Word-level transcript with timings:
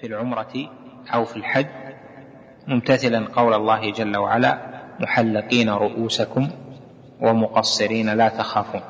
في 0.00 0.06
العمرة 0.06 0.70
أو 1.14 1.24
في 1.24 1.36
الحج 1.36 1.66
ممتثلا 2.66 3.28
قول 3.32 3.54
الله 3.54 3.92
جل 3.92 4.16
وعلا 4.16 4.58
محلقين 5.00 5.68
رؤوسكم 5.68 6.48
ومقصرين 7.20 8.10
لا 8.10 8.28
تخافون. 8.28 8.80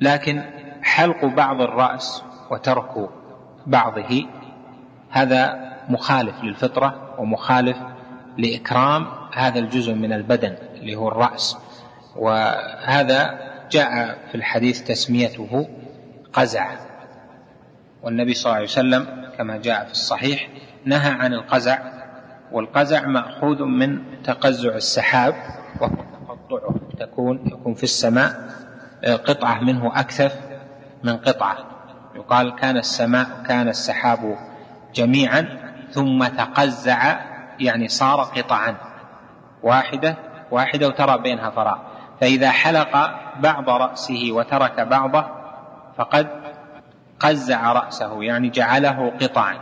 لكن 0.00 0.42
حلق 0.82 1.24
بعض 1.24 1.60
الرأس 1.60 2.22
وترك 2.50 3.08
بعضه 3.66 4.26
هذا 5.10 5.72
مخالف 5.88 6.44
للفطرة 6.44 7.14
ومخالف 7.18 7.76
لإكرام 8.38 9.06
هذا 9.32 9.58
الجزء 9.58 9.94
من 9.94 10.12
البدن 10.12 10.56
اللي 10.74 10.96
هو 10.96 11.08
الرأس. 11.08 11.56
وهذا 12.16 13.38
جاء 13.70 14.18
في 14.28 14.34
الحديث 14.34 14.82
تسميته 14.82 15.68
قزع. 16.32 16.76
والنبي 18.02 18.34
صلى 18.34 18.46
الله 18.46 18.56
عليه 18.56 18.66
وسلم 18.66 19.25
كما 19.38 19.56
جاء 19.56 19.84
في 19.84 19.92
الصحيح 19.92 20.48
نهى 20.84 21.10
عن 21.10 21.34
القزع 21.34 21.78
والقزع 22.52 23.06
مأخوذ 23.06 23.62
من 23.62 24.22
تقزع 24.24 24.74
السحاب 24.74 25.34
وهو 25.80 25.94
تقطعه 26.28 26.74
تكون 26.98 27.46
يكون 27.46 27.74
في 27.74 27.82
السماء 27.82 28.50
قطعة 29.04 29.60
منه 29.60 30.00
أكثف 30.00 30.38
من 31.04 31.16
قطعة. 31.16 31.56
يقال 32.14 32.54
كان 32.54 32.76
السماء 32.76 33.26
كان 33.48 33.68
السحاب 33.68 34.36
جميعا 34.94 35.46
ثم 35.90 36.26
تقزع 36.26 37.18
يعني 37.60 37.88
صار 37.88 38.20
قطعا 38.20 38.74
واحدة 39.62 40.16
واحدة 40.50 40.88
وترى 40.88 41.18
بينها 41.18 41.50
فراغ 41.50 41.78
فإذا 42.20 42.50
حلق 42.50 43.10
بعض 43.40 43.68
رأسه 43.70 44.28
وترك 44.30 44.80
بعضه 44.80 45.26
فقد 45.98 46.45
قزع 47.20 47.72
رأسه 47.72 48.22
يعني 48.22 48.50
جعله 48.50 49.10
قطعا 49.20 49.54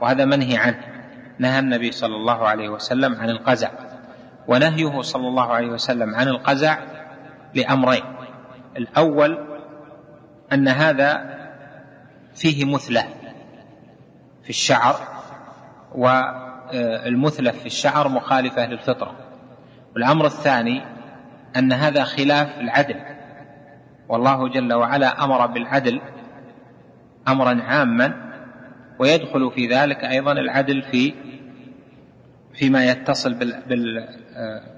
وهذا 0.00 0.24
منهي 0.24 0.56
عنه. 0.56 0.84
نهى 1.38 1.58
النبي 1.58 1.92
صلى 1.92 2.16
الله 2.16 2.48
عليه 2.48 2.68
وسلم 2.68 3.14
عن 3.14 3.30
القزع. 3.30 3.70
ونهيه 4.48 5.00
صلى 5.00 5.28
الله 5.28 5.52
عليه 5.52 5.68
وسلم 5.68 6.14
عن 6.14 6.28
القزع 6.28 6.78
لأمرين. 7.54 8.02
الأول 8.76 9.38
أن 10.52 10.68
هذا 10.68 11.40
فيه 12.34 12.74
مثلة 12.74 13.04
في 14.42 14.50
الشعر 14.50 14.96
والمثلة 15.94 17.50
في 17.50 17.66
الشعر 17.66 18.08
مخالفة 18.08 18.66
للفطرة 18.66 19.14
والأمر 19.94 20.26
الثاني 20.26 20.82
أن 21.56 21.72
هذا 21.72 22.04
خلاف 22.04 22.58
العدل. 22.58 23.00
والله 24.08 24.48
جل 24.48 24.72
وعلا 24.72 25.24
أمر 25.24 25.46
بالعدل 25.46 26.00
أمرا 27.28 27.62
عاما 27.62 28.14
ويدخل 28.98 29.50
في 29.54 29.66
ذلك 29.66 30.04
أيضا 30.04 30.32
العدل 30.32 30.82
في 30.82 31.14
فيما 32.54 32.84
يتصل 32.84 33.36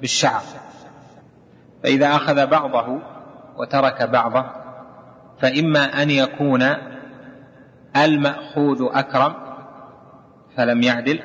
بالشعر. 0.00 0.42
فإذا 1.82 2.16
أخذ 2.16 2.46
بعضه 2.46 3.02
وترك 3.56 4.02
بعضه 4.02 4.46
فإما 5.40 6.02
أن 6.02 6.10
يكون 6.10 6.62
المأخوذ 7.96 8.88
أكرم 8.92 9.34
فلم 10.56 10.82
يعدل 10.82 11.20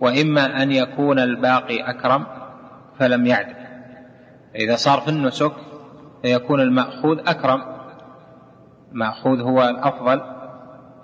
وإما 0.00 0.62
أن 0.62 0.72
يكون 0.72 1.18
الباقي 1.18 1.90
أكرم 1.90 2.26
فلم 2.98 3.26
يعدل. 3.26 3.54
فإذا 4.54 4.76
صار 4.76 5.00
في 5.00 5.08
النسك 5.08 5.52
فيكون 6.22 6.60
المأخوذ 6.60 7.18
أكرم. 7.26 7.73
المأخوذ 8.94 9.40
هو 9.40 9.68
الأفضل 9.68 10.20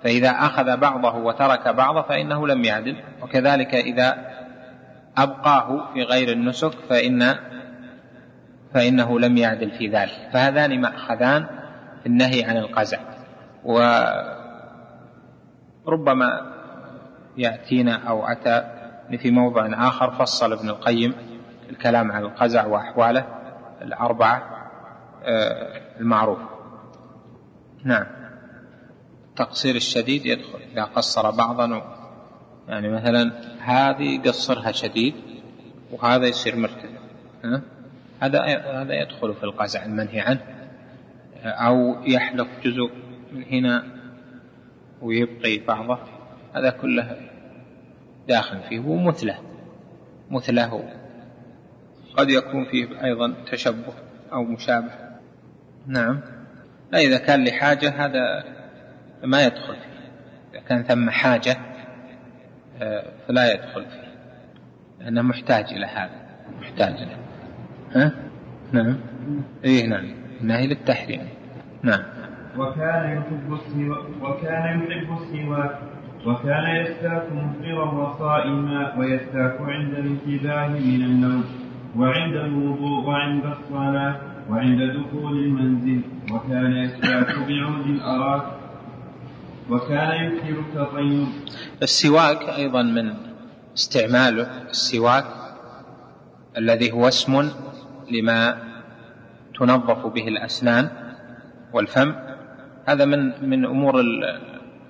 فإذا 0.03 0.29
أخذ 0.29 0.77
بعضه 0.77 1.15
وترك 1.15 1.67
بعضه 1.67 2.01
فإنه 2.01 2.47
لم 2.47 2.63
يعدل. 2.63 3.03
وكذلك 3.21 3.75
إذا 3.75 4.17
أبقاه 5.17 5.93
في 5.93 6.03
غير 6.03 6.31
النسك 6.31 6.71
فإن 6.89 7.35
فإنه 8.73 9.19
لم 9.19 9.37
يعدل 9.37 9.71
في 9.71 9.87
ذلك. 9.87 10.29
فهذان 10.33 10.81
مأخذان 10.81 11.45
في 12.03 12.05
النهي 12.05 12.43
عن 12.43 12.57
القزع. 12.57 12.99
وربما 15.85 16.51
يأتينا 17.37 17.95
أو 18.07 18.27
أتى 18.27 18.63
في 19.17 19.31
موضع 19.31 19.87
آخر 19.87 20.11
فصل 20.11 20.53
ابن 20.53 20.69
القيم 20.69 21.13
الكلام 21.69 22.11
عن 22.11 22.23
القزع 22.23 22.65
وأحواله 22.65 23.25
الأربعة 23.81 24.43
آه، 25.23 25.81
المعروفة 25.99 26.50
نعم. 27.83 28.05
التقصير 29.29 29.75
الشديد 29.75 30.25
يدخل 30.25 30.59
إذا 30.73 30.83
قصر 30.83 31.31
بعضا 31.31 31.81
يعني 32.67 32.89
مثلا 32.89 33.31
هذه 33.59 34.21
يقصرها 34.25 34.71
شديد 34.71 35.15
وهذا 35.91 36.27
يصير 36.27 36.55
مرتفع 36.55 36.89
هذا 38.19 38.41
هذا 38.81 38.93
يدخل 39.01 39.33
في 39.33 39.43
القزع 39.43 39.85
المنهي 39.85 40.19
عنه 40.19 40.41
أو 41.43 42.03
يحلق 42.03 42.47
جزء 42.63 42.91
من 43.31 43.43
هنا 43.43 43.83
ويبقي 45.01 45.57
بعضه 45.57 45.99
هذا 46.55 46.69
كله 46.69 47.17
داخل 48.27 48.59
فيه 48.69 48.79
ومثله 48.79 49.37
مثله 50.31 50.83
قد 52.17 52.29
يكون 52.29 52.65
فيه 52.65 53.03
أيضا 53.03 53.33
تشبه 53.51 53.93
أو 54.33 54.43
مشابه. 54.43 54.91
نعم. 55.87 56.21
لا 56.91 56.99
إذا 56.99 57.17
كان 57.17 57.43
لحاجة 57.43 58.05
هذا 58.05 58.43
ما 59.23 59.45
يدخل 59.45 59.75
فيه. 59.75 60.11
إذا 60.53 60.59
كان 60.67 60.83
ثم 60.83 61.09
حاجة 61.09 61.57
آه، 62.81 63.03
فلا 63.27 63.53
يدخل 63.53 63.85
فيه. 63.85 64.11
لأنه 64.99 65.21
محتاج 65.21 65.65
إلى 65.71 65.85
هذا 65.85 66.21
محتاج 66.61 66.93
إلى. 66.93 67.15
ها؟ 67.95 68.11
نعم. 68.71 68.97
إيه 69.63 69.87
نعم. 69.87 70.05
النهي 70.41 70.67
للتحريم. 70.67 71.27
نعم. 71.83 72.03
وكان 72.57 73.17
يحب 73.17 73.53
السواك 73.53 74.05
وكان 74.21 74.79
يحب 74.79 75.17
السواك 75.21 75.79
وكان 76.25 76.75
يستاك 76.75 77.23
مفطرا 77.31 77.91
وصائما 77.91 78.97
ويستاك 78.97 79.57
عند 79.61 79.93
الانتباه 79.93 80.67
من 80.67 81.01
النوم 81.01 81.45
وعند 81.97 82.35
الوضوء 82.35 83.07
وعند 83.07 83.45
الصلاة. 83.45 84.30
وعند 84.49 84.81
دخول 84.81 85.37
المنزل 85.37 86.01
وكان 86.31 86.77
يستاك 86.77 87.39
بعود 87.39 87.85
الأراك 87.85 88.43
وكان 89.69 90.25
يكثر 90.25 90.59
التطيب. 90.59 91.27
السواك 91.83 92.49
أيضا 92.49 92.81
من 92.81 93.13
استعماله 93.77 94.61
السواك 94.69 95.25
الذي 96.57 96.91
هو 96.91 97.07
اسم 97.07 97.49
لما 98.11 98.57
تنظف 99.59 100.05
به 100.05 100.27
الأسنان 100.27 100.89
والفم. 101.73 102.13
هذا 102.85 103.05
من 103.05 103.49
من 103.49 103.65
أمور 103.65 103.99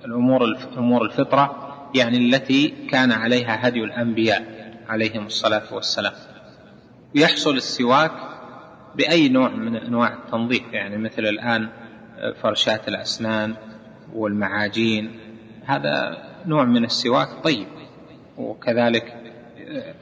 الأمور 0.04 0.56
أمور 0.78 1.02
الفطرة 1.04 1.56
يعني 1.94 2.16
التي 2.16 2.68
كان 2.68 3.12
عليها 3.12 3.68
هدي 3.68 3.84
الأنبياء 3.84 4.42
عليهم 4.88 5.26
الصلاة 5.26 5.74
والسلام. 5.74 6.12
يحصل 7.14 7.56
السواك 7.56 8.31
بأي 8.96 9.28
نوع 9.28 9.48
من 9.48 9.76
أنواع 9.76 10.12
التنظيف؟ 10.12 10.62
يعني 10.72 10.98
مثل 10.98 11.22
الآن 11.22 11.68
فرشات 12.42 12.88
الأسنان 12.88 13.54
والمعاجين. 14.14 15.10
هذا 15.64 16.18
نوع 16.46 16.64
من 16.64 16.84
السواك 16.84 17.28
طيب. 17.44 17.66
وكذلك 18.36 19.16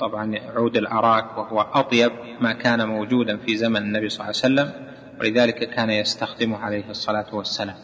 طبعا 0.00 0.38
عود 0.56 0.76
الأراك 0.76 1.38
وهو 1.38 1.60
أطيب 1.60 2.12
ما 2.40 2.52
كان 2.52 2.88
موجودا 2.88 3.36
في 3.36 3.56
زمن 3.56 3.76
النبي 3.76 4.08
صلى 4.08 4.20
الله 4.20 4.24
عليه 4.26 4.70
وسلم. 4.70 4.90
ولذلك 5.20 5.70
كان 5.70 5.90
يستخدمه 5.90 6.58
عليه 6.58 6.90
الصلاة 6.90 7.34
والسلام. 7.34 7.76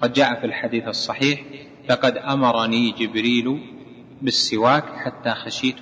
قد 0.00 0.12
جاء 0.12 0.40
في 0.40 0.46
الحديث 0.46 0.88
الصحيح 0.88 1.40
لقد 1.90 2.16
أمرني 2.16 2.90
جبريل 2.92 3.60
بالسواك 4.22 4.84
حتى 4.84 5.30
خشيت 5.30 5.80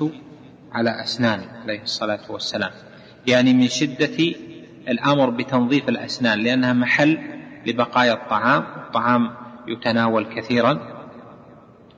على 0.73 1.03
أسناني 1.05 1.47
عليه 1.63 1.83
الصلاة 1.83 2.21
والسلام. 2.29 2.71
يعني 3.27 3.55
من 3.55 3.69
شدة 3.69 4.35
الأمر 4.89 5.31
بتنظيف 5.31 5.89
الأسنان 5.89 6.39
لأنها 6.39 6.73
محل 6.73 7.19
لبقايا 7.67 8.13
الطعام 8.13 8.65
الطعام 8.77 9.31
يتناول 9.69 10.25
كثيرا 10.35 10.79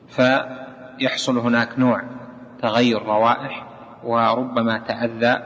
فيحصل 0.08 1.38
هناك 1.38 1.78
نوع 1.78 2.02
تغير 2.62 3.02
روائح 3.02 3.66
وربما 4.04 4.78
تأذى 4.78 5.42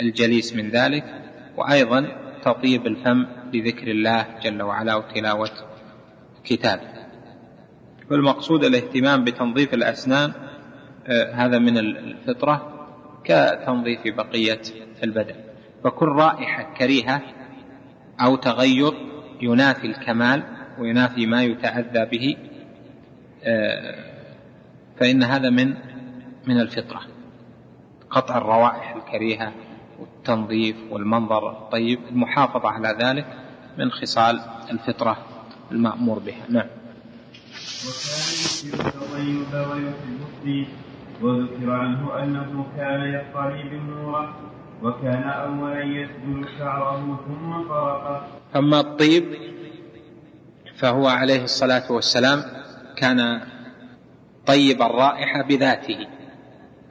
الجليس 0.00 0.56
من 0.56 0.70
ذلك 0.70 1.04
وأيضا 1.56 2.08
تطيب 2.42 2.86
الفم 2.86 3.26
بذكر 3.52 3.88
الله 3.88 4.26
جل 4.42 4.62
وعلا 4.62 4.94
وتلاوة 4.94 5.50
كتابه. 6.44 6.88
والمقصود 8.10 8.64
الاهتمام 8.64 9.24
بتنظيف 9.24 9.74
الأسنان 9.74 10.32
آه، 11.06 11.32
هذا 11.32 11.58
من 11.58 11.78
الفطرة 11.78 12.86
كتنظيف 13.24 14.00
بقية 14.06 14.60
البدن. 15.04 15.47
فكل 15.84 16.08
رائحة 16.08 16.62
كريهة 16.62 17.22
أو 18.20 18.36
تغير 18.36 18.92
ينافي 19.40 19.86
الكمال 19.86 20.42
وينافي 20.78 21.26
ما 21.26 21.42
يتأذى 21.42 22.04
به 22.04 22.36
آه، 23.44 23.94
فإن 25.00 25.22
هذا 25.22 25.50
من 25.50 25.74
من 26.46 26.60
الفطرة. 26.60 27.00
قطع 28.10 28.38
الروائح 28.38 28.96
الكريهة 28.96 29.52
والتنظيف 29.98 30.76
والمنظر 30.90 31.50
الطيب 31.50 32.00
المحافظة 32.10 32.68
على 32.68 32.96
ذلك 33.00 33.26
من 33.78 33.90
خصال 33.90 34.40
الفطرة 34.70 35.16
المأمور 35.72 36.18
بها. 36.18 36.44
نعم. 36.48 36.66
وذكر 41.22 41.70
عنه 41.70 42.22
أنه 42.22 42.66
كان 42.76 43.00
يقتلي 43.00 43.62
بالنورة. 43.68 44.36
وكان 44.82 45.22
أولا 45.22 45.82
يسجل 45.82 46.48
شعره 46.58 47.20
ثم 47.26 47.68
فرقه 47.68 48.26
أما 48.56 48.80
الطيب 48.80 49.24
فهو 50.78 51.06
عليه 51.08 51.44
الصلاة 51.44 51.92
والسلام 51.92 52.42
كان 52.96 53.40
طيب 54.46 54.82
الرائحة 54.82 55.42
بذاته 55.42 56.06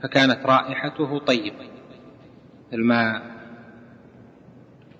فكانت 0.04 0.46
رائحته 0.46 1.20
طيبة. 1.20 1.68
ما 2.74 3.22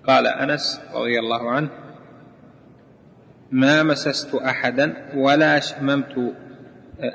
قال 0.06 0.26
أنس 0.26 0.80
رضي 0.94 1.18
الله 1.18 1.50
عنه 1.50 1.70
ما 3.50 3.82
مسست 3.82 4.34
أحدا 4.34 5.12
ولا 5.14 5.60
شممت 5.60 6.34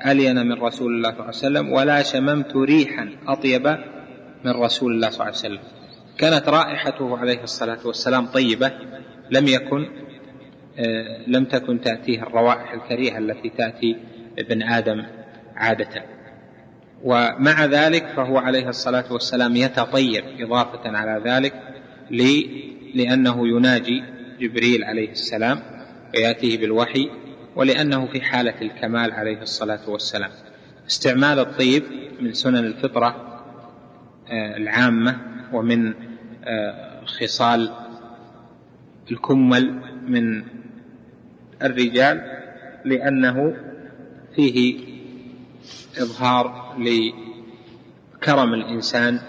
ألين 0.05 0.47
من 0.47 0.61
رسول 0.61 0.93
الله 0.95 1.09
صلى 1.09 1.19
الله 1.19 1.23
عليه 1.23 1.37
وسلم 1.37 1.71
ولا 1.71 2.03
شممت 2.03 2.55
ريحا 2.55 3.09
أطيب 3.27 3.77
من 4.45 4.51
رسول 4.51 4.91
الله 4.91 5.09
صلى 5.09 5.15
الله 5.15 5.25
عليه 5.25 5.37
وسلم. 5.37 5.59
كانت 6.17 6.49
رائحته 6.49 7.17
عليه 7.17 7.43
الصلاة 7.43 7.79
والسلام 7.85 8.25
طيبة 8.25 8.71
لم 9.31 9.47
يكن 9.47 9.87
آه، 10.79 11.23
لم 11.27 11.45
تكن 11.45 11.81
تأتيه 11.81 12.23
الروائح 12.23 12.73
الكريهة 12.73 13.17
التي 13.17 13.49
تأتي 13.49 13.97
ابن 14.39 14.63
آدم 14.63 15.03
عادة. 15.55 16.03
ومع 17.03 17.65
ذلك 17.65 18.05
فهو 18.15 18.37
عليه 18.37 18.69
الصلاة 18.69 19.13
والسلام 19.13 19.55
يتطيب 19.55 20.23
إضافة 20.39 20.97
على 20.97 21.21
ذلك 21.25 21.53
لأنه 22.95 23.47
يناجي 23.47 24.03
جبريل 24.39 24.83
عليه 24.83 25.11
السلام 25.11 25.59
ويأتيه 26.15 26.57
بالوحي 26.57 27.09
ولأنه 27.55 28.05
في 28.05 28.21
حالة 28.21 28.61
الكمال 28.61 29.11
عليه 29.11 29.41
الصلاة 29.41 29.89
والسلام. 29.89 30.31
استعمال 30.87 31.39
الطيب 31.39 31.83
من 32.19 32.33
سنن 32.33 32.65
الفطرة 32.65 33.32
العامة 34.33 35.17
ومن 35.53 35.93
آه، 36.43 37.05
خصال 37.05 37.71
الكمل 39.11 39.81
من 40.07 40.43
الرجال 41.61 42.21
لأنه 42.85 43.55
فيه 44.35 44.79
إظهار 45.97 46.75
لكرم 46.79 48.53
الإنسان 48.53 49.19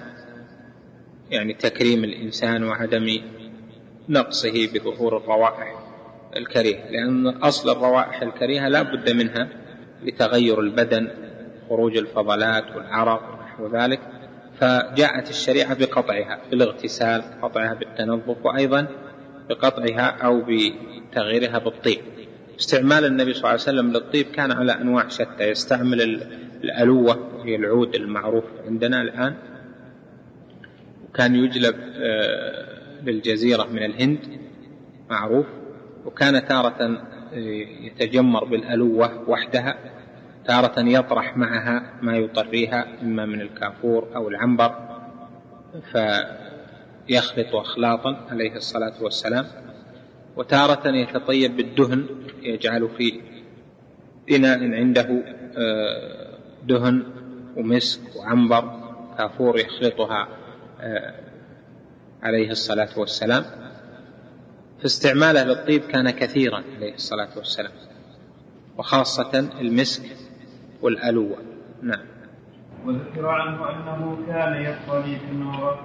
يعني 1.31 1.55
تكريم 1.55 2.05
الإنسان 2.05 2.65
وعدم 2.65 3.19
نقصه 4.09 4.69
بظهور 4.75 5.17
الروائح 5.17 5.79
الكريهة. 6.37 6.91
لأن 6.91 7.27
أصل 7.27 7.71
الروائح 7.77 8.23
الكريهة 8.23 8.69
لا 8.69 8.83
بد 8.83 9.11
منها 9.11 9.49
لتغير 10.03 10.61
البدن 10.61 11.09
خروج 11.69 11.97
الفضلات 11.97 12.77
والعرق 12.77 13.33
ونحو 13.33 13.77
ذلك. 13.77 14.01
فجاءت 14.65 15.31
الشريعة 15.31 15.75
بقطعها 15.75 16.41
بالاغتسال 16.51 17.23
قطعها 17.43 17.75
بالتنظف 17.75 18.37
وأيضا 18.45 18.87
بقطعها 19.49 20.11
أو 20.25 20.43
بتغييرها 20.49 21.59
بالطيب. 21.59 22.01
استعمال 22.59 23.05
النبي 23.05 23.35
صلى 23.35 23.41
الله 23.41 23.49
عليه 23.49 23.61
وسلم 23.61 23.93
للطيب 23.93 24.27
كان 24.27 24.53
على 24.53 24.73
أنواع 24.73 25.09
شتى. 25.09 25.51
يستعمل 25.51 26.01
الألوة 26.65 27.37
وهي 27.37 27.57
العود 27.57 27.95
المعروف 27.95 28.45
عندنا 28.67 29.03
الآن 29.03 29.35
وكان 31.09 31.35
يجلب 31.35 31.75
للجزيرة 33.05 33.63
آه، 33.63 33.73
من 33.73 33.85
الهند 33.85 34.19
معروف. 35.11 35.47
وكان 36.05 36.47
تارة 36.49 36.83
آه، 36.83 37.39
يتجمر 37.81 38.45
بالألوة 38.45 39.31
وحدها. 39.31 39.77
تارة 40.47 40.81
يطرح 40.81 41.37
معها 41.37 41.93
ما 42.03 42.17
يطريها 42.17 42.87
إما 43.03 43.27
من 43.27 43.41
الكافور 43.41 44.09
أو 44.17 44.29
العنبر 44.29 44.75
فيخلط 45.93 47.55
أخلاطا 47.55 48.27
عليه 48.31 48.57
الصلاة 48.57 49.03
والسلام. 49.03 49.47
وتارة 50.37 50.89
يتطيب 50.89 51.57
بالدهن 51.57 52.07
يجعل 52.43 52.89
في 52.99 53.21
إناء 54.31 54.75
عنده 54.75 55.23
آه، 55.57 56.39
دهن 56.69 57.07
ومسك 57.57 58.17
وعنبر. 58.17 58.85
كافور 59.19 59.59
يخلطها 59.59 60.29
آه، 60.81 61.15
عليه 62.23 62.51
الصلاة 62.51 62.99
والسلام. 62.99 63.45
فاستعماله 64.83 65.45
للطيب 65.45 65.83
كان 65.83 66.11
كثيرا 66.11 66.65
عليه 66.77 66.95
الصلاة 66.95 67.29
والسلام. 67.37 67.73
وخاصة 68.79 69.49
المسك 69.61 70.24
والألوة. 70.83 71.37
نعم. 71.83 72.05
وذكر 72.87 73.27
عنه 73.27 73.71
أنه 73.71 74.19
كان 74.27 74.63
يصطلي 74.63 75.17
في 75.17 75.33
النور 75.33 75.79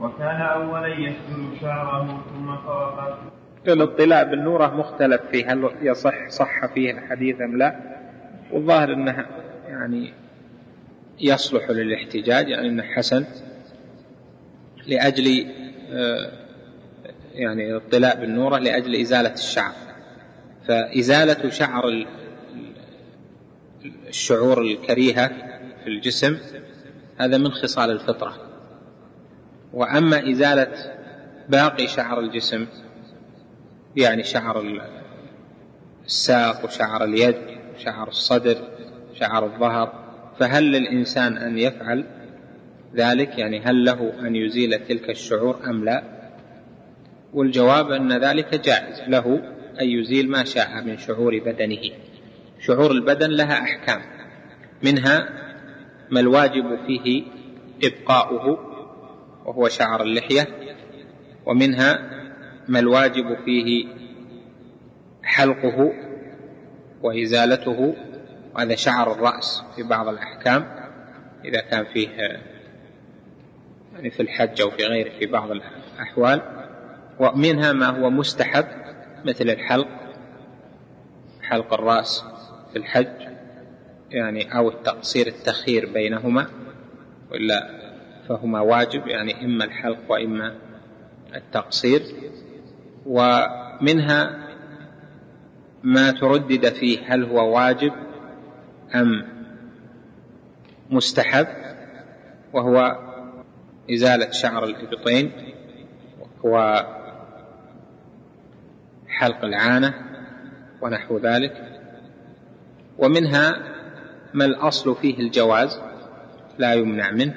وكان 0.00 0.40
أولا 0.40 0.86
يسجل 0.86 1.60
شعره 1.60 2.22
ثم 2.34 2.56
فرقه 2.56 3.18
الاطلاع 3.68 4.22
بالنورة 4.22 4.66
مختلف 4.66 5.20
فيه 5.30 5.52
هل 5.52 5.70
يصح 5.82 6.28
صح 6.28 6.66
فيه 6.74 6.90
الحديث 6.90 7.40
أم 7.40 7.58
لا؟ 7.58 7.80
والظاهر 8.52 8.92
أنه 8.92 9.26
يعني 9.68 10.12
يصلح 11.20 11.70
للاحتجاج 11.70 12.48
يعني 12.48 12.68
أنه 12.68 12.82
حسن 12.82 13.24
لأجل 14.86 15.46
آه، 15.92 16.30
يعني 17.34 17.70
الاطلاع 17.70 18.14
بالنورة 18.14 18.58
لأجل 18.58 19.00
إزالة 19.00 19.32
الشعر. 19.32 19.72
فإزالة 20.68 21.50
شعر 21.50 22.06
الشعور 24.16 24.62
الكريهة 24.62 25.28
في 25.84 25.86
الجسم 25.86 26.38
هذا 27.16 27.38
من 27.38 27.50
خصال 27.50 27.90
الفطرة. 27.90 28.36
وأما 29.72 30.30
إزالة 30.30 30.72
باقي 31.48 31.86
شعر 31.86 32.20
الجسم 32.20 32.66
يعني 33.96 34.22
شعر 34.22 34.80
الساق 36.04 36.64
وشعر 36.64 37.04
اليد 37.04 37.36
شعر 37.78 38.08
الصدر 38.08 38.56
شعر 39.14 39.44
الظهر 39.44 40.04
فهل 40.40 40.64
للإنسان 40.64 41.36
أن 41.36 41.58
يفعل 41.58 42.04
ذلك؟ 42.94 43.38
يعني 43.38 43.60
هل 43.60 43.84
له 43.84 44.12
أن 44.20 44.36
يزيل 44.36 44.86
تلك 44.86 45.10
الشعور 45.10 45.60
أم 45.66 45.84
لا؟ 45.84 46.02
والجواب 47.34 47.90
أن 47.90 48.12
ذلك 48.12 48.54
جائز 48.54 49.00
له 49.08 49.42
أن 49.80 49.88
يزيل 49.88 50.30
ما 50.30 50.44
شاء 50.44 50.82
من 50.84 50.98
شعور 50.98 51.38
بدنه. 51.38 52.05
شعور 52.60 52.90
البدن 52.90 53.30
لها 53.30 53.62
أحكام 53.62 54.02
منها 54.82 55.28
ما 56.10 56.20
الواجب 56.20 56.78
فيه 56.86 57.24
إبقاؤه 57.84 58.58
وهو 59.44 59.68
شعر 59.68 60.02
اللحية 60.02 60.46
ومنها 61.46 62.10
ما 62.68 62.78
الواجب 62.78 63.36
فيه 63.44 63.86
حلقه 65.22 65.92
وإزالته 67.02 67.96
وهذا 68.54 68.74
شعر 68.74 69.12
الرأس 69.12 69.62
في 69.76 69.82
بعض 69.82 70.08
الأحكام 70.08 70.86
إذا 71.44 71.60
كان 71.60 71.84
فيه 71.84 72.08
يعني 73.94 74.10
في 74.10 74.20
الحج 74.20 74.60
أو 74.60 74.70
في 74.70 74.84
غيره 74.84 75.18
في 75.18 75.26
بعض 75.26 75.50
الأحوال 75.50 76.42
ومنها 77.20 77.72
ما 77.72 77.86
هو 77.86 78.10
مستحب 78.10 78.66
مثل 79.24 79.50
الحلق 79.50 79.88
حلق 81.42 81.74
الرأس. 81.74 82.24
في 82.76 82.82
الحج 82.82 83.28
يعني 84.10 84.56
أو 84.58 84.68
التقصير 84.68 85.26
التخير 85.26 85.92
بينهما 85.92 86.46
وإلا 87.30 87.70
فهما 88.28 88.60
واجب 88.60 89.06
يعني 89.06 89.44
إما 89.44 89.64
الحلق 89.64 89.98
وإما 90.08 90.54
التقصير. 91.34 92.02
ومنها 93.06 94.46
ما 95.82 96.10
تردد 96.10 96.68
فيه 96.68 96.98
هل 97.06 97.24
هو 97.24 97.56
واجب 97.56 97.92
أم 98.94 99.26
مستحب 100.90 101.46
وهو 102.52 102.98
إزالة 103.90 104.30
شعر 104.30 104.64
الإبطين 104.64 105.32
وحلق 106.42 107.04
العانة 109.44 109.94
ونحو 110.82 111.18
ذلك. 111.18 111.75
ومنها 112.98 113.56
ما 114.34 114.44
الأصل 114.44 114.96
فيه 114.96 115.18
الجواز 115.18 115.80
لا 116.58 116.74
يمنع 116.74 117.10
منه 117.10 117.34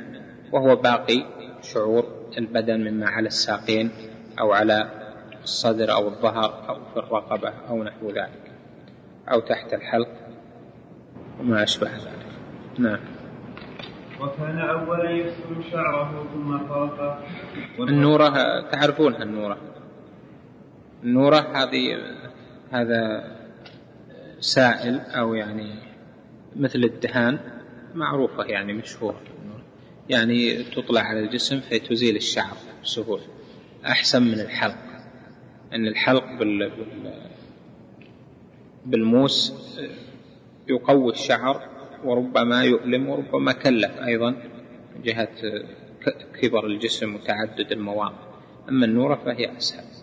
وهو 0.52 0.76
باقي 0.76 1.26
شعور 1.62 2.04
البدن 2.38 2.92
مما 2.92 3.10
على 3.10 3.28
الساقين 3.28 3.92
أو 4.40 4.52
على 4.54 4.90
الصدر 5.44 5.94
أو 5.94 6.08
الظهر 6.08 6.70
أو 6.70 6.76
في 6.94 7.00
الرقبة 7.00 7.54
أو 7.70 7.84
نحو 7.84 8.10
ذلك 8.10 8.52
أو 9.32 9.40
تحت 9.40 9.74
الحلق 9.74 10.10
وما 11.40 11.64
أشبه 11.64 11.88
ذلك. 11.88 12.30
نعم. 12.78 13.00
وكان 14.22 14.60
أولا 14.60 15.10
يغسل 15.10 15.72
شعره 15.72 16.28
ثم 16.34 16.58
فرقه 16.58 17.20
النورة 17.80 18.62
تعرفونها 18.62 19.24
النورة؟ 19.24 19.58
النورة 21.04 21.38
هذه 21.54 21.98
هذا 22.72 23.24
سائل 24.40 25.00
أو 25.00 25.34
يعني 25.34 25.76
مثل 26.56 26.80
الدهان 26.80 27.40
معروفة 27.96 28.44
يعني 28.44 28.74
مشهورة. 28.74 29.22
يعني 30.10 30.64
تطلع 30.64 31.02
على 31.02 31.20
الجسم 31.20 31.60
فتزيل 31.60 32.16
الشعر 32.16 32.58
بسهولة. 32.84 33.24
أحسن 33.86 34.24
من 34.24 34.40
الحلق. 34.40 34.78
أن 35.74 35.88
الحلق 35.88 36.40
بال 36.40 36.72
بالموس 38.86 39.54
يقوي 40.68 41.12
الشعر 41.12 41.70
وربما 42.04 42.64
يؤلم 42.64 43.10
وربما 43.10 43.52
كلف. 43.52 43.98
أيضا 43.98 44.36
جهة 45.04 45.64
كبر 46.42 46.66
الجسم 46.66 47.16
وتعدد 47.16 47.72
المواقع. 47.72 48.30
أما 48.70 48.86
النورة 48.86 49.16
فهي 49.16 49.58
أسهل. 49.58 49.99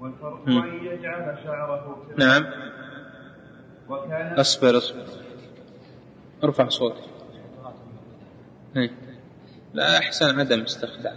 والفرق 0.00 0.48
أن 0.48 0.84
يجعل 0.84 1.38
شعره 1.44 2.06
نعم. 2.18 2.46
وكان 3.88 4.38
أصبر 4.38 4.76
أصبر. 4.76 5.04
ارفع 6.44 6.68
صوتك. 6.68 7.04
إيه. 8.76 8.90
لا 9.74 9.98
أحسن 9.98 10.40
عدم 10.40 10.60
استخدام. 10.60 11.16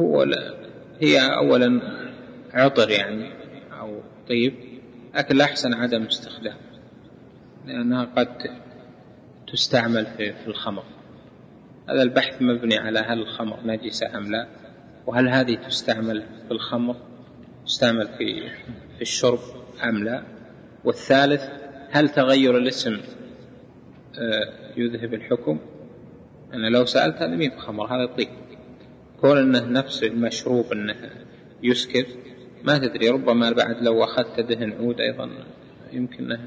هو 0.00 0.22
لا 0.22 0.54
هي 1.00 1.20
أولا 1.20 1.80
عطر 2.54 2.90
يعني 2.90 3.32
أو 3.80 4.00
طيب. 4.28 4.54
لكن 5.14 5.36
الأحسن 5.36 5.74
عدم 5.74 6.02
استخدام 6.02 6.56
لأنها 7.66 8.04
قد 8.04 8.60
تستعمل 9.52 10.06
في, 10.06 10.32
في 10.32 10.46
الخمر. 10.46 10.84
هذا 11.90 12.02
البحث 12.02 12.42
مبني 12.42 12.78
على 12.78 12.98
هل 12.98 13.22
الخمر 13.22 13.60
نجسة 13.64 14.18
أم 14.18 14.30
لا 14.30 14.46
وهل 15.06 15.28
هذه 15.28 15.54
تستعمل 15.54 16.22
في 16.48 16.50
الخمر؟ 16.50 16.96
تستعمل 17.68 18.08
في 18.08 18.48
في 18.96 19.02
الشرب 19.02 19.38
أم 19.84 20.04
لا؟ 20.04 20.22
والثالث 20.84 21.42
هل 21.90 22.08
تغير 22.08 22.58
الاسم 22.58 23.00
آه، 24.18 24.72
يذهب 24.76 25.14
الحكم؟ 25.14 25.58
أنا 26.52 26.66
لو 26.66 26.84
سألت 26.84 27.16
هذا 27.16 27.36
مين 27.36 27.50
خمر 27.58 27.86
هذا 27.86 28.06
طيب. 28.06 28.28
كون 29.20 29.38
أنه 29.38 29.64
نفس 29.80 30.02
المشروب 30.02 30.72
أنه 30.72 31.10
يسكر 31.62 32.06
ما 32.64 32.78
تدري 32.78 33.08
ربما 33.08 33.50
بعد 33.50 33.82
لو 33.82 34.04
أخذت 34.04 34.40
دهن 34.40 34.72
عود 34.72 35.00
أيضا 35.00 35.30
يمكن 35.92 36.38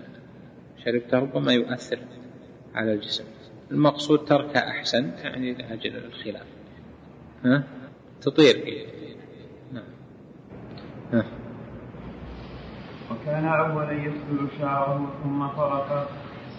شربته 0.86 1.20
ربما 1.20 1.54
يؤثر 1.54 2.00
على 2.74 2.94
الجسم. 2.94 3.24
المقصود 3.72 4.26
تركه 4.26 4.60
أحسن 4.60 5.12
يعني 5.24 5.54
لأجل 5.54 5.96
الخلاف. 5.98 6.46
ها؟ 7.46 7.64
تطير 8.22 8.86
نعم 9.72 10.02
ها 11.14 11.26
وكان 13.22 13.46
أولا 13.46 13.92
يسدل 13.92 14.48
شعره 14.60 15.14
ثم 15.24 15.48
فرقه 15.48 16.08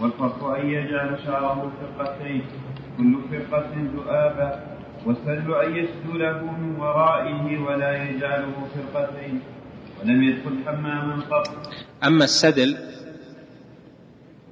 والفرق 0.01 0.45
أن 0.45 0.67
يجعل 0.67 1.19
شعره 1.27 1.73
فرقتين 1.81 2.43
كل 2.99 3.17
فرقة 3.31 3.71
ذؤابة 3.95 4.61
والسدل 5.07 5.55
أن 5.55 5.77
يسدله 5.77 6.53
من 6.53 6.77
ورائه 6.81 7.59
ولا 7.59 8.03
يجعله 8.03 8.53
فرقتين. 8.75 9.41
ولم 10.01 10.23
يدخل 10.23 10.59
حماما 10.67 11.23
قط. 11.31 11.51
أما 12.05 12.25
السدل 12.25 12.77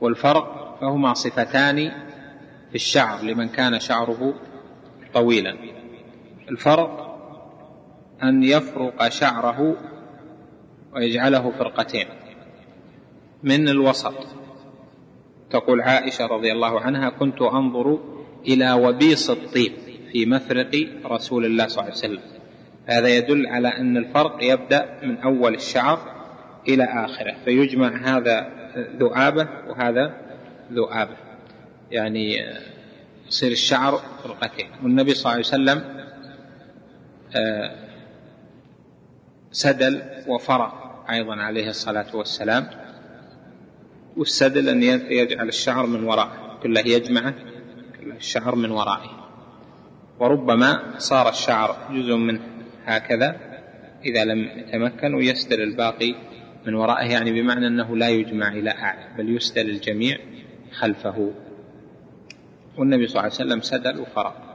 والفرق 0.00 0.78
فهما 0.80 1.14
صفتان 1.14 1.90
في 2.68 2.74
الشعر 2.74 3.22
لمن 3.22 3.48
كان 3.48 3.80
شعره 3.80 4.34
طويلا. 5.14 5.56
الفرق 6.50 7.18
أن 8.22 8.42
يفرق 8.42 9.08
شعره 9.08 9.76
ويجعله 10.94 11.50
فرقتين. 11.50 12.06
من 13.42 13.68
الوسط. 13.68 14.14
تقول 15.50 15.80
عائشة 15.80 16.26
رضي 16.26 16.52
الله 16.52 16.80
عنها 16.80 17.10
كنت 17.10 17.42
أنظر 17.42 17.98
إلى 18.46 18.72
وبيص 18.72 19.30
الطيب 19.30 19.72
في 20.12 20.26
مفرق 20.26 20.88
رسول 21.04 21.44
الله 21.44 21.66
صلى 21.66 21.82
الله 21.82 21.94
عليه 21.94 22.04
وسلم. 22.04 22.22
هذا 22.86 23.08
يدل 23.08 23.46
على 23.46 23.68
أن 23.68 23.96
الفرق 23.96 24.38
يبدأ 24.42 25.00
من 25.02 25.18
أول 25.18 25.54
الشعر 25.54 25.98
إلى 26.68 26.84
آخره. 26.84 27.36
فيجمع 27.44 28.16
هذا 28.16 28.50
ذؤابة 28.98 29.48
وهذا 29.68 30.14
ذؤابة. 30.72 31.16
يعني 31.90 32.36
يصير 33.28 33.50
الشعر 33.50 34.00
فرقتين. 34.24 34.66
والنبي 34.82 35.14
صلى 35.14 35.32
الله 35.32 35.32
عليه 35.32 35.40
وسلم 35.40 36.00
آه، 37.36 37.89
سدل 39.52 40.02
وفرق 40.26 41.04
أيضا 41.10 41.34
عليه 41.34 41.68
الصلاة 41.68 42.16
والسلام. 42.16 42.66
والسدل 44.16 44.68
أن 44.68 44.82
يجعل 45.10 45.48
الشعر 45.48 45.86
من 45.86 46.04
وراءه 46.04 46.58
كله 46.62 46.80
يجمعه 46.80 47.34
الشعر 48.16 48.54
من 48.54 48.70
ورائه. 48.70 49.10
وربما 50.18 50.98
صار 50.98 51.28
الشعر 51.28 51.76
جزء 51.90 52.14
منه 52.14 52.40
هكذا 52.84 53.36
إذا 54.04 54.24
لم 54.24 54.44
يتمكن 54.58 55.14
ويسدل 55.14 55.62
الباقي 55.62 56.14
من 56.66 56.74
ورائه 56.74 57.12
يعني 57.12 57.42
بمعنى 57.42 57.66
أنه 57.66 57.96
لا 57.96 58.08
يجمع 58.08 58.48
إلى 58.48 58.70
أعلى 58.70 59.08
بل 59.18 59.36
يسدل 59.36 59.70
الجميع 59.70 60.18
خلفه. 60.72 61.32
والنبي 62.78 63.06
صلى 63.06 63.20
الله 63.20 63.22
عليه 63.22 63.34
وسلم 63.34 63.60
سدل 63.60 64.00
وفرق 64.00 64.49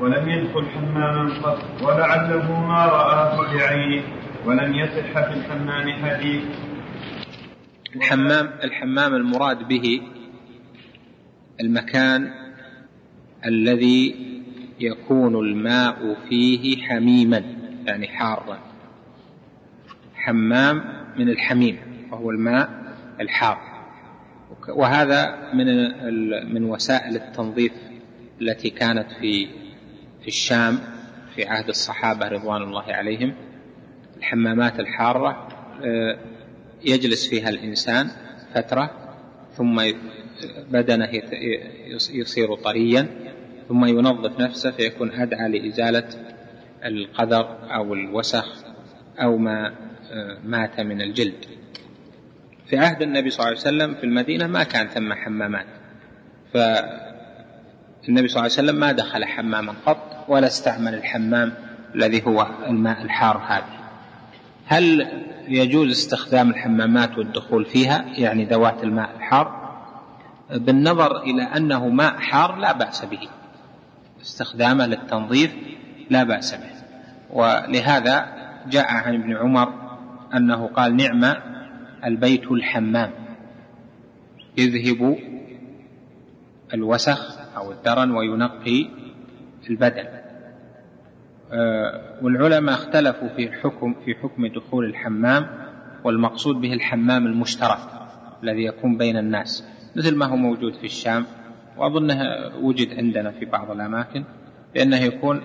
ولم 0.00 0.28
يدخل 0.28 0.66
حماما 0.68 1.34
قط 1.42 1.82
ولعله 1.82 2.60
ما 2.66 2.86
رآه 2.86 3.54
بعينه 3.54 4.02
ولم 4.46 4.74
يصح 4.74 5.12
في 5.12 5.34
الحمام 5.34 5.92
حديث 5.92 6.42
الحمام 7.96 8.50
الحمام 8.64 9.14
المراد 9.14 9.68
به 9.68 10.00
المكان 11.60 12.30
الذي 13.46 14.26
يكون 14.80 15.34
الماء 15.34 16.16
فيه 16.28 16.82
حميما 16.82 17.42
يعني 17.86 18.08
حارا. 18.08 18.58
حمام 20.14 20.84
من 21.18 21.28
الحميم 21.28 21.78
وهو 22.12 22.30
الماء 22.30 22.94
الحار. 23.20 23.58
وهذا 24.68 25.52
من 25.54 25.66
من 26.54 26.64
وسائل 26.64 27.16
التنظيف 27.16 27.72
التي 28.40 28.70
كانت 28.70 29.06
في 29.20 29.48
الشام 30.26 30.78
في 31.34 31.44
عهد 31.44 31.68
الصحابة 31.68 32.28
رضوان 32.28 32.62
الله 32.62 32.84
عليهم 32.84 33.34
الحمامات 34.16 34.80
الحارة 34.80 35.48
آه، 35.82 36.18
يجلس 36.84 37.28
فيها 37.28 37.48
الإنسان 37.48 38.10
فترة 38.54 38.90
ثم 39.52 39.82
بدنه 40.70 41.10
يصير 42.10 42.54
طريا 42.54 43.06
ثم 43.68 43.84
ينظف 43.84 44.40
نفسه 44.40 44.70
فيكون 44.70 45.10
أدعى 45.10 45.48
لإزالة 45.48 46.08
القدر 46.84 47.74
أو 47.74 47.94
الوسخ 47.94 48.64
أو 49.18 49.38
ما 49.38 49.74
مات 50.44 50.80
من 50.80 51.02
الجلد. 51.02 51.44
في 52.66 52.78
عهد 52.78 53.02
النبي 53.02 53.30
صلى 53.30 53.38
الله 53.38 53.48
عليه 53.48 53.60
وسلم 53.60 53.94
في 53.94 54.04
المدينة 54.04 54.46
ما 54.46 54.62
كان 54.62 54.86
ثم 54.86 55.12
حمامات 55.12 55.66
فالنبي 56.54 58.28
صلى 58.28 58.40
الله 58.40 58.42
عليه 58.42 58.44
وسلم 58.44 58.76
ما 58.76 58.92
دخل 58.92 59.24
حماما 59.24 59.74
قط 59.86 60.15
ولا 60.28 60.46
استعمل 60.46 60.94
الحمام 60.94 61.52
الذي 61.94 62.26
هو 62.26 62.46
الماء 62.66 63.02
الحار 63.02 63.42
هذا. 63.46 63.86
هل 64.66 65.06
يجوز 65.48 65.90
استخدام 65.90 66.50
الحمامات 66.50 67.18
والدخول 67.18 67.64
فيها؟ 67.64 68.04
يعني 68.08 68.44
ذوات 68.44 68.84
الماء 68.84 69.10
الحار. 69.16 69.66
بالنظر 70.50 71.22
إلى 71.22 71.42
أنه 71.42 71.88
ماء 71.88 72.16
حار 72.18 72.56
لا 72.56 72.72
بأس 72.72 73.04
به. 73.04 73.28
استخدامه 74.22 74.86
للتنظيف 74.86 75.54
لا 76.10 76.22
بأس 76.22 76.54
به. 76.54 76.76
ولهذا 77.30 78.26
جاء 78.66 78.86
عن 78.86 79.14
ابن 79.14 79.36
عمر 79.36 79.72
أنه 80.34 80.66
قال 80.66 80.96
نعم 80.96 81.34
البيت 82.04 82.52
الحمام. 82.52 83.10
يذهب 84.58 85.18
الوسخ 86.74 87.38
أو 87.56 87.72
الدرن 87.72 88.10
وينقي 88.10 88.88
البدن. 89.70 90.06
آه، 91.52 92.18
والعلماء 92.22 92.74
اختلفوا 92.74 93.28
في 93.28 93.52
حكم 93.52 93.94
في 94.04 94.14
حكم 94.14 94.46
دخول 94.46 94.84
الحمام 94.84 95.46
والمقصود 96.04 96.60
به 96.60 96.72
الحمام 96.72 97.26
المشترك 97.26 97.78
الذي 98.42 98.64
يكون 98.64 98.96
بين 98.96 99.16
الناس 99.16 99.64
مثل 99.96 100.16
ما 100.16 100.26
هو 100.26 100.36
موجود 100.36 100.74
في 100.74 100.84
الشام 100.84 101.26
وأظنه 101.76 102.22
وجد 102.60 102.94
عندنا 102.98 103.30
في 103.30 103.44
بعض 103.44 103.70
الأماكن 103.70 104.24
لأنه 104.74 104.96
يكون 104.96 105.40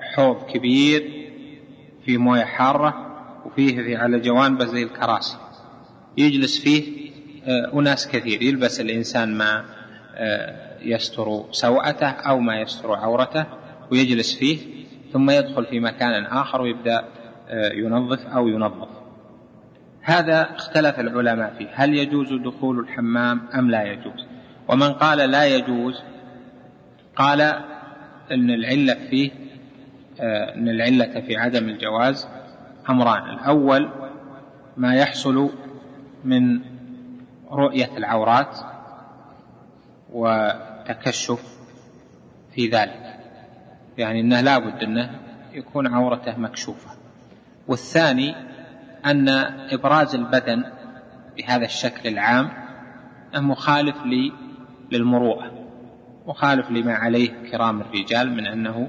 حوض 0.00 0.36
كبير 0.42 1.26
في 2.04 2.18
موية 2.18 2.44
حارة 2.44 2.94
وفيه 3.46 3.82
في 3.82 3.96
على 3.96 4.20
جوانبه 4.20 4.64
زي 4.64 4.82
الكراسي. 4.82 5.36
يجلس 6.16 6.60
فيه 6.60 7.06
آه، 7.44 7.80
أناس 7.80 8.08
كثير. 8.08 8.42
يلبس 8.42 8.80
الإنسان 8.80 9.34
ما 9.34 9.64
آه، 10.14 10.78
يستر 10.82 11.44
سوءته 11.50 12.10
أو 12.10 12.38
ما 12.38 12.60
يستر 12.60 12.94
عورته 12.94 13.46
ويجلس 13.92 14.38
فيه 14.38 14.58
ثم 15.12 15.30
يدخل 15.30 15.64
في 15.64 15.80
مكان 15.80 16.24
آخر 16.24 16.62
ويبدأ 16.62 17.04
آه، 17.48 17.72
ينظف 17.72 18.26
أو 18.26 18.48
ينظف. 18.48 18.88
هذا 20.02 20.54
اختلف 20.54 21.00
العلماء 21.00 21.54
فيه. 21.58 21.68
هل 21.74 21.94
يجوز 21.94 22.32
دخول 22.32 22.78
الحمام 22.78 23.40
أم 23.54 23.70
لا 23.70 23.82
يجوز؟ 23.82 24.26
ومن 24.68 24.92
قال 24.92 25.30
لا 25.30 25.46
يجوز 25.46 26.02
قال 27.16 27.40
أن 28.32 28.50
العلة 28.50 28.94
فيه 29.10 29.30
أن 30.20 30.68
العلة 30.68 31.20
في 31.20 31.36
عدم 31.36 31.68
الجواز 31.68 32.28
أمران. 32.90 33.30
الأول 33.30 33.90
ما 34.76 34.94
يحصل 34.94 35.50
من 36.24 36.60
رؤية 37.50 37.96
العورات 37.96 38.58
وتكشف 40.12 41.58
في 42.54 42.68
ذلك. 42.68 43.15
يعني 43.98 44.20
أنه 44.20 44.40
لا 44.40 44.58
بد 44.58 44.82
أنه 44.82 45.20
يكون 45.52 45.86
عورته 45.86 46.38
مكشوفة. 46.38 46.90
والثاني 47.68 48.34
أن 49.06 49.28
إبراز 49.72 50.14
البدن 50.14 50.64
بهذا 51.36 51.64
الشكل 51.64 52.08
العام 52.08 52.50
مخالف 53.34 53.96
للمروءة 54.92 55.50
مخالف 56.26 56.70
لما 56.70 56.94
عليه 56.94 57.30
كرام 57.50 57.80
الرجال 57.80 58.32
من 58.32 58.46
أنه 58.46 58.88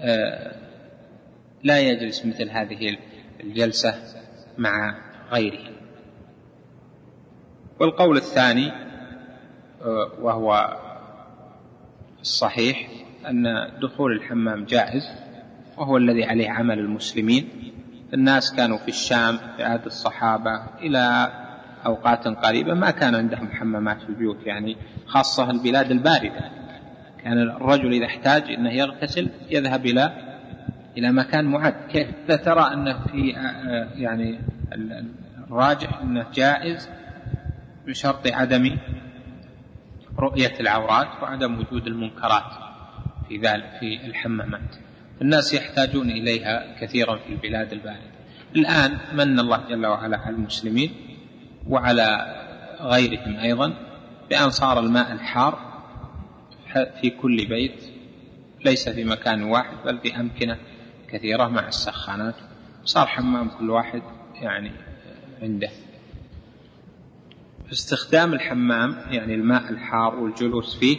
آه، 0.00 0.52
لا 1.62 1.78
يجلس 1.78 2.26
مثل 2.26 2.50
هذه 2.50 2.96
الجلسة 3.40 3.94
مع 4.58 4.94
غيره. 5.32 5.70
والقول 7.80 8.16
الثاني 8.16 8.72
آه، 9.82 10.10
وهو 10.20 10.76
الصحيح 12.20 12.88
أن 13.28 13.70
دخول 13.82 14.12
الحمام 14.12 14.64
جائز 14.64 15.02
وهو 15.76 15.96
الذي 15.96 16.24
عليه 16.24 16.50
عمل 16.50 16.78
المسلمين. 16.78 17.48
الناس 18.14 18.54
كانوا 18.56 18.78
في 18.78 18.88
الشام 18.88 19.38
في 19.56 19.62
عهد 19.62 19.84
الصحابة 19.84 20.62
إلى 20.80 21.32
أوقات 21.86 22.28
قريبة 22.28 22.74
ما 22.74 22.90
كان 22.90 23.14
عندهم 23.14 23.48
حمامات 23.48 24.02
في 24.02 24.08
البيوت 24.08 24.46
يعني 24.46 24.76
خاصة 25.06 25.50
البلاد 25.50 25.90
الباردة. 25.90 26.50
كان 27.24 27.38
الرجل 27.38 27.92
إذا 27.92 28.06
احتاج 28.06 28.42
أنه 28.42 28.72
يغتسل 28.72 29.28
يذهب 29.50 29.86
إلى 29.86 30.12
إلى 30.98 31.12
مكان 31.12 31.44
معد. 31.44 31.74
كيف؟ 31.92 32.08
ترى 32.44 32.72
أنه 32.72 33.06
في 33.06 33.28
يعني 33.94 34.38
الراجح 35.48 36.00
أنه 36.00 36.26
جائز 36.34 36.88
بشرط 37.86 38.26
عدم 38.26 38.76
رؤية 40.18 40.60
العورات 40.60 41.22
وعدم 41.22 41.58
وجود 41.58 41.86
المنكرات. 41.86 42.67
في 43.28 43.36
ذلك 43.36 43.70
في 43.80 44.06
الحمامات. 44.06 44.76
الناس 45.22 45.54
يحتاجون 45.54 46.10
إليها 46.10 46.80
كثيرا 46.80 47.16
في 47.16 47.28
البلاد 47.28 47.72
الباردة. 47.72 48.18
الآن 48.56 48.98
من 49.14 49.40
الله 49.40 49.68
جل 49.68 49.86
وعلا 49.86 50.18
على 50.18 50.36
المسلمين 50.36 50.90
وعلى 51.66 52.34
غيرهم 52.80 53.36
أيضا 53.36 53.74
بأن 54.30 54.50
صار 54.50 54.80
الماء 54.80 55.12
الحار 55.12 55.68
في 57.00 57.10
كل 57.10 57.46
بيت 57.46 57.84
ليس 58.64 58.88
في 58.88 59.04
مكان 59.04 59.42
واحد 59.42 59.76
بل 59.84 59.98
في 59.98 60.16
أمكنة 60.16 60.58
كثيرة 61.08 61.48
مع 61.48 61.68
السخانات. 61.68 62.34
صار 62.84 63.06
حمام 63.06 63.48
كل 63.48 63.70
واحد 63.70 64.02
يعني 64.34 64.72
عنده. 65.42 65.70
استخدام 67.72 68.32
الحمام 68.32 68.96
يعني 69.10 69.34
الماء 69.34 69.70
الحار 69.70 70.14
والجلوس 70.14 70.78
فيه 70.78 70.98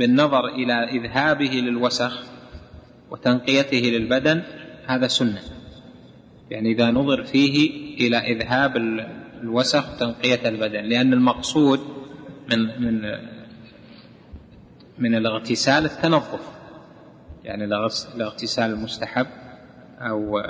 بالنظر 0.00 0.48
إلى 0.48 0.84
إذهابه 0.84 1.50
للوسخ 1.50 2.22
وتنقيته 3.10 3.76
للبدن 3.76 4.42
هذا 4.86 5.06
سنة. 5.06 5.42
يعني 6.50 6.72
إذا 6.72 6.90
نظر 6.90 7.24
فيه 7.24 7.70
إلى 8.06 8.16
إذهاب 8.16 8.76
الوسخ 9.42 9.92
وتنقية 9.92 10.48
البدن 10.48 10.84
لأن 10.84 11.12
المقصود 11.12 11.80
من 12.52 12.82
من 12.82 13.02
من 14.98 15.14
الاغتسال 15.14 15.84
التنظف. 15.84 16.40
يعني 17.44 17.64
الاغتسال 18.16 18.70
المستحب 18.70 19.26
أو 19.98 20.40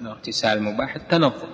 الاغتسال 0.00 0.58
المباح 0.58 0.96
التنظف. 0.96 1.48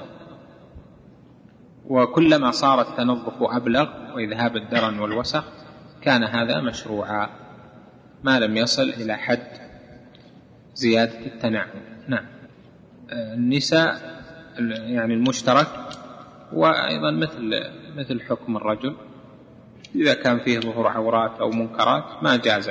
وكلما 1.86 2.50
صار 2.50 2.80
التنظف 2.80 3.42
أبلغ 3.42 3.88
وإذهاب 4.14 4.56
الدرن 4.56 4.98
والوسخ 4.98 5.44
كان 6.02 6.24
هذا 6.24 6.60
مشروعا. 6.60 7.41
ما 8.24 8.40
لم 8.40 8.56
يصل 8.56 8.88
إلى 8.88 9.16
حد 9.16 9.46
زيادة 10.74 11.26
التنعم. 11.26 11.68
نعم. 12.08 12.24
النساء 13.12 14.22
يعني 14.68 15.14
المشترك 15.14 15.68
وأيضا 16.52 17.10
مثل 17.10 17.60
مثل 17.96 18.20
حكم 18.20 18.56
الرجل. 18.56 18.96
إذا 19.94 20.14
كان 20.14 20.38
فيه 20.38 20.60
ظهور 20.60 20.88
عورات 20.88 21.40
أو 21.40 21.50
منكرات 21.50 22.22
ما 22.22 22.36
جاز. 22.36 22.70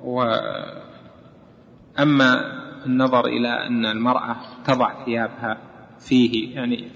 وأما 0.00 0.84
النظر 2.86 3.26
إلى 3.26 3.48
أن 3.48 3.86
المرأة 3.86 4.36
تضع 4.66 5.04
ثيابها 5.04 5.58
فيه 5.98 6.54
يعني 6.54 6.88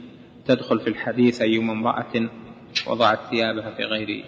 تدخل 0.47 0.81
في 0.81 0.87
الحديث 0.87 1.41
أيما 1.41 1.73
امرأة 1.73 2.29
وضعت 2.87 3.19
ثيابها 3.31 3.71
في 3.71 3.83
غير 3.83 4.25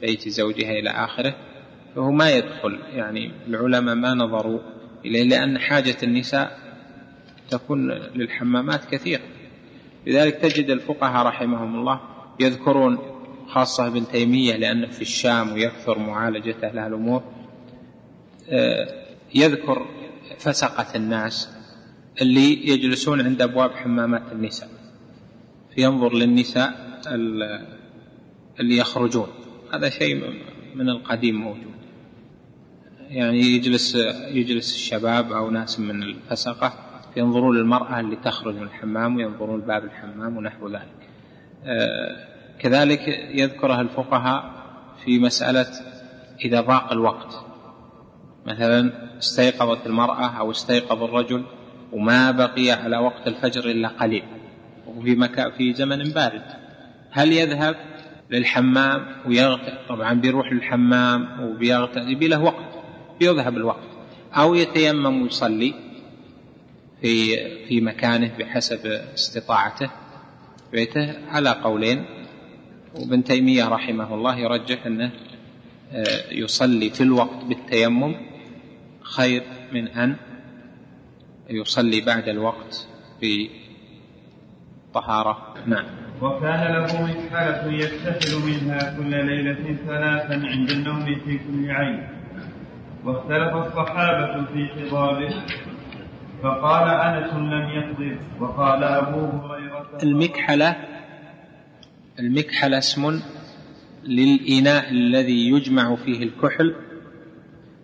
بيت 0.00 0.28
زوجها 0.28 0.70
إلى 0.70 0.90
آخره 0.90 1.34
فهو 1.96 2.10
ما 2.10 2.30
يدخل 2.30 2.78
يعني 2.92 3.32
العلماء 3.48 3.94
ما 3.94 4.14
نظروا 4.14 4.58
إليه 5.04 5.22
لأن 5.22 5.58
حاجة 5.58 5.96
النساء 6.02 6.58
تكون 7.50 7.90
للحمامات 7.90 8.84
كثيرة 8.84 9.22
لذلك 10.06 10.34
تجد 10.34 10.70
الفقهاء 10.70 11.26
رحمهم 11.26 11.78
الله 11.78 12.00
يذكرون 12.40 12.98
خاصة 13.48 13.86
ابن 13.86 14.06
تيمية 14.08 14.56
لأنه 14.56 14.86
في 14.86 15.02
الشام 15.02 15.52
ويكثر 15.52 15.98
معالجة 15.98 16.56
أهل 16.64 16.78
الأمور 16.78 17.22
آه، 18.48 19.04
يذكر 19.34 19.86
فسقة 20.38 20.96
الناس 20.96 21.48
اللي 22.22 22.68
يجلسون 22.68 23.20
عند 23.20 23.42
أبواب 23.42 23.70
حمامات 23.70 24.32
النساء 24.32 24.68
فينظر 25.74 26.14
للنساء 26.14 27.00
اللي 28.60 28.76
يخرجون. 28.76 29.28
هذا 29.72 29.88
شيء 29.90 30.14
من 30.74 30.88
القديم 30.88 31.34
موجود. 31.34 31.73
يعني 33.14 33.40
يجلس 33.40 33.94
يجلس 34.28 34.74
الشباب 34.74 35.32
أو 35.32 35.50
ناس 35.50 35.80
من 35.80 36.02
الفسقة 36.02 36.72
ينظرون 37.16 37.56
للمرأة 37.56 38.00
اللي 38.00 38.16
تخرج 38.16 38.54
من 38.54 38.62
الحمام 38.62 39.16
وينظرون 39.16 39.60
باب 39.60 39.84
الحمام 39.84 40.36
ونحو 40.36 40.68
ذلك. 40.68 41.08
آه، 41.64 42.16
كذلك 42.58 43.08
يذكرها 43.34 43.80
الفقهاء 43.80 44.52
في 45.04 45.18
مسألة 45.18 45.66
إذا 46.44 46.60
ضاق 46.60 46.92
الوقت. 46.92 47.34
مثلا 48.46 48.92
استيقظت 49.18 49.86
المرأة 49.86 50.26
أو 50.38 50.50
استيقظ 50.50 51.02
الرجل 51.02 51.44
وما 51.92 52.30
بقي 52.30 52.70
على 52.70 52.98
وقت 52.98 53.26
الفجر 53.26 53.70
إلا 53.70 53.88
قليل. 53.88 54.24
وفي 54.86 55.14
مكان 55.14 55.50
في 55.50 55.72
زمن 55.72 56.02
بارد. 56.02 56.44
هل 57.10 57.32
يذهب 57.32 57.76
للحمام 58.30 59.06
ويغتسل 59.26 59.78
طبعا 59.88 60.14
بيروح 60.14 60.52
للحمام 60.52 61.40
وبيغتسل 61.40 62.08
يبي 62.08 62.28
له 62.28 62.42
وقت. 62.42 62.83
بيذهب 63.20 63.56
الوقت. 63.56 63.88
أو 64.34 64.54
يتيمم 64.54 65.22
ويصلي 65.22 65.74
في 67.00 67.36
في 67.68 67.80
مكانه 67.80 68.30
بحسب 68.38 68.86
استطاعته. 68.86 69.90
بيته 70.72 71.28
على 71.28 71.50
قولين. 71.50 72.04
وابن 72.94 73.24
تيمية 73.24 73.68
رحمه 73.68 74.14
الله 74.14 74.38
يرجح 74.38 74.86
أنه 74.86 75.10
آه، 75.92 76.32
يصلي 76.32 76.90
في 76.90 77.02
الوقت 77.02 77.44
بالتيمم 77.44 78.14
خير 79.02 79.42
من 79.72 79.88
أن 79.88 80.16
يصلي 81.50 82.00
بعد 82.00 82.28
الوقت 82.28 82.88
بطهارة. 84.92 85.54
نعم. 85.66 85.84
وكان 86.22 86.72
له 86.72 86.82
مسحلة 86.82 87.72
يكتحل 87.72 88.36
منها 88.46 88.96
كل 88.96 89.26
ليلة 89.26 89.76
ثلاثا 89.86 90.46
عند 90.46 90.70
النوم 90.70 91.04
في 91.04 91.38
كل 91.38 91.70
عين. 91.70 92.13
واختلف 93.04 93.66
الصحابة 93.66 94.44
في 94.44 94.88
خضابه 94.90 95.34
فقال 96.42 96.88
أنس 96.88 97.32
لم 97.32 97.70
يخضب 97.70 98.18
وقال 98.40 98.84
أبو 98.84 99.20
هريرة 99.20 99.98
المكحلة 100.02 100.76
المكحل 102.18 102.74
اسم 102.74 103.20
للإناء 104.04 104.90
الذي 104.90 105.48
يجمع 105.48 105.96
فيه 105.96 106.22
الكحل 106.22 106.74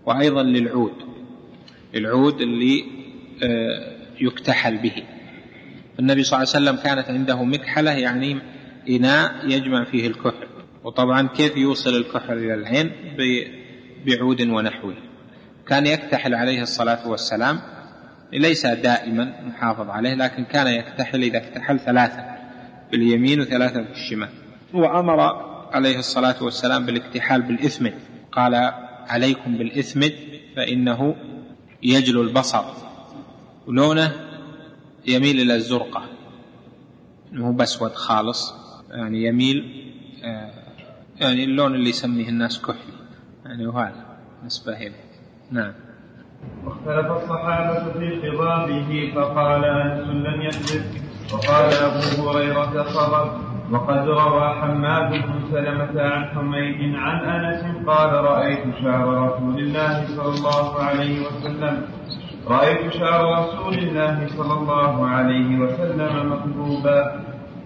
وأيضا 0.06 0.42
للعود. 0.42 0.92
العود 1.94 2.40
اللي 2.40 2.84
آه، 3.42 3.96
يكتحل 4.20 4.78
به. 4.78 4.92
النبي 5.98 6.22
صلى 6.22 6.38
الله 6.38 6.54
عليه 6.54 6.64
وسلم 6.66 6.84
كانت 6.84 7.08
عنده 7.08 7.44
مكحلة 7.44 7.90
يعني 7.90 8.38
إناء 8.88 9.32
يجمع 9.44 9.84
فيه 9.84 10.06
الكحل. 10.06 10.46
وطبعا 10.84 11.28
كيف 11.28 11.56
يوصل 11.56 11.90
الكحل 11.90 12.38
إلى 12.38 12.54
العين؟ 12.54 12.92
بعود 14.06 14.42
ونحوه. 14.42 14.94
كان 15.70 15.86
يكتحل 15.86 16.34
عليه 16.34 16.62
الصلاة 16.62 17.08
والسلام 17.08 17.60
ليس 18.32 18.66
دائما 18.66 19.40
محافظ 19.42 19.90
عليه 19.90 20.14
لكن 20.14 20.44
كان 20.44 20.66
يكتحل 20.66 21.22
إذا 21.22 21.38
اكتحل 21.38 21.78
ثلاثة 21.78 22.24
باليمين 22.90 23.40
وثلاثة 23.40 23.80
بالشمال. 23.80 24.28
وأمر 24.74 25.20
عليه 25.72 25.98
الصلاة 25.98 26.42
والسلام 26.42 26.86
بالاكتحال 26.86 27.42
بالإثمد 27.42 27.94
قال 28.32 28.54
عليكم 29.08 29.58
بالإثمد 29.58 30.12
فإنه 30.56 31.16
يجلو 31.82 32.22
البصر. 32.22 32.64
ولونه 33.66 34.12
يميل 35.06 35.40
إلى 35.40 35.54
الزرقة. 35.54 36.02
مو 37.32 37.52
بأسود 37.52 37.92
خالص 37.92 38.54
يعني 38.90 39.24
يميل 39.24 39.84
آه، 40.24 40.52
يعني 41.20 41.44
اللون 41.44 41.74
اللي 41.74 41.90
يسميه 41.90 42.28
الناس 42.28 42.60
كحلي 42.60 42.92
يعني 43.44 43.66
وهذا 43.66 44.06
نسبة 44.44 44.76
إليه 44.76 45.09
نعم. 45.52 45.72
واختلف 46.64 47.10
الصحابة 47.10 47.92
في 47.92 48.30
خضابه 48.30 49.12
فقال 49.14 49.64
أنس 49.64 50.08
لم 50.08 50.42
يكذب 50.42 50.84
وقال 51.32 51.72
أبو 51.74 52.30
هريرة 52.30 52.82
صبر 52.82 53.30
وقد 53.70 54.08
روى 54.08 54.54
حماد 54.54 55.10
بن 55.10 55.34
سلمة 55.52 56.02
عن 56.02 56.24
حميد 56.24 56.94
عن 56.94 57.18
أنس 57.18 57.86
قال 57.86 58.12
رأيت 58.12 58.64
شعر 58.82 59.06
رسول 59.26 59.58
الله 59.58 60.06
صلى 60.16 60.34
الله 60.34 60.82
عليه 60.82 61.26
وسلم. 61.26 61.82
رأيت 62.48 62.92
شعر 62.92 63.38
رسول 63.38 63.74
الله 63.74 64.26
صلى 64.26 64.54
الله 64.54 65.06
عليه 65.06 65.58
وسلم 65.58 66.32
مكذوبا. 66.32 67.20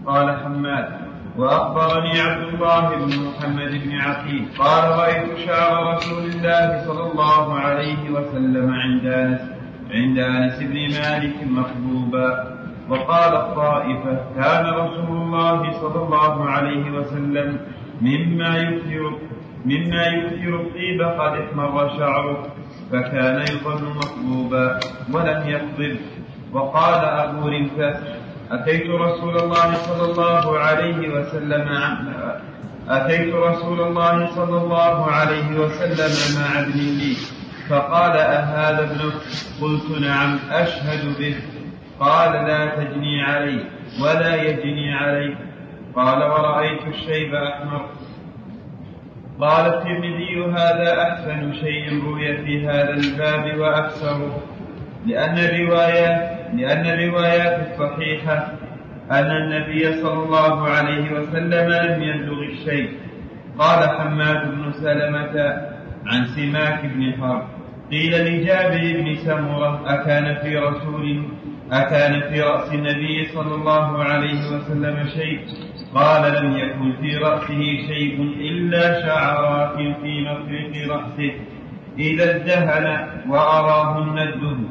قال 0.07 0.37
حماد 0.37 1.04
وأخبرني 1.37 2.21
عبد 2.21 2.43
الله 2.55 2.81
بن 2.97 3.13
محمد 3.27 3.71
بن 3.85 3.93
عقيل. 4.01 4.45
قال 4.59 4.85
رأيت 4.99 5.39
شعر 5.47 5.95
رسول 5.95 6.25
الله 6.25 6.85
صلى 6.87 7.11
الله 7.13 7.55
عليه 7.55 8.11
وسلم 8.11 8.73
عند 8.73 9.07
أنس 9.07 9.41
عند 9.91 10.19
أنس 10.19 10.59
بن 10.63 10.79
مالك 11.01 11.35
مكذوبا 11.47 12.55
وقال 12.89 13.33
الطائفة 13.37 14.19
كان 14.37 14.67
رسول 14.67 15.17
الله 15.17 15.73
صلى 15.81 16.03
الله 16.03 16.45
عليه 16.51 16.91
وسلم 16.91 17.59
مما 18.01 18.57
يكثر 18.57 19.19
مما 19.65 20.07
يكثر 20.07 20.55
الطيب 20.55 21.03
قد 21.03 21.33
احمر 21.41 21.89
شعره 21.99 22.47
فكان 22.93 23.43
يظن 23.43 23.85
مطلوبا 23.97 24.81
ولم 25.13 25.49
يقبل 25.49 25.97
وقال 26.53 27.05
أبو 27.05 27.49
رمثة 27.49 27.95
أتيت 28.51 28.91
رسول 28.91 29.39
الله 29.39 29.75
صلى 29.75 30.11
الله 30.11 30.59
عليه 30.59 31.09
وسلم 31.09 31.69
أتيت 32.89 33.35
رسول 33.35 33.81
الله 33.81 34.27
صلى 34.27 34.57
الله 34.63 35.11
عليه 35.11 35.59
وسلم 35.59 36.41
مع 36.41 36.61
ابن 36.61 36.79
لي 36.79 37.17
فقال 37.69 38.13
أهذا 38.13 38.83
ابنك؟ 38.85 39.15
قلت 39.61 40.01
نعم 40.01 40.39
أشهد 40.51 41.19
به. 41.19 41.35
قال 42.01 42.33
لا 42.33 42.67
تجني 42.67 43.23
علي 43.23 43.61
ولا 44.03 44.43
يجني 44.43 44.95
علي. 44.95 45.37
قال 45.97 46.23
ورأيت 46.23 46.81
الشيب 46.87 47.35
أحمر. 47.35 47.89
قال 49.41 49.67
الترمذي 49.67 50.45
هذا 50.53 51.03
أحسن 51.03 51.53
شيء 51.53 52.05
روي 52.05 52.37
في 52.37 52.67
هذا 52.67 52.91
الباب 52.91 53.59
وأكثره 53.59 54.43
لأن 55.07 55.39
الروايات 55.39 56.34
لأن 56.57 56.87
الروايات 56.87 57.67
الصحيحة 57.67 58.53
أن 59.11 59.31
النبي 59.31 60.03
صلى 60.03 60.25
الله 60.25 60.69
عليه 60.69 61.13
وسلم 61.13 61.71
لم 61.71 62.03
يبلغ 62.03 62.43
الشيء. 62.43 62.91
قال 63.59 63.91
حماد 63.91 64.51
بن 64.51 64.73
سلمة 64.73 65.57
عن 66.07 66.27
سماك 66.27 66.81
بن 66.85 67.13
حرب 67.21 67.43
قيل 67.91 68.25
لجابر 68.25 69.01
بن 69.01 69.15
سمرة 69.15 69.83
أكان 69.87 70.35
في 70.35 70.57
رسول 70.57 71.23
أكان 71.73 72.21
في 72.21 72.41
رأس 72.41 72.73
النبي 72.75 73.29
صلى 73.35 73.55
الله 73.55 74.05
عليه 74.05 74.41
وسلم 74.53 75.09
شيء؟ 75.09 75.41
قال 75.95 76.23
لم 76.35 76.57
يكن 76.57 76.93
في 77.01 77.17
رأسه 77.17 77.63
شيء 77.89 78.23
إلا 78.41 79.07
شعرات 79.07 79.77
في 79.77 80.21
مفرق 80.21 80.95
رأسه. 80.95 81.33
إذا 81.99 82.37
ازدهن 82.37 83.09
وأراهن 83.29 84.19
الدهن. 84.19 84.67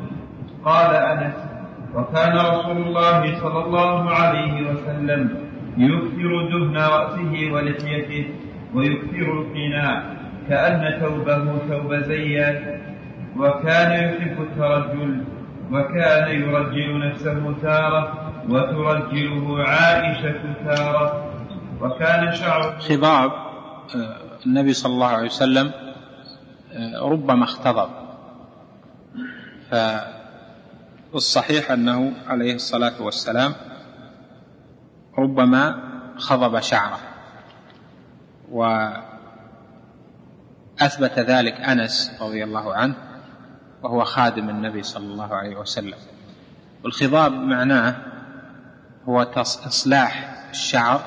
قال 0.65 0.95
أنس 0.95 1.52
وكان 1.95 2.37
رسول 2.37 2.77
الله 2.77 3.39
صلى 3.39 3.65
الله 3.65 4.09
عليه 4.09 4.71
وسلم 4.71 5.29
يكثر 5.77 6.49
دهن 6.49 6.77
رأسه 6.77 7.51
ولحيته 7.53 8.25
ويكثر 8.73 9.27
القناع 9.41 10.03
كأن 10.49 10.99
ثوبه 10.99 11.57
ثوب 11.69 11.95
زيات 11.95 12.81
وكان 13.37 13.91
يحب 14.09 14.41
الترجل 14.41 15.23
وكان 15.71 16.41
يرجل 16.41 17.09
نفسه 17.09 17.53
تارة 17.61 18.31
وترجله 18.49 19.63
عائشة 19.63 20.41
تارة 20.65 21.31
وكان 21.81 22.31
شعر 22.33 22.79
خضاب 22.79 23.31
آه، 23.31 24.17
النبي 24.45 24.73
صلى 24.73 24.93
الله 24.93 25.07
عليه 25.07 25.25
وسلم 25.25 25.71
آه، 26.73 27.09
ربما 27.09 27.43
اختضب. 27.43 27.89
فالصحيح 31.13 31.71
أنه 31.71 32.13
عليه 32.27 32.55
الصلاة 32.55 33.01
والسلام 33.01 33.53
ربما 35.17 35.83
خضب 36.17 36.59
شعره 36.59 36.99
وأثبت 38.51 39.09
ذلك 41.19 41.53
أنس 41.53 42.11
رضي 42.21 42.43
الله 42.43 42.73
عنه 42.73 42.95
وهو 43.83 44.03
خادم 44.03 44.49
النبي 44.49 44.83
صلى 44.83 45.05
الله 45.05 45.35
عليه 45.35 45.55
وسلم. 45.55 45.97
والخضاب 46.83 47.31
معناه 47.31 47.95
هو 49.09 49.21
إصلاح 49.37 50.43
الشعر 50.49 51.01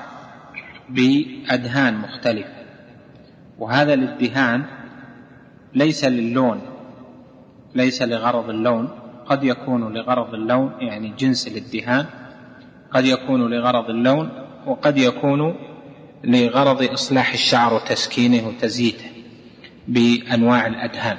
بأدهان 0.88 1.94
مختلفة 1.94 2.64
وهذا 3.58 3.94
الإدهان 3.94 4.64
ليس 5.74 6.04
للون 6.04 6.60
ليس 7.74 8.02
لغرض 8.02 8.48
اللون 8.48 9.05
قد 9.28 9.44
يكون 9.44 9.94
لغرض 9.94 10.34
اللون 10.34 10.72
يعني 10.80 11.12
جنس 11.18 11.48
الادهان 11.48 12.06
قد 12.92 13.04
يكون 13.04 13.50
لغرض 13.50 13.90
اللون 13.90 14.30
وقد 14.66 14.98
يكون 14.98 15.56
لغرض 16.24 16.82
إصلاح 16.92 17.32
الشعر 17.32 17.74
وتسكينه 17.74 18.48
وتزييته 18.48 19.10
بأنواع 19.88 20.66
الأدهان. 20.66 21.18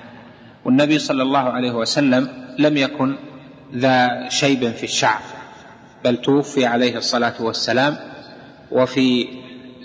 والنبي 0.66 1.00
صلى 1.00 1.24
الله 1.24 1.40
عليه 1.40 1.72
وسلم 1.72 2.30
لم 2.60 2.78
يكن 2.78 3.16
ذا 3.76 4.30
شيب 4.30 4.72
في 4.72 4.84
الشعر 4.84 5.22
بل 6.06 6.18
توفي 6.18 6.66
عليه 6.66 6.98
الصلاة 6.98 7.34
والسلام 7.40 7.98
وفي 8.72 9.28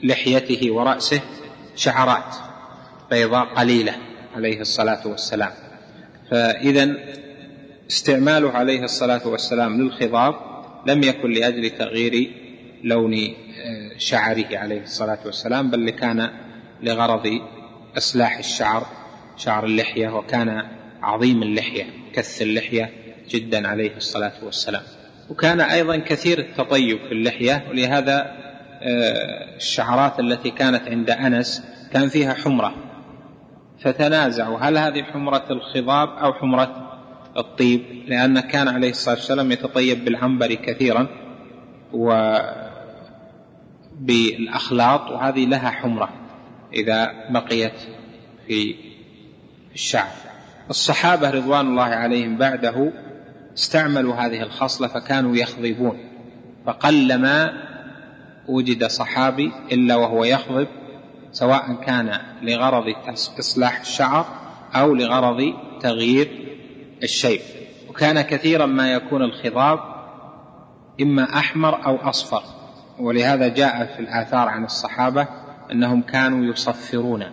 لحيته 0.02 0.70
ورأسه 0.72 1.20
شعرات 1.76 2.34
بيضاء 3.10 3.44
قليلة 3.54 3.94
عليه 4.36 4.60
الصلاة 4.60 5.06
والسلام. 5.06 5.50
فاذا 6.30 6.96
استعماله 7.90 8.50
عليه 8.50 8.84
الصلاة 8.84 9.28
والسلام 9.28 9.82
للخضاب 9.82 10.34
لم 10.86 11.02
يكن 11.02 11.30
لأجل 11.30 11.70
تغيير 11.70 12.32
لون 12.84 13.14
آه، 13.14 13.98
شعره 13.98 14.46
عليه 14.52 14.82
الصلاة 14.82 15.18
والسلام 15.26 15.70
بل 15.70 15.90
كان 15.90 16.30
لغرض 16.82 17.40
إصلاح 17.96 18.38
الشعر 18.38 18.86
شعر 19.36 19.64
اللحية 19.64 20.08
وكان 20.08 20.62
عظيم 21.02 21.42
اللحية 21.42 21.84
كث 22.12 22.42
اللحية 22.42 22.90
جدا 23.28 23.68
عليه 23.68 23.96
الصلاة 23.96 24.32
والسلام. 24.42 24.82
وكان 25.30 25.60
أيضا 25.60 25.96
كثير 25.96 26.38
التطيب 26.38 26.98
في 26.98 27.12
اللحية 27.12 27.64
ولهذا 27.70 28.36
آه، 28.82 29.56
الشعرات 29.56 30.20
التي 30.20 30.50
كانت 30.50 30.88
عند 30.88 31.10
أنس 31.10 31.62
كان 31.92 32.08
فيها 32.08 32.34
حمرة 32.34 32.74
فتنازعوا. 33.84 34.58
هل 34.58 34.78
هذه 34.78 35.02
حمرة 35.02 35.44
الخضاب 35.50 36.08
أو 36.08 36.32
حمرة 36.32 36.91
الطيب 37.36 37.82
لأن 38.06 38.40
كان 38.40 38.68
عليه 38.68 38.90
الصلاة 38.90 39.14
والسلام 39.14 39.52
يتطيب 39.52 40.04
بالعنبر 40.04 40.54
كثيرا 40.54 41.08
وبالأخلاط 44.00 45.10
وهذه 45.10 45.46
لها 45.46 45.70
حمرة 45.70 46.08
إذا 46.72 47.12
بقيت 47.30 47.80
في 48.46 48.74
الشعر. 49.74 50.10
الصحابة 50.70 51.30
رضوان 51.30 51.66
الله 51.66 51.82
عليهم 51.82 52.36
بعده 52.36 52.92
استعملوا 53.54 54.14
هذه 54.14 54.42
الخصلة 54.42 54.88
فكانوا 54.88 55.36
يخضبون 55.36 55.98
فقلما 56.66 57.52
وجد 58.48 58.84
صحابي 58.84 59.52
إلا 59.72 59.96
وهو 59.96 60.24
يخضب 60.24 60.68
سواء 61.32 61.74
كان 61.86 62.18
لغرض 62.42 62.94
إصلاح 63.38 63.80
الشعر 63.80 64.26
أو 64.74 64.94
لغرض 64.94 65.54
تغيير 65.80 66.51
الشيب 67.02 67.40
وكان 67.88 68.20
كثيرا 68.20 68.66
ما 68.66 68.92
يكون 68.92 69.22
الخضاب 69.22 69.78
إما 71.00 71.22
أحمر 71.22 71.86
أو 71.86 71.96
أصفر. 71.96 72.42
ولهذا 72.98 73.48
جاء 73.48 73.86
في 73.86 74.00
الآثار 74.00 74.48
عن 74.48 74.64
الصحابة 74.64 75.28
أنهم 75.72 76.02
كانوا 76.02 76.44
يصفرون 76.44 77.24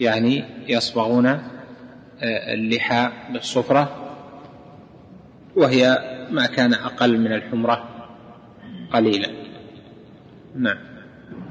يعني 0.00 0.44
يصبغون 0.68 1.26
آه، 1.26 2.54
اللحى 2.54 3.08
بالصفرة 3.32 3.88
وهي 5.56 5.98
ما 6.30 6.46
كان 6.46 6.74
أقل 6.74 7.20
من 7.20 7.32
الحمرة 7.32 7.84
قليلا. 8.92 9.28
نعم. 10.54 10.78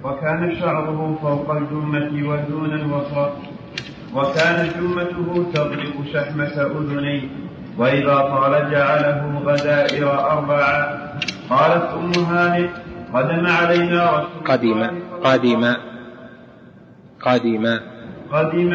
وكان 0.04 0.60
شعره 0.60 1.18
فوق 1.22 1.52
الجمة 1.52 2.30
ودون 2.30 2.74
الوسط 2.74 3.32
وكانت 4.16 4.78
جمته 4.78 5.52
تضرب 5.54 5.96
شحمة 6.14 6.56
أذنيه 6.80 7.22
وإذا 7.78 8.16
طال 8.16 8.72
جعله 8.72 9.42
غدائر 9.46 10.08
أربعة 10.32 10.78
قالت 11.50 11.86
أم 11.94 12.24
هانئ 12.24 12.68
قدم 13.14 13.48
علينا 13.48 14.02
رسول 14.12 14.44
قدم 14.48 14.82
قدم 15.24 15.64
قدم 17.22 17.66
قدم 18.32 18.74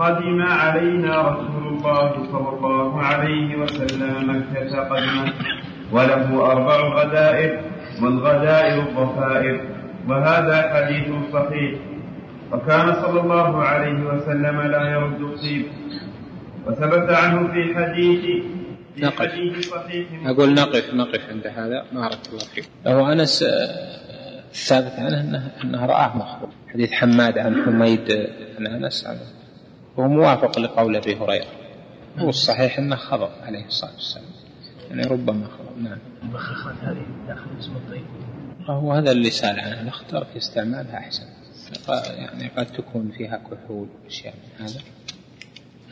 قدم 0.00 0.42
علينا 0.42 1.12
رسول 1.22 1.64
الله 1.72 2.12
صلى 2.32 2.48
الله 2.56 3.02
عليه 3.02 3.56
وسلم 3.56 4.12
مكة 4.30 4.80
قدما 4.90 5.32
وله 5.92 6.52
أربع 6.52 6.76
غدائر 6.98 7.60
والغدائر 8.02 8.78
الضفائر 8.82 9.60
وهذا 10.08 10.56
حديث 10.74 11.08
صحيح. 11.32 11.72
وكان 12.52 12.94
صلى 13.02 13.20
الله 13.20 13.64
عليه 13.64 14.04
وسلم 14.04 14.60
لا 14.60 14.90
يرد 14.90 15.20
الطيب. 15.20 15.66
وثبت 16.66 17.10
عنه 17.10 17.52
في 17.52 17.74
حديث 17.74 18.44
نقف. 18.98 19.32
أقول 20.26 20.54
نقف 20.54 20.94
نقف 20.94 21.30
عند 21.30 21.46
هذا. 21.46 21.84
بارك 21.92 22.18
الله 22.28 22.44
فيك. 22.54 22.68
هو 22.86 23.12
أنس 23.12 23.44
الثابت 24.50 24.92
عنه 24.98 25.20
أنه, 25.20 25.52
أنه 25.64 25.86
رآه 25.86 26.16
مخبوط 26.16 26.48
حديث 26.72 26.92
حماد 26.92 27.38
عن 27.38 27.64
حميد 27.64 28.28
عن 28.58 28.66
أنس 28.66 29.06
عنه 29.06 29.20
هو 29.98 30.08
موافق 30.08 30.58
لقول 30.58 30.96
أبي 30.96 31.16
هريرة. 31.16 31.46
هو 32.18 32.28
الصحيح 32.28 32.78
أنه 32.78 32.96
خبر 32.96 33.30
عليه 33.42 33.66
الصلاة 33.66 33.92
والسلام. 33.92 34.24
يعني 34.90 35.02
ربما 35.02 35.46
خبر. 35.46 35.82
نعم. 35.82 35.98
المخخات 36.22 36.74
هذه 36.82 37.06
داخل 37.28 37.50
اسم 37.60 37.72
الطيب. 37.76 38.04
هو 38.66 38.92
هذا 38.92 39.12
اللي 39.12 39.30
سأل 39.30 39.60
عنه. 39.60 39.82
نختار 39.82 40.24
في 40.24 40.36
استعمالها 40.36 40.98
أحسن. 40.98 41.26
يعني 41.88 42.50
قد 42.56 42.66
تكون 42.66 43.12
فيها 43.18 43.36
كحول 43.36 43.88
وأشياء 44.04 44.34
من 44.34 44.66
هذا. 44.66 44.80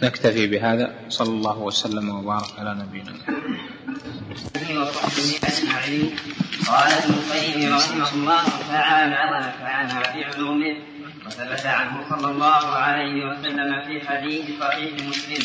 نكتفي 0.02 0.46
بهذا. 0.46 0.94
صلى 1.08 1.28
الله 1.28 1.58
وسلم 1.58 2.08
وبارك 2.10 2.58
على 2.58 2.74
نبينا 2.74 3.12
اجمعين 5.44 6.16
قال 6.66 6.92
ابن 6.92 7.14
القيم 7.14 7.74
رحمه 7.74 8.12
الله 8.14 8.44
تعالى 8.68 9.16
ونفعنا 9.30 10.02
بعلومه 10.14 10.76
وثبت 11.26 11.66
عنه 11.66 12.04
صلى 12.10 12.30
الله 12.30 12.66
عليه 12.66 13.24
وسلم 13.26 13.82
في 13.86 14.06
حديث 14.08 14.44
صحيح 14.60 14.92
مسلم 15.08 15.44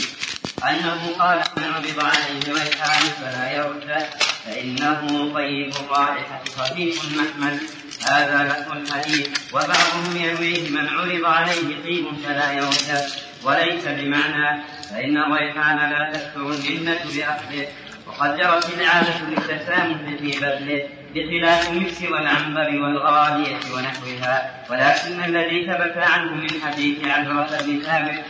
انه 0.69 1.15
قال 1.19 1.39
من 1.57 1.63
عرض 1.63 1.99
عليه 2.05 2.53
ريحان 2.53 3.01
فلا 3.01 3.51
يرد 3.51 4.03
فانه 4.45 5.33
طيب 5.33 5.71
الرائحه 5.75 6.43
خفيف 6.57 7.03
المحمل 7.11 7.59
هذا 8.07 8.43
لفظ 8.43 8.71
الحديث 8.71 9.53
وبعضهم 9.53 10.17
يرويه 10.17 10.69
من 10.69 10.87
عرض 10.89 11.25
عليه 11.25 11.83
طيب 11.83 12.05
فلا 12.25 12.51
يرد 12.51 13.01
وليس 13.43 13.85
بمعنى 13.87 14.63
فإن 14.89 15.17
الريحان 15.17 15.77
لا 15.77 16.11
تكثر 16.13 16.41
المنة 16.41 16.99
بأخذه. 17.15 17.67
وقد 18.07 18.37
جرت 18.37 18.73
العادة 18.73 19.19
للتسامح 19.29 19.97
في 20.19 20.39
بذله 20.39 20.87
بخلاف 21.15 21.69
المكس 21.69 22.01
والعنبر 22.01 22.81
والغالية 22.81 23.57
ونحوها. 23.75 24.65
ولكن 24.69 25.23
الذي 25.23 25.65
ثبت 25.65 25.97
عنه 25.97 26.33
من 26.33 26.49
حديث 26.65 27.05
عجرة 27.05 27.61
بن 27.61 27.79
ثابت 27.79 28.23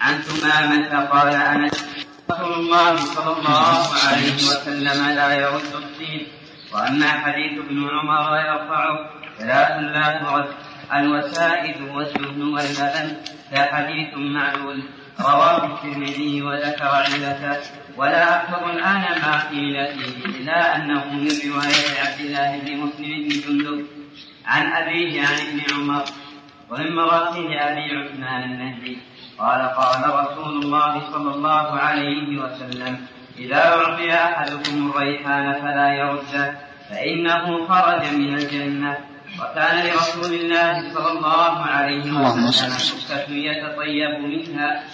عن 0.00 0.18
ثمامة 0.22 1.06
قال 1.06 1.34
أنس 1.34 1.84
رسول 2.30 2.52
الله 2.52 2.96
صلى 2.96 3.36
الله 3.38 3.94
عليه 4.06 4.34
وسلم 4.34 5.08
لا 5.08 5.34
يرد 5.34 5.74
الطين 5.74 6.26
وأما 6.74 7.06
حديث 7.06 7.58
ابن 7.58 7.88
عمر 7.88 8.36
يرفعه 8.36 9.10
ثلاث 9.38 9.70
لا 9.80 10.46
الوسائد 10.94 11.82
والدهن 11.82 12.42
واللبن 12.42 13.16
كحديث 13.52 14.14
معلول. 14.14 14.82
رواه 15.20 15.64
الترمذي 15.66 16.42
وذكر 16.42 16.84
علته 16.84 17.56
ولا 17.96 18.36
أكثر 18.36 18.70
الآن 18.70 19.02
ما 19.22 19.48
قيل 19.50 19.86
فيه 19.86 20.24
إلا 20.24 20.76
أنه 20.76 21.04
من 21.04 21.28
رواية 21.46 21.88
عبد 22.04 22.20
الله 22.20 22.58
بن 22.58 22.76
مسلم 22.76 23.28
بن 23.28 23.28
جندب. 23.28 23.86
عن 24.46 24.72
أبيه 24.72 25.20
عن 25.20 25.34
ابن 25.34 25.60
عمر. 25.74 26.04
ومن 26.70 26.94
مراسيل 26.94 27.52
أبي 27.52 27.96
عثمان 27.96 28.42
النهدي. 28.42 28.98
قال 29.38 29.62
قال 29.62 30.02
رسول 30.20 30.62
الله 30.62 31.00
صلى 31.12 31.34
الله 31.34 31.80
عليه 31.80 32.38
وسلم 32.42 33.06
إذا 33.38 33.56
أعطي 33.74 34.14
أحدكم 34.14 34.90
الريحان 34.90 35.52
فلا 35.52 35.88
يرده 35.94 36.58
فإنه 36.90 37.66
خرج 37.68 38.14
من 38.14 38.34
الجنة. 38.34 38.98
وكان 39.40 39.86
لرسول 39.86 40.34
الله 40.34 40.94
صلى 40.94 41.10
الله 41.12 41.58
عليه 41.58 42.12
وسلم 42.12 42.72
حفة 42.72 43.32
يتطيب 43.32 44.12
منها 44.20 44.84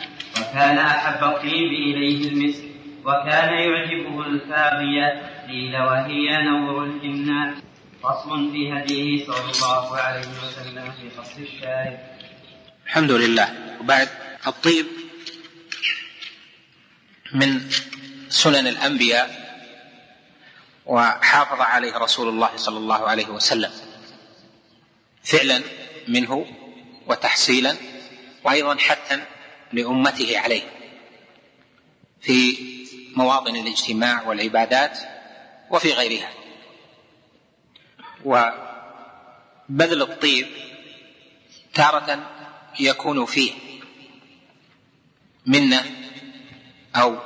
وكان 0.40 0.78
أحب 0.78 1.24
الطيب 1.24 1.70
إليه 1.72 2.28
المسك 2.28 2.64
وكان 3.04 3.48
يعجبه 3.54 4.26
الفاغية 4.26 5.08
قيل 5.48 5.76
وهي 5.76 6.42
نور 6.42 6.84
الجنات 6.84 7.54
فصل 8.02 8.52
في 8.52 8.72
هديه 8.72 9.26
صلى 9.26 9.50
الله 9.54 9.96
عليه 9.96 10.20
وسلم 10.44 10.84
في 11.00 11.10
فصل 11.10 11.42
الشارع 11.42 11.98
الحمد 12.86 13.10
لله. 13.10 13.48
وبعد 13.80 14.08
الطيب 14.46 14.86
من 17.34 17.60
سنن 18.28 18.66
الأنبياء 18.66 19.48
وحافظ 20.86 21.60
عليه 21.60 21.96
رسول 21.96 22.28
الله 22.28 22.56
صلى 22.56 22.78
الله 22.78 23.08
عليه 23.08 23.26
وسلم 23.26 23.70
فعلا 25.24 25.62
منه 26.08 26.46
وتحصيلا 27.06 27.76
وأيضا 28.44 28.76
حثا 28.76 29.26
لأمته 29.72 30.38
عليه 30.38 30.62
في 32.20 32.56
مواطن 33.16 33.56
الاجتماع 33.56 34.22
والعبادات 34.22 34.98
وفي 35.70 35.92
غيرها. 35.92 36.30
وبذل 38.24 40.02
الطيب 40.02 40.46
تارة 41.74 42.30
يكون 42.80 43.24
فيه 43.26 43.52
منة 45.46 45.84
أو 46.96 47.18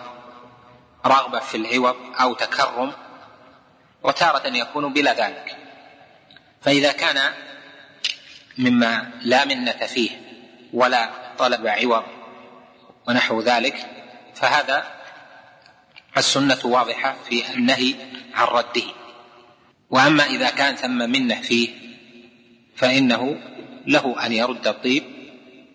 رغبة 1.06 1.38
في 1.38 1.56
العوض 1.56 1.96
أو 2.20 2.34
تكرم 2.34 2.92
وتارة 4.02 4.48
يكون 4.48 4.92
بلا 4.92 5.26
ذلك. 5.26 5.56
فإذا 6.60 6.92
كان 6.92 7.32
مما 8.58 9.10
لا 9.22 9.44
منة 9.44 9.72
فيه 9.72 10.10
ولا 10.72 11.10
طلب 11.38 11.66
عوض 11.66 12.04
ونحو 13.08 13.40
ذلك 13.40 13.86
فهذا 14.34 14.92
السنة 16.16 16.58
واضحة 16.64 17.16
في 17.28 17.54
النهي 17.54 17.94
عن 18.34 18.46
رده. 18.46 19.02
وأما 19.90 20.24
إذا 20.24 20.50
كان 20.50 20.76
ثم 20.76 20.98
منة 21.10 21.40
فيه 21.40 21.68
فإنه 22.76 23.40
له 23.86 24.26
أن 24.26 24.32
يرد 24.32 24.66
الطيب 24.68 25.04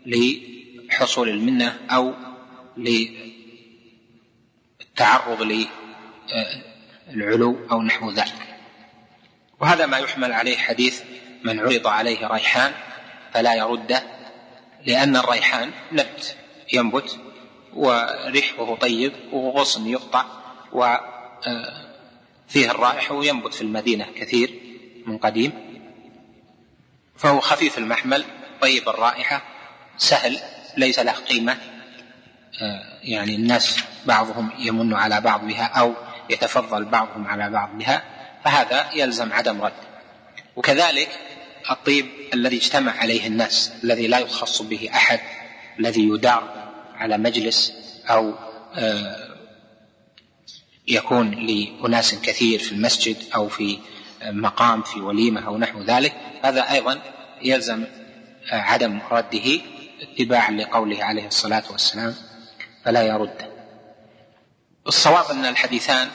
لحصول 0.06 1.30
المنة 1.30 1.80
أو 1.92 2.14
للتعرض 4.98 5.68
للعلو 7.10 7.68
أو 7.72 7.82
نحو 7.82 8.12
ذلك. 8.12 8.58
وهذا 9.60 9.86
ما 9.86 9.98
يحمل 9.98 10.34
عليه 10.34 10.58
حديث 10.58 11.02
من 11.44 11.60
عرض 11.60 11.88
عليه 11.88 12.28
ريحان 12.28 12.72
فلا 13.34 13.54
يرده 13.54 14.04
لأن 14.86 15.16
الريحان 15.16 15.72
نبت 15.92 16.36
ينبت 16.74 17.20
وريحه 17.74 18.76
طيب 18.76 19.14
وغصن 19.32 19.88
يقطع 19.88 20.26
وفيه 20.72 21.12
الرائحة 22.56 23.16
وينبت 23.16 23.54
في 23.54 23.62
المدينة 23.62 24.06
كثير 24.16 24.54
من 25.06 25.18
قديم. 25.18 25.52
فهو 27.18 27.40
خفيف 27.40 27.78
المحمل 27.78 28.26
طيب 28.62 28.90
الرائحة 28.90 29.42
سهل 29.98 30.40
ليس 30.78 31.00
له 31.00 31.12
قيمة 31.12 31.58
يعني 33.04 33.36
الناس 33.36 33.84
بعضهم 34.08 34.50
يمن 34.60 34.94
على 34.94 35.22
بعض 35.22 35.48
بها 35.48 35.64
أو 35.64 35.94
يتفضل 36.30 36.86
بعضهم 36.86 37.28
على 37.28 37.50
بعض 37.50 37.78
بها 37.78 38.04
فهذا 38.46 38.86
يلزم 38.94 39.34
عدم 39.34 39.62
رد. 39.62 39.74
وكذلك 40.56 41.10
الطيب 41.72 42.06
الذي 42.34 42.58
اجتمع 42.58 42.92
عليه 42.92 43.28
الناس 43.28 43.72
الذي 43.84 44.08
لا 44.08 44.20
يخص 44.20 44.62
به 44.62 44.90
أحد 44.94 45.20
الذي 45.80 46.10
يدار 46.10 46.72
على 46.96 47.18
مجلس 47.18 47.74
أو 48.10 48.34
آه، 48.76 49.28
يكون 50.88 51.32
لأناس 51.32 52.16
كثير 52.16 52.60
في 52.60 52.72
المسجد 52.72 53.18
أو 53.36 53.50
في 53.50 53.80
مقام 54.26 54.82
في 54.82 55.00
وليمة 55.00 55.48
أو 55.48 55.58
نحو 55.58 55.82
ذلك 55.82 56.16
هذا 56.44 56.72
أيضا 56.72 57.00
يلزم 57.42 57.84
عدم 58.52 59.00
رده 59.12 59.62
اتباعا 60.02 60.52
لقوله 60.52 61.04
عليه 61.04 61.28
الصلاة 61.28 61.64
والسلام 61.72 62.16
فلا 62.86 63.02
يرد. 63.02 63.57
الصواب 64.88 65.32
أن 65.32 65.46
الحديثان 65.46 66.10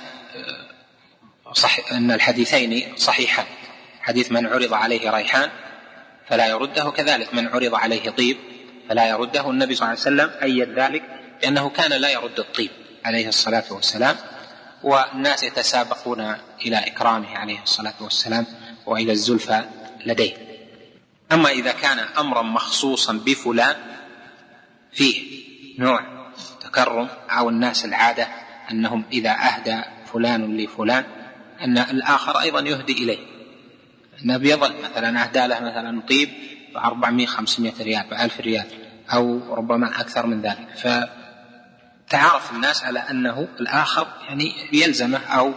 صح 1.53 1.93
أن 1.93 2.11
الحديثين 2.11 2.97
صحيحان. 2.97 3.47
حديث 4.01 4.33
من 4.33 4.47
عرض 4.47 4.75
عليه 4.75 5.11
ريحان 5.11 5.51
فلا 6.29 6.47
يرده 6.47 6.91
كذلك 6.91 7.35
من 7.35 7.49
عرض 7.49 7.75
عليه 7.75 8.11
طيب 8.11 8.37
فلا 8.89 9.09
يرده 9.09 9.51
النبي 9.51 9.75
صلى 9.75 9.93
الله 9.93 10.01
عليه 10.07 10.33
وسلم 10.33 10.43
أيد 10.43 10.79
ذلك 10.79 11.03
لأنه 11.43 11.69
كان 11.71 11.93
لا 11.93 12.11
يرد 12.11 12.39
الطيب 12.39 12.71
عليه 13.05 13.29
الصلاة 13.29 13.65
والسلام 13.71 14.17
والناس 14.83 15.43
يتسابقون 15.43 16.37
إلى 16.67 16.77
إكرامه 16.77 17.39
عليه 17.39 17.63
الصلاة 17.63 17.95
والسلام 18.01 18.47
وإلى 18.87 19.13
الزلفى 19.13 19.65
لديه. 20.07 20.37
أما 21.33 21.51
إذا 21.51 21.73
كان 21.73 21.99
أمرا 21.99 22.43
مخصوصا 22.43 23.13
بفلان 23.13 23.77
فيه 24.93 25.43
نوع 25.79 26.01
تكرم 26.61 27.09
أو 27.31 27.49
الناس 27.49 27.85
العادة 27.85 28.29
أنهم 28.73 29.05
إذا 29.13 29.31
أهدى 29.31 29.83
فلان 30.13 30.57
لفلان 30.57 31.05
أن 31.61 31.79
الآخر 31.79 32.41
أيضا 32.41 32.61
يهدي 32.61 32.93
إليه. 32.93 33.19
أنه 34.25 34.37
بيظل 34.37 34.75
مثلا 34.83 35.23
أهدى 35.23 35.47
له 35.47 35.61
مثلا 35.61 36.03
طيب 36.09 36.29
ب 36.75 36.77
400 36.77 37.27
500 37.27 37.73
ريال 37.81 38.05
ب 38.11 38.13
1000 38.13 38.41
ريال 38.41 38.65
أو 39.13 39.55
ربما 39.55 40.01
أكثر 40.01 40.27
من 40.27 40.41
ذلك. 40.41 40.69
فتعارف 40.77 42.53
الناس 42.53 42.85
على 42.85 42.99
أنه 42.99 43.49
الآخر 43.61 44.07
يعني 44.29 44.53
يلزمه 44.73 45.19
أو 45.19 45.53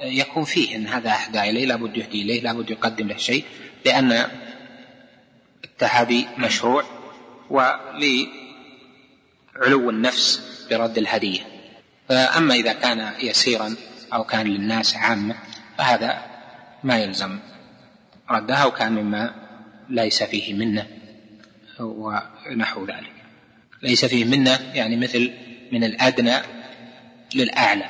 يكون 0.00 0.44
فيه 0.44 0.76
أن 0.76 0.86
هذا 0.86 1.10
أهدى 1.10 1.40
إليه 1.40 1.66
لابد 1.66 1.96
يهدي 1.96 2.22
إليه 2.22 2.42
لابد 2.42 2.70
يقدم 2.70 3.08
له 3.08 3.16
شيء 3.16 3.44
لأن 3.84 4.26
التهابي 5.64 6.26
مشروع 6.38 6.84
ولعلو 7.50 8.30
النفس 9.90 10.40
برد 10.70 10.98
الهدية. 10.98 11.55
أما 12.10 12.54
إذا 12.54 12.72
كان 12.72 13.12
يسيرا 13.20 13.76
أو 14.12 14.24
كان 14.24 14.46
للناس 14.46 14.96
عامة 14.96 15.34
فهذا 15.78 16.22
ما 16.84 16.98
يلزم 16.98 17.38
ردها 18.30 18.64
وكان 18.64 18.92
مما 18.92 19.34
ليس 19.88 20.22
فيه 20.22 20.54
منة 20.54 20.86
ونحو 21.80 22.84
ذلك. 22.84 23.12
ليس 23.82 24.04
فيه 24.04 24.24
منة 24.24 24.60
يعني 24.74 24.96
مثل 24.96 25.32
من 25.72 25.84
الأدنى 25.84 26.36
للأعلى. 27.34 27.84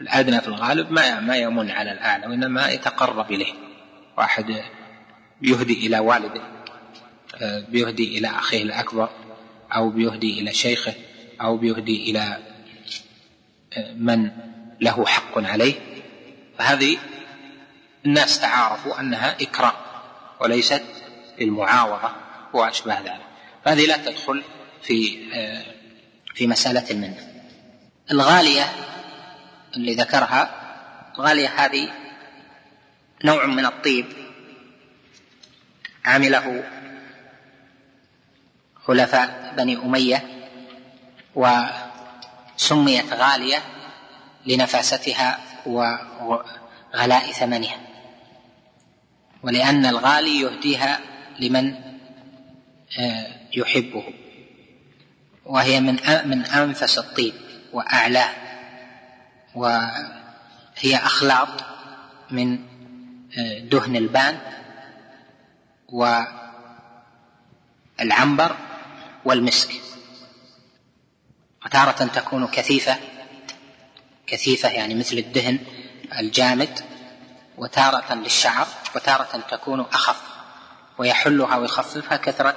الأدنى 0.00 0.40
في 0.40 0.48
الغالب 0.48 0.92
ما 0.92 1.20
ما 1.20 1.36
يمن 1.36 1.70
على 1.70 1.92
الأعلى 1.92 2.26
وإنما 2.26 2.68
يتقرب 2.68 3.32
إليه. 3.32 3.52
واحد 4.18 4.62
يهدي 5.42 5.86
إلى 5.86 5.98
والده 5.98 6.42
بيهدي 7.68 8.18
إلى 8.18 8.28
أخيه 8.28 8.62
الأكبر 8.62 9.10
أو 9.72 9.90
بيهدي 9.90 10.40
إلى 10.40 10.52
شيخه 10.52 10.94
أو 11.40 11.56
بيهدي 11.56 12.10
إلى 12.10 12.38
من 13.96 14.30
له 14.80 15.06
حق 15.06 15.38
عليه 15.38 15.74
فهذه 16.58 16.98
الناس 18.06 18.40
تعارفوا 18.40 19.00
أنها 19.00 19.36
إكرام 19.40 19.72
وليست 20.40 20.82
للمعاوضة 21.38 22.10
وأشباه 22.52 23.00
ذلك. 23.00 23.26
فهذه 23.64 23.86
لا 23.86 23.96
تدخل 23.96 24.42
في 24.82 25.18
في 26.34 26.46
مسألة 26.46 26.90
المنة. 26.90 27.42
الغالية 28.10 28.64
اللي 29.76 29.94
ذكرها 29.94 30.50
الغالية 31.18 31.48
هذه 31.48 31.90
نوع 33.24 33.46
من 33.46 33.66
الطيب 33.66 34.06
عمله 36.04 36.64
خلفاء 38.84 39.54
بني 39.56 39.76
أمية 39.76 40.24
وسميت 42.56 43.12
غالية 43.12 43.62
لنفاستها 44.46 45.38
وغلاء 45.66 47.32
ثمنها. 47.32 47.80
ولأن 49.42 49.86
الغالي 49.86 50.40
يهديها 50.40 51.00
لمن 51.38 51.74
آه، 52.98 53.26
يحبه 53.54 54.04
وهي 55.46 55.80
من 55.80 55.96
من 56.24 56.46
أنفس 56.46 56.98
الطيب 56.98 57.34
وأعلاه 57.72 58.30
وهي 59.54 60.96
أخلاط 60.96 61.48
من 62.30 62.58
آه، 63.38 63.58
دهن 63.58 63.96
البان 63.96 64.38
والعنبر 67.98 68.56
والمسك. 69.24 69.70
وتارة 71.66 72.04
تكون 72.06 72.46
كثيفة. 72.46 72.96
كثيفة 74.26 74.68
يعني 74.68 74.94
مثل 74.94 75.18
الدهن 75.18 75.58
الجامد 76.18 76.80
وتارة 77.58 78.14
للشعر 78.14 78.66
وتارة 78.96 79.44
تكون 79.50 79.80
أخف 79.80 80.20
ويحلها 80.98 81.56
ويخففها 81.56 82.16
كثرة 82.16 82.56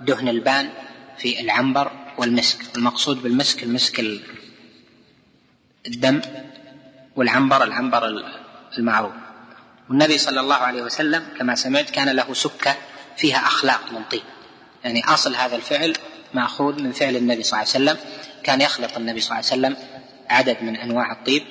دهن 0.00 0.28
البان 0.28 0.70
في 1.18 1.40
العنبر 1.40 1.92
والمسك. 2.18 2.76
المقصود 2.76 3.22
بالمسك 3.22 3.62
المسك 3.62 4.04
الدم 5.86 6.20
والعنبر 7.16 7.62
العنبر 7.62 8.22
المعروف. 8.78 9.12
والنبي 9.88 10.18
صلى 10.18 10.40
الله 10.40 10.56
عليه 10.56 10.82
وسلم 10.82 11.26
كما 11.38 11.54
سمعت 11.54 11.90
كان 11.90 12.08
له 12.08 12.34
سكة 12.34 12.76
فيها 13.16 13.38
أخلاق 13.38 13.92
من 13.92 14.02
طيب 14.10 14.22
يعني 14.84 15.04
أصل 15.04 15.34
هذا 15.34 15.56
الفعل 15.56 15.92
مأخوذ 16.34 16.82
من 16.82 16.92
فعل 16.92 17.16
النبي 17.16 17.42
صلى 17.42 17.62
الله 17.62 17.74
عليه 17.74 17.84
وسلم. 17.84 18.27
كان 18.48 18.60
يخلط 18.60 18.96
النبي 18.96 19.20
صلى 19.20 19.38
الله 19.38 19.50
عليه 19.50 19.60
وسلم 19.60 19.76
عدد 20.30 20.62
من 20.62 20.76
أنواع 20.76 21.12
الطيب 21.12 21.42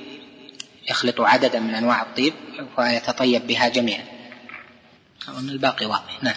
يخلط 0.90 1.22
عددا 1.22 1.60
من 1.60 1.76
أنواع 1.76 2.02
الطيب 2.02 2.34
ويتطيب 2.78 3.48
بها 3.48 3.70
جميعا. 3.70 4.06
أظن 5.28 5.50
الباقي 5.50 5.86
واضح. 5.86 6.24
نعم. 6.24 6.36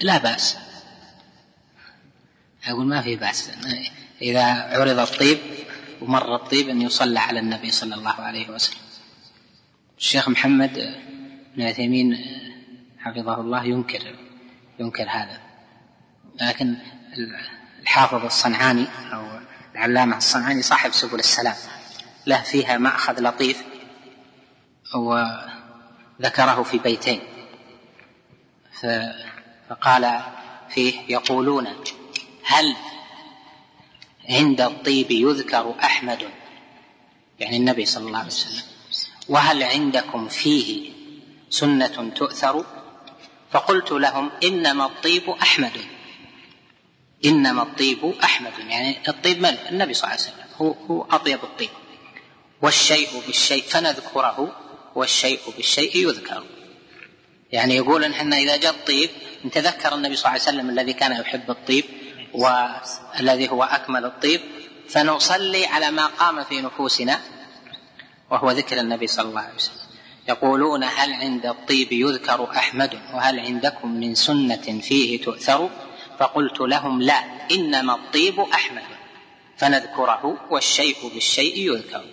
لا 0.00 0.18
بأس. 0.18 0.56
أقول 2.66 2.86
ما 2.86 3.02
في 3.02 3.16
بأس. 3.16 3.50
إذا 4.22 4.44
عرض 4.44 4.98
الطيب 4.98 5.38
ومر 6.00 6.36
الطيب 6.36 6.68
أن 6.68 6.82
يصلى 6.82 7.20
على 7.20 7.40
النبي 7.40 7.70
صلى 7.70 7.94
الله 7.94 8.20
عليه 8.20 8.50
وسلم. 8.50 8.78
الشيخ 9.98 10.28
محمد 10.28 10.94
بن 11.56 11.62
عثيمين 11.62 12.43
حفظه 13.04 13.40
الله 13.40 13.64
ينكر 13.64 14.16
ينكر 14.78 15.08
هذا. 15.08 15.40
لكن 16.40 16.76
الحافظ 17.82 18.24
الصنعاني 18.24 18.86
أو 19.12 19.40
العلامة 19.74 20.16
الصنعاني 20.16 20.62
صاحب 20.62 20.92
سبل 20.92 21.18
السلام 21.18 21.56
له 22.26 22.42
فيها 22.42 22.78
مأخذ 22.78 23.22
لطيف 23.22 23.64
وذكره 24.94 26.62
في 26.62 26.78
بيتين. 26.78 27.20
فقال 29.68 30.20
فيه 30.68 31.00
يقولون 31.08 31.66
هل 32.46 32.76
عند 34.28 34.60
الطيب 34.60 35.10
يذكر 35.10 35.74
أحمد؟ 35.84 36.28
يعني 37.40 37.56
النبي 37.56 37.86
صلى 37.86 38.06
الله 38.06 38.18
عليه 38.18 38.28
وسلم. 38.28 38.62
وهل 39.28 39.62
عندكم 39.62 40.28
فيه 40.28 40.92
سنة 41.50 42.10
تؤثر؟ 42.16 42.64
فقلت 43.54 43.92
لهم 43.92 44.30
إنما 44.44 44.86
الطيب 44.86 45.30
أحمد. 45.30 45.80
إنما 47.24 47.62
الطيب 47.62 48.14
أحمد. 48.24 48.52
يعني 48.58 49.08
الطيب 49.08 49.40
من؟ 49.40 49.56
النبي 49.70 49.94
صلى 49.94 50.04
الله 50.04 50.20
عليه 50.20 50.32
وسلم. 50.32 50.46
هو, 50.56 50.72
هو 50.72 51.06
أطيب 51.10 51.44
الطيب. 51.44 51.68
والشيء 52.62 53.22
بالشيء 53.26 53.62
فنذكره 53.62 54.56
والشيء 54.94 55.40
بالشيء 55.56 55.96
يذكر. 55.96 56.44
يعني 57.52 57.76
يقول 57.76 58.04
إن 58.04 58.12
إحنا 58.12 58.36
إذا 58.36 58.56
جاء 58.56 58.72
الطيب 58.72 59.10
نتذكر 59.44 59.94
النبي 59.94 60.16
صلى 60.16 60.26
الله 60.26 60.40
عليه 60.40 60.58
وسلم 60.58 60.70
الذي 60.70 60.92
كان 60.92 61.12
يحب 61.12 61.50
الطيب 61.50 61.84
والذي 62.34 63.48
هو 63.48 63.64
أكمل 63.64 64.04
الطيب. 64.04 64.40
فنصلي 64.88 65.66
على 65.66 65.90
ما 65.90 66.06
قام 66.06 66.44
في 66.44 66.60
نفوسنا 66.60 67.20
وهو 68.30 68.50
ذكر 68.50 68.80
النبي 68.80 69.06
صلى 69.06 69.28
الله 69.28 69.40
عليه 69.40 69.54
وسلم. 69.54 69.83
يقولون 70.28 70.84
هل 70.84 71.12
عند 71.12 71.46
الطيب 71.46 71.92
يذكر 71.92 72.50
أحمد 72.50 72.94
وهل 73.14 73.40
عندكم 73.40 73.88
من 73.88 74.14
سنة 74.14 74.80
فيه 74.80 75.22
تؤثر؟ 75.22 75.70
فقلت 76.18 76.60
لهم 76.60 77.02
لا 77.02 77.24
إنما 77.50 77.94
الطيب 77.94 78.40
أحمد 78.40 78.82
فنذكره 79.56 80.46
والشيء 80.50 81.10
بالشيء 81.14 81.72
يذكر. 81.72 82.04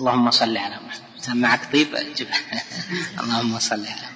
اللهم 0.00 0.30
صل 0.30 0.56
على 0.56 0.76
محمد. 0.76 1.04
معك 1.28 1.72
طيب؟ 1.72 1.94
أجب. 1.94 2.26
اللهم 3.20 3.58
صل 3.58 3.86
على 3.86 4.08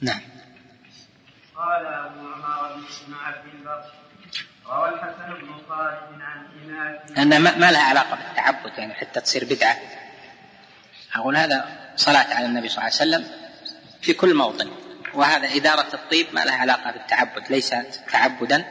نعم. 0.00 0.20
قال 1.56 1.86
أبو 1.86 2.20
عمار 2.20 2.80
بن 3.06 3.14
عبد 3.14 3.54
البر 3.54 3.84
روى 4.66 4.88
الحسن 4.88 5.34
بن 5.34 5.54
صالح 5.68 6.00
عن 6.20 6.46
سماك 6.64 7.10
لأن 7.16 7.60
ما 7.60 7.70
لها 7.70 7.82
علاقة 7.82 8.16
بالتعبد 8.16 8.78
يعني 8.78 8.94
حتى 8.94 9.20
تصير 9.20 9.44
بدعة. 9.44 9.76
أقول 11.14 11.36
هذا 11.36 11.68
صلاة 11.96 12.34
على 12.34 12.46
النبي 12.46 12.68
صلى 12.68 12.78
الله 12.78 12.84
عليه 12.84 12.94
وسلم 12.94 13.24
في 14.00 14.12
كل 14.12 14.34
موطن 14.34 14.70
وهذا 15.14 15.56
إدارة 15.56 15.94
الطيب 15.94 16.26
ما 16.32 16.40
لها 16.40 16.56
علاقة 16.56 16.90
بالتعبد 16.90 17.50
ليس 17.50 17.74
تعبدا. 18.12 18.64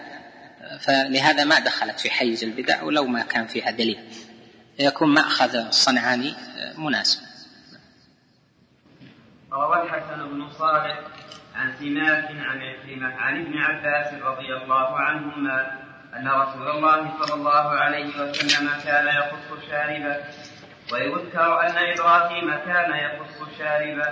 فلهذا 0.79 1.43
ما 1.43 1.59
دخلت 1.59 1.99
في 1.99 2.09
حيز 2.09 2.43
البدع 2.43 2.83
ولو 2.83 3.05
ما 3.05 3.21
كان 3.21 3.47
فيها 3.47 3.71
دليل. 3.71 3.99
يكون 4.79 5.13
مأخذ 5.13 5.55
الصنعاني 5.55 6.35
مناسب. 6.77 7.21
روى 9.51 9.83
الحسن 9.83 10.29
بن 10.29 10.49
صالح 10.59 10.99
عن 11.55 11.73
سماك 11.79 12.25
عن 12.31 12.61
عكرمة 12.61 13.15
عن 13.15 13.41
ابن 13.41 13.57
عباس 13.57 14.13
رضي 14.13 14.53
الله 14.63 14.99
عنهما 14.99 15.87
أن 16.17 16.27
رسول 16.27 16.67
الله 16.67 17.13
صلى 17.19 17.33
الله 17.33 17.69
عليه 17.69 18.29
وسلم 18.29 18.69
كان 18.83 19.07
يقص 19.07 19.69
شاربه 19.69 20.17
ويذكر 20.93 21.61
أن 21.61 21.75
إبراهيم 21.93 22.47
كان 22.65 22.91
يقص 22.91 23.57
شاربه 23.57 24.07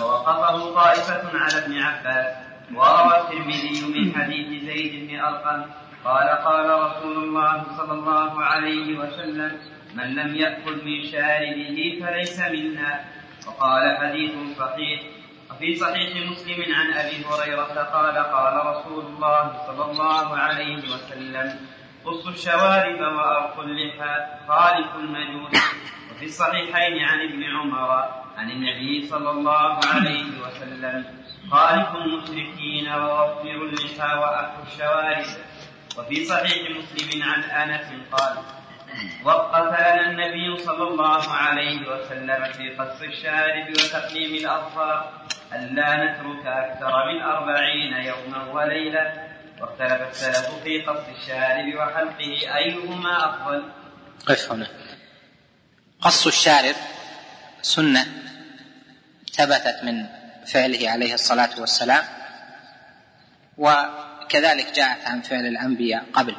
ووقفه 0.00 0.74
طائفة 0.74 1.38
على 1.38 1.58
ابن 1.64 1.78
عباس. 1.82 2.26
وروى 2.74 3.20
الترمذي 3.20 3.84
من 3.94 4.14
حديث 4.16 4.62
زيد 4.64 5.08
بن 5.08 5.20
أرقم 5.20 5.64
قال 6.04 6.28
قال 6.28 6.68
رسول 6.86 7.16
الله 7.24 7.64
صلى 7.76 7.92
الله 7.92 8.44
عليه 8.44 8.98
وسلم 8.98 9.52
من 9.94 10.14
لم 10.14 10.34
يأكل 10.34 10.84
من 10.84 11.04
شاربه 11.12 11.78
فليس 12.00 12.40
منا. 12.40 13.04
وقال 13.46 13.96
حديث 13.96 14.58
صحيح. 14.58 15.00
وفي 15.50 15.74
صحيح 15.74 16.30
مسلم 16.30 16.74
عن 16.74 16.92
أبي 16.92 17.24
هريرة 17.24 17.74
قال 17.94 18.16
قال 18.16 18.66
رسول 18.66 19.04
الله 19.06 19.52
صلى 19.66 19.84
الله 19.90 20.36
عليه 20.36 20.78
وسلم 20.78 21.48
قصوا 22.04 22.30
الشوارب 22.30 23.00
وأرقوا 23.00 23.64
اللحى 23.64 24.14
خالق 24.48 24.94
المجوس. 24.94 25.58
وفي 26.14 26.24
الصحيحين 26.24 27.04
عن 27.04 27.20
ابن 27.20 27.44
عمر 27.44 27.90
عن 28.36 28.50
النبي 28.50 29.06
صلى 29.06 29.30
الله 29.30 29.80
عليه 29.94 30.24
وسلم. 30.46 31.04
خالق 31.50 31.96
المشركين 31.96 32.88
ووفروا 32.88 33.68
اللحى 33.68 34.14
وارقوا 34.18 34.64
الشوارب. 34.66 35.26
وفي 35.98 36.24
صحيح 36.24 36.70
مسلم 36.76 37.22
عن 37.22 37.42
أنس 37.42 37.86
قال 38.12 38.38
وقف 39.24 39.80
لنا 39.80 40.10
النبي 40.10 40.56
صلى 40.56 40.88
الله 40.88 41.32
عليه 41.32 41.88
وسلم 41.88 42.44
في 42.44 42.70
قص 42.70 43.02
الشارب 43.02 43.70
وتقليم 43.70 44.34
الأظفار. 44.34 45.12
ألا 45.52 46.04
نترك 46.04 46.46
أكثر 46.46 47.12
من 47.12 47.22
أربعين 47.22 47.92
يوما 47.92 48.52
وليلة. 48.52 49.12
واختلف 49.60 50.08
السلف 50.10 50.62
في 50.64 50.80
قص 50.82 51.08
الشارب 51.08 51.74
وحلقه 51.74 52.56
أيهما 52.56 53.16
أفضل. 53.28 53.62
قف 54.26 54.52
هنا 54.52 54.66
قص 56.04 56.26
الشارب 56.26 56.74
سنة 57.62 58.06
ثبتت 59.32 59.80
من 59.82 60.06
فعله 60.46 60.90
عليه 60.90 61.14
الصلاة 61.14 61.60
والسلام 61.60 62.04
وكذلك 63.58 64.72
جاءت 64.72 65.06
عن 65.06 65.22
فعل 65.22 65.46
الأنبياء 65.46 66.04
قبل. 66.12 66.36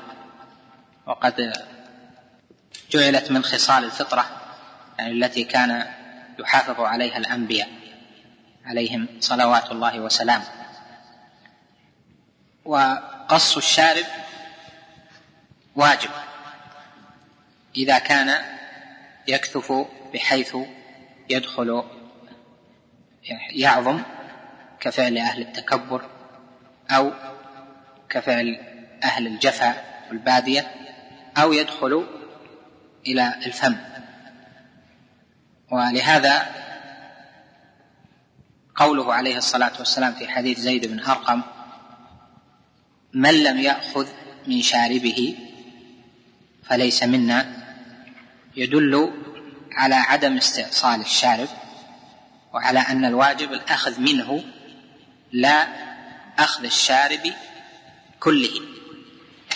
وقد 1.06 1.54
جعلت 2.92 3.32
من 3.32 3.44
خصال 3.44 3.84
الفطرة 3.84 4.26
يعني 5.00 5.12
التي 5.12 5.44
كان 5.44 5.88
يحافظ 6.40 6.82
عليها 6.82 7.18
الأنبياء 7.18 7.70
عليهم 8.66 9.08
صلوات 9.20 9.72
الله 9.72 10.00
وسلامه 10.00 10.46
وقص 12.66 13.58
الشارب 13.58 14.06
واجب 15.76 16.10
إذا 17.76 18.00
كان 18.00 18.55
يكثف 19.28 19.88
بحيث 20.14 20.58
يدخل 21.30 21.84
يعظم 23.52 24.02
كفعل 24.80 25.18
أهل 25.18 25.42
التكبر 25.42 26.10
أو 26.90 27.12
كفعل 28.10 28.60
أهل 29.04 29.28
الجفا 29.28 29.76
والبادية 30.10 30.72
أو 31.38 31.54
يدخل 31.54 32.08
إلى 33.08 33.34
الفم. 33.46 33.76
ولهذا 35.72 36.46
قوله 38.76 39.14
عليه 39.14 39.38
الصلاة 39.38 39.72
والسلام 39.80 40.14
في 40.14 40.28
حديث 40.28 40.60
زيد 40.60 40.86
بن 40.86 41.00
أرقم 41.00 41.42
من 43.14 43.44
لم 43.44 43.60
يأخذ 43.60 44.08
من 44.48 44.62
شاربه 44.62 45.38
فليس 46.64 47.04
منا 47.04 47.65
يدل 48.58 49.12
على 49.72 49.96
عدم 49.96 50.38
استئصال 50.38 51.02
الشارب 51.02 51.48
وعلى 52.54 52.80
أن 52.80 53.06
الواجب 53.06 53.54
الأخذ 53.54 54.00
منه 54.00 54.44
لا 55.32 55.68
أخذ 56.40 56.66
الشارب 56.66 57.34
كله 58.20 58.62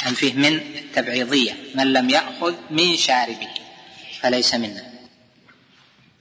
أن 0.08 0.14
فيه 0.14 0.34
من 0.34 0.46
التبعيضية 0.46 1.54
من 1.76 1.94
لم 1.94 2.10
يأخذ 2.10 2.56
من 2.72 2.98
شاربه 2.98 3.50
فليس 4.22 4.54
منا 4.54 4.84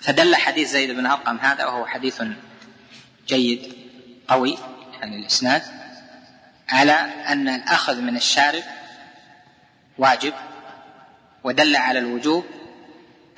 فدل 0.01 0.37
حديث 0.37 0.71
زيد 0.71 0.91
بن 0.91 1.07
أرقم 1.07 1.37
هذا 1.37 1.67
وهو 1.67 1.87
حديث 1.87 2.23
جيد 3.29 3.73
قوي 4.29 4.59
يعني 5.01 5.17
الإسناد 5.17 5.63
على 6.69 6.93
أن 7.27 7.49
الأخذ 7.49 8.01
من 8.01 8.17
الشارب 8.17 8.63
واجب 9.99 10.35
ودل 11.45 11.77
على 11.77 11.99
الوجوب 11.99 12.45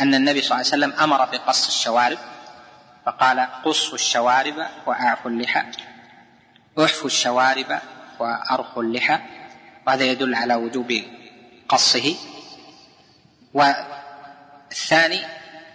أن 0.01 0.15
النبي 0.15 0.43
صلى 0.43 0.47
الله 0.47 0.73
عليه 0.73 0.85
وسلم 0.85 0.93
أمر 1.01 1.25
بقص 1.25 1.67
الشوارب 1.67 2.19
فقال 3.07 3.49
قصوا 3.65 3.95
الشوارب 3.95 4.67
وأعفوا 4.87 5.31
اللحى 5.31 5.63
أحفوا 6.79 7.07
الشوارب 7.07 7.79
وأرخوا 8.19 8.83
اللحى. 8.83 9.19
وهذا 9.87 10.05
يدل 10.05 10.35
على 10.35 10.55
وجوب 10.55 11.03
قصه. 11.69 12.17
والثاني 13.55 15.21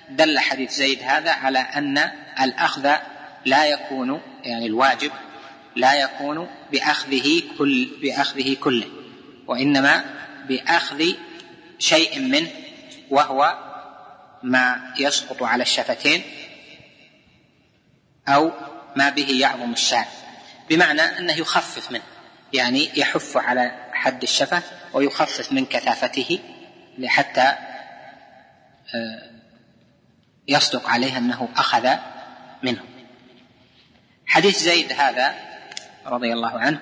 دل 0.09 0.39
حديث 0.39 0.71
زيد 0.71 1.03
هذا 1.03 1.32
على 1.32 1.59
أن 1.59 1.97
الأخذ 2.41 2.95
لا 3.45 3.65
يكون 3.65 4.21
يعني 4.43 4.65
الواجب 4.65 5.11
لا 5.76 5.93
يكون 5.93 6.47
بأخذه 6.71 7.43
كل 7.57 7.89
بأخذه 8.01 8.55
كله 8.63 8.88
وإنما 9.47 10.05
بأخذ 10.47 11.05
شيء 11.80 12.19
منه 12.19 12.49
وهو 13.09 13.64
ما 14.45 14.93
يسقط 14.99 15.43
على 15.43 15.63
الشفتين 15.63 16.23
أو 18.27 18.51
ما 18.95 19.09
به 19.09 19.27
يعظم 19.39 19.73
الشارع 19.73 20.07
بمعنى 20.69 21.01
أنه 21.01 21.33
يخفف 21.33 21.91
منه 21.91 22.03
يعني 22.53 22.99
يحف 22.99 23.37
على 23.37 23.89
حد 23.93 24.23
الشفة 24.23 24.63
ويخفف 24.93 25.51
من 25.51 25.65
كثافته 25.65 26.39
حتى 27.05 27.55
آه، 28.95 29.31
يصدق 30.47 30.89
عليه 30.89 31.17
أنه 31.17 31.49
أخذ 31.57 31.89
منه. 32.63 32.83
حديث 34.25 34.59
زيد 34.59 34.91
هذا 34.91 35.35
رضي 36.05 36.33
الله 36.33 36.59
عنه 36.59 36.79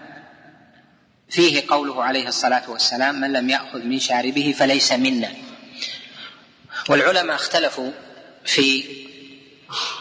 فيه 1.29 1.63
قوله 1.67 2.03
عليه 2.03 2.27
الصلاة 2.27 2.69
والسلام 2.69 3.15
من 3.15 3.33
لم 3.33 3.49
يأخذ 3.49 3.83
من 3.83 3.99
شاربه 3.99 4.55
فليس 4.57 4.91
منا. 4.91 5.31
والعلماء 6.89 7.35
اختلفوا 7.35 7.91
في 8.45 8.83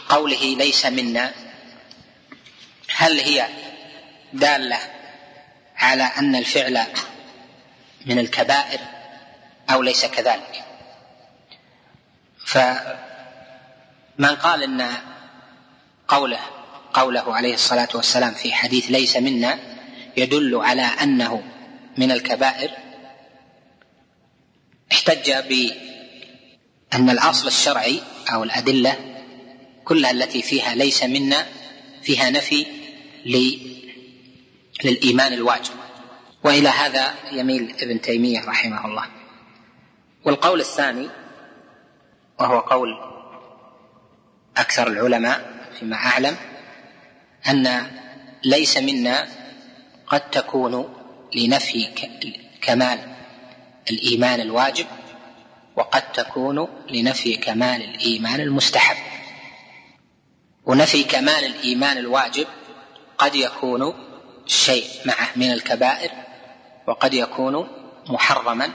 قوله 0.09 0.55
ليس 0.57 0.85
منا. 0.85 1.31
هل 2.95 3.19
هي 3.19 3.47
دالة 4.33 4.79
على 5.75 6.03
أن 6.03 6.35
الفعل 6.35 6.85
من 8.05 8.19
الكبائر 8.19 8.79
أو 9.69 9.81
ليس 9.81 10.05
كذلك؟ 10.05 10.63
فمن 12.45 14.35
قال 14.41 14.63
إن 14.63 14.91
قوله 16.07 16.39
قوله 16.93 17.35
عليه 17.35 17.53
الصلاة 17.53 17.89
والسلام 17.93 18.33
في 18.33 18.53
حديث 18.53 18.85
ليس 18.85 19.17
منا 19.17 19.59
يدل 20.17 20.55
على 20.55 20.81
أنه 20.81 21.43
من 21.97 22.11
الكبائر 22.11 22.71
احتج 24.91 25.31
بأن 26.93 27.09
الأصل 27.09 27.47
الشرعي 27.47 28.01
أو 28.33 28.43
الأدلة 28.43 28.97
كلها 29.85 30.11
التي 30.11 30.41
فيها 30.41 30.75
ليس 30.75 31.03
منا 31.03 31.45
فيها 32.01 32.29
نفي 32.29 32.65
للإيمان 34.85 35.33
الواجب. 35.33 35.73
وإلى 36.43 36.69
هذا 36.69 37.13
يميل 37.31 37.75
ابن 37.81 38.01
تيمية 38.01 38.45
رحمه 38.45 38.85
الله. 38.85 39.05
والقول 40.25 40.59
الثاني 40.59 41.09
وهو 42.39 42.59
قول 42.59 42.89
أكثر 44.57 44.87
العلماء 44.87 45.67
فيما 45.79 45.95
أعلم 45.95 46.35
أن 47.49 47.91
ليس 48.43 48.77
منا 48.77 49.27
قد 50.07 50.29
تكون 50.29 50.95
لنفي 51.35 51.89
كمال 52.61 52.99
الإيمان 53.89 54.41
الواجب 54.41 54.85
وقد 55.75 56.11
تكون 56.11 56.67
لنفي 56.89 57.35
كمال 57.37 57.83
الإيمان 57.83 58.39
المستحب. 58.39 58.97
ونفي 60.65 61.03
كمال 61.03 61.45
الإيمان 61.45 61.97
الواجب 61.97 62.47
قد 63.17 63.35
يكون 63.35 63.93
شيء 64.45 64.87
معه 65.05 65.29
من 65.35 65.51
الكبائر 65.51 66.11
وقد 66.87 67.13
يكون 67.13 67.67
محرما 68.09 68.69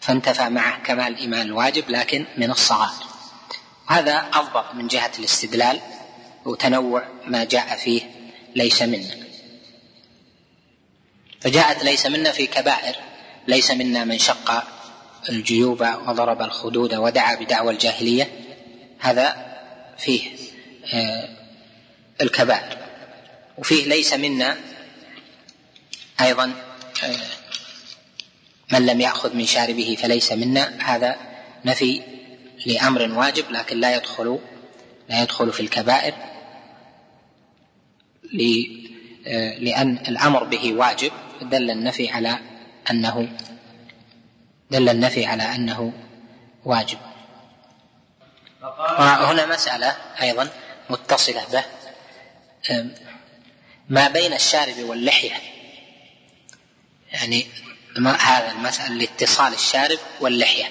فانتفى 0.00 0.48
معه 0.48 0.82
كمال 0.82 1.06
الإيمان 1.06 1.46
الواجب 1.46 1.90
لكن 1.90 2.26
من 2.36 2.50
الصغائر. 2.50 3.06
هذا 3.86 4.30
اضبط 4.34 4.74
من 4.74 4.86
جهة 4.86 5.12
الاستدلال 5.18 5.80
وتنوع 6.44 7.08
ما 7.26 7.44
جاء 7.44 7.76
فيه 7.76 8.02
ليس 8.56 8.82
منا. 8.82 9.28
فجاءت 11.40 11.84
ليس 11.84 12.06
منا 12.06 12.32
في 12.32 12.46
كبائر 12.46 12.96
ليس 13.48 13.70
منا 13.70 14.04
من 14.04 14.18
شق 14.18 14.77
الجيوب 15.28 15.80
وضرب 15.80 16.42
الخدود 16.42 16.94
ودعا 16.94 17.34
بدعوى 17.34 17.72
الجاهلية 17.72 18.30
هذا 18.98 19.36
فيه 19.98 20.30
آه، 20.94 21.28
الكبائر. 22.20 22.78
وفيه 23.58 23.88
ليس 23.88 24.12
منا 24.14 24.56
أيضا 26.20 26.52
آه، 27.04 27.16
من 28.72 28.86
لم 28.86 29.00
يأخذ 29.00 29.36
من 29.36 29.46
شاربه 29.46 29.96
فليس 30.02 30.32
منا 30.32 30.78
هذا 30.82 31.16
نفي 31.64 32.02
لأمر 32.66 33.02
واجب 33.02 33.44
لكن 33.50 33.80
لا 33.80 33.96
يدخل 33.96 34.38
لا 35.08 35.22
يدخل 35.22 35.52
في 35.52 35.60
الكبائر 35.60 36.14
آه، 39.26 39.58
لأن 39.58 39.98
الأمر 40.08 40.44
به 40.44 40.72
واجب 40.72 41.12
دل 41.42 41.70
النفي 41.70 42.08
على 42.08 42.38
أنه 42.90 43.28
دل 44.70 44.88
النفي 44.88 45.26
على 45.26 45.42
أنه 45.42 45.92
واجب. 46.64 46.98
وهنا 48.98 49.46
مسألة 49.46 49.96
أيضا 50.22 50.48
متصلة 50.90 51.44
به. 51.52 51.64
ما 53.88 54.08
بين 54.08 54.32
الشارب 54.32 54.78
واللحية. 54.78 55.32
يعني 57.12 57.46
ما 57.96 58.16
هذا 58.16 58.50
المسألة 58.50 58.94
لاتصال 58.94 59.52
الشارب 59.52 59.98
واللحية. 60.20 60.64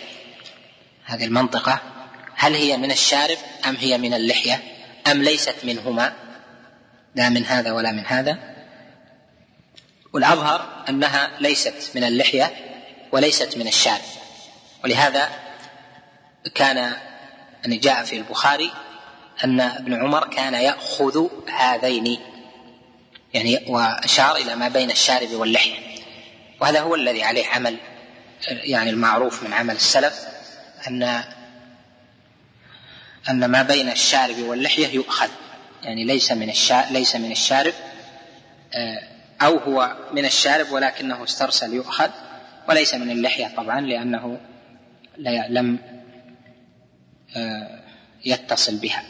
هذه 1.06 1.26
المنطقة. 1.26 1.82
هل 2.36 2.56
هي 2.56 2.78
من 2.78 2.92
الشارب 2.92 3.38
أم 3.66 3.76
هي 3.76 3.98
من 3.98 4.14
اللحية؟ 4.14 4.64
أم 5.12 5.24
ليست 5.24 5.56
منهما؟ 5.64 6.14
لا 7.16 7.30
من 7.30 7.46
هذا 7.46 7.72
ولا 7.72 7.92
من 7.92 8.06
هذا. 8.06 8.56
والأظهر 10.14 10.86
أنها 10.90 11.32
ليست 11.40 11.92
من 11.96 12.04
اللحية. 12.04 12.67
وليست 13.12 13.58
من 13.58 13.68
الشارب 13.68 14.02
ولهذا 14.84 15.30
كان 16.56 16.94
أن 17.66 17.80
جاء 17.80 18.04
في 18.04 18.16
البخاري 18.16 18.72
أن 19.44 19.62
ابن 19.62 19.94
عمر 19.94 20.28
كان 20.28 20.54
يأخذ 20.54 21.28
هذين 21.50 22.20
يعني 23.34 23.66
وأشار 23.68 24.36
إلى 24.36 24.56
ما 24.56 24.68
بين 24.68 24.92
الشارب 24.92 25.32
واللحية. 25.32 25.76
وهذا 26.62 26.80
هو 26.80 26.96
الذي 26.96 27.24
عليه 27.24 27.48
عمل 27.48 27.78
يعني 28.48 28.90
المعروف 28.90 29.44
من 29.44 29.54
عمل 29.54 29.76
السلف 29.76 30.20
أن 30.88 31.24
أن 33.30 33.46
ما 33.46 33.62
بين 33.62 33.90
الشارب 33.90 34.40
واللحية 34.40 34.88
يؤخذ. 34.88 35.30
يعني 35.84 36.04
ليس 36.04 36.32
من 36.32 36.54
ليس 36.92 37.16
من 37.16 37.32
الشارب 37.32 37.74
آه، 38.74 39.00
أو 39.42 39.58
هو 39.58 39.98
من 40.14 40.26
الشارب 40.26 40.72
ولكنه 40.72 41.24
استرسل 41.24 41.74
يؤخذ. 41.74 42.10
وليس 42.68 42.94
من 42.94 43.12
اللحية 43.12 43.48
طبعا 43.58 43.82
لأنه 43.82 44.40
لم 45.50 45.80
آه، 47.36 47.80
يتصل 48.26 48.78
بها. 48.78 49.04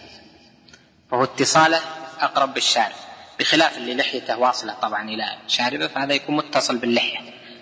فهو 1.12 1.24
اتصاله 1.24 1.82
أقرب 2.20 2.53
بالشارب 2.53 2.95
بخلاف 3.39 3.78
اللي 3.78 3.95
لحيته 3.95 4.38
واصلة 4.38 4.74
طبعا 4.74 5.10
إلى 5.10 5.38
شاربه 5.47 5.88
فهذا 5.88 6.14
يكون 6.14 6.36
متصل 6.36 6.78
باللحية. 6.78 7.20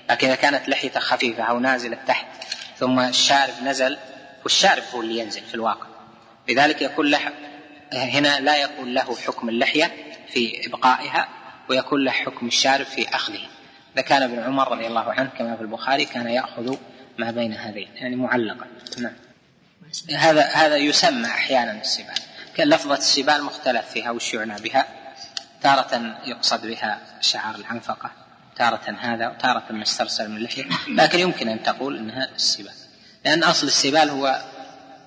لكن 0.09 0.27
إذا 0.27 0.35
كانت 0.35 0.69
لحيته 0.69 0.99
خفيفة 0.99 1.43
أو 1.43 1.59
نازلة 1.59 1.97
تحت 2.07 2.25
ثم 2.77 2.99
الشارب 2.99 3.53
نزل 3.63 3.97
والشارب 4.43 4.83
هو 4.93 5.01
اللي 5.01 5.19
ينزل 5.19 5.41
في 5.41 5.55
الواقع. 5.55 5.87
لذلك 6.49 6.81
يكون 6.81 7.05
له 7.05 7.19
هنا 7.93 8.39
لا 8.39 8.57
يكون 8.57 8.93
له 8.93 9.15
حكم 9.15 9.49
اللحية 9.49 9.91
في 10.27 10.67
إبقائها 10.67 11.29
ويكون 11.69 12.03
له 12.03 12.11
حكم 12.11 12.47
الشارب 12.47 12.85
في 12.85 13.15
أخذه. 13.15 13.47
إذا 13.95 14.03
كان 14.03 14.23
ابن 14.23 14.39
عمر 14.39 14.71
رضي 14.71 14.87
الله 14.87 15.13
عنه 15.13 15.29
كما 15.37 15.55
في 15.55 15.61
البخاري 15.61 16.05
كان 16.05 16.27
يأخذ 16.27 16.75
ما 17.17 17.31
بين 17.31 17.53
هذين 17.53 17.87
يعني 17.95 18.15
معلقا 18.15 18.67
نعم. 18.97 19.13
هذا 20.15 20.41
هذا 20.41 20.77
يسمى 20.77 21.25
أحيانا 21.25 21.81
السبال. 21.81 22.15
لفظة 22.59 22.97
السبال 22.97 23.43
مختلف 23.43 23.89
فيها 23.89 24.11
وش 24.11 24.33
يعنى 24.33 24.61
بها؟ 24.61 24.87
تارة 25.61 26.17
يقصد 26.25 26.67
بها 26.67 26.99
شعار 27.21 27.55
العنفقة 27.55 28.11
تارة 28.55 28.97
هذا 28.99 29.27
وتارة 29.27 29.63
مسترسل 29.69 30.31
من 30.31 30.37
اللحية 30.37 30.65
لكن 30.87 31.19
يمكن 31.19 31.49
أن 31.49 31.63
تقول 31.63 31.97
أنها 31.97 32.29
السبال. 32.35 32.73
لأن 33.25 33.43
أصل 33.43 33.67
السبال 33.67 34.09
هو 34.09 34.41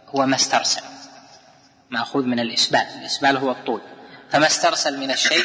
هو 0.08 0.26
ما 0.26 0.36
استرسل 0.36 0.82
مأخوذ 1.90 2.24
من 2.24 2.40
الإسبال. 2.40 2.86
الإسبال 3.00 3.36
هو 3.36 3.50
الطول. 3.50 3.80
فما 4.30 4.46
استرسل 4.46 5.00
من 5.00 5.10
الشيء 5.10 5.44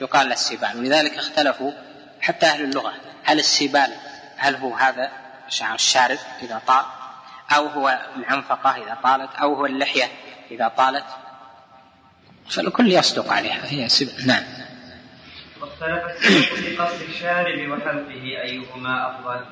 يقال 0.00 0.26
له 0.26 0.34
السبال. 0.34 0.78
ولذلك 0.78 1.14
اختلفوا 1.18 1.72
حتى 2.20 2.46
أهل 2.46 2.64
اللغة. 2.64 2.92
هل 3.24 3.38
السبال 3.38 3.92
هل 4.36 4.56
هو 4.56 4.74
هذا 4.74 5.10
شعر 5.48 5.74
الشارب 5.74 6.18
إذا 6.42 6.62
طال؟ 6.66 6.84
أو 7.56 7.66
هو 7.66 7.98
العنفقة 8.16 8.70
إذا 8.70 8.98
طالت؟ 9.02 9.30
أو 9.36 9.54
هو 9.54 9.66
اللحية 9.66 10.04
إذا 10.50 10.68
طالت؟ 10.68 11.04
فالكل 12.50 12.92
يصدق 12.92 13.32
عليها. 13.32 13.60
هي 13.64 13.88
سبال 13.88 14.26
نعم. 14.26 14.44
واختلف 15.60 16.04
في 16.54 16.76
قص 16.76 17.02
الشارب 17.02 17.70
وحلقه 17.70 18.42
أيهما 18.42 19.10
أفضل؟ 19.10 19.44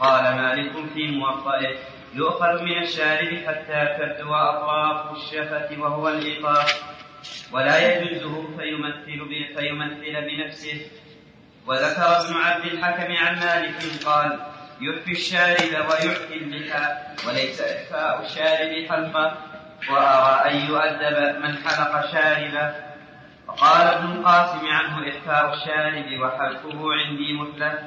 قال 0.00 0.34
مالك 0.34 0.72
في 0.94 1.06
موطئه 1.06 1.76
يؤخذ 2.14 2.62
من 2.62 2.82
الشارب 2.82 3.28
حتى 3.46 3.96
تبدو 3.98 4.34
أطراف 4.34 5.16
الشفة 5.16 5.80
وهو 5.80 6.08
الإيقاف. 6.08 6.82
ولا 7.52 8.02
يجوزه 8.02 8.56
فيمثل 8.56 9.28
فيمثل 9.56 10.26
بنفسه. 10.26 10.80
وذكر 11.66 12.20
ابن 12.20 12.34
عبد 12.36 12.64
الحكم 12.64 13.12
عن 13.12 13.34
مالك 13.40 14.04
قال 14.06 14.38
يخفي 14.80 15.12
الشارب 15.12 15.72
ويعفي 15.90 16.34
اللحى 16.34 16.86
وليس 17.26 17.60
إخفاء 17.60 18.22
الشارب 18.26 18.88
حلقه 18.88 19.36
وأرى 19.90 20.50
أن 20.50 20.56
يؤدب 20.56 21.42
من 21.42 21.56
حلق 21.56 22.12
شاربه 22.12 22.74
وقال 23.48 23.86
ابن 23.86 24.12
القاسم 24.12 24.66
عنه 24.66 25.08
إخفاء 25.08 25.54
الشارب 25.54 26.20
وحلقه 26.20 26.80
عندي 26.92 27.32
مثلث 27.32 27.78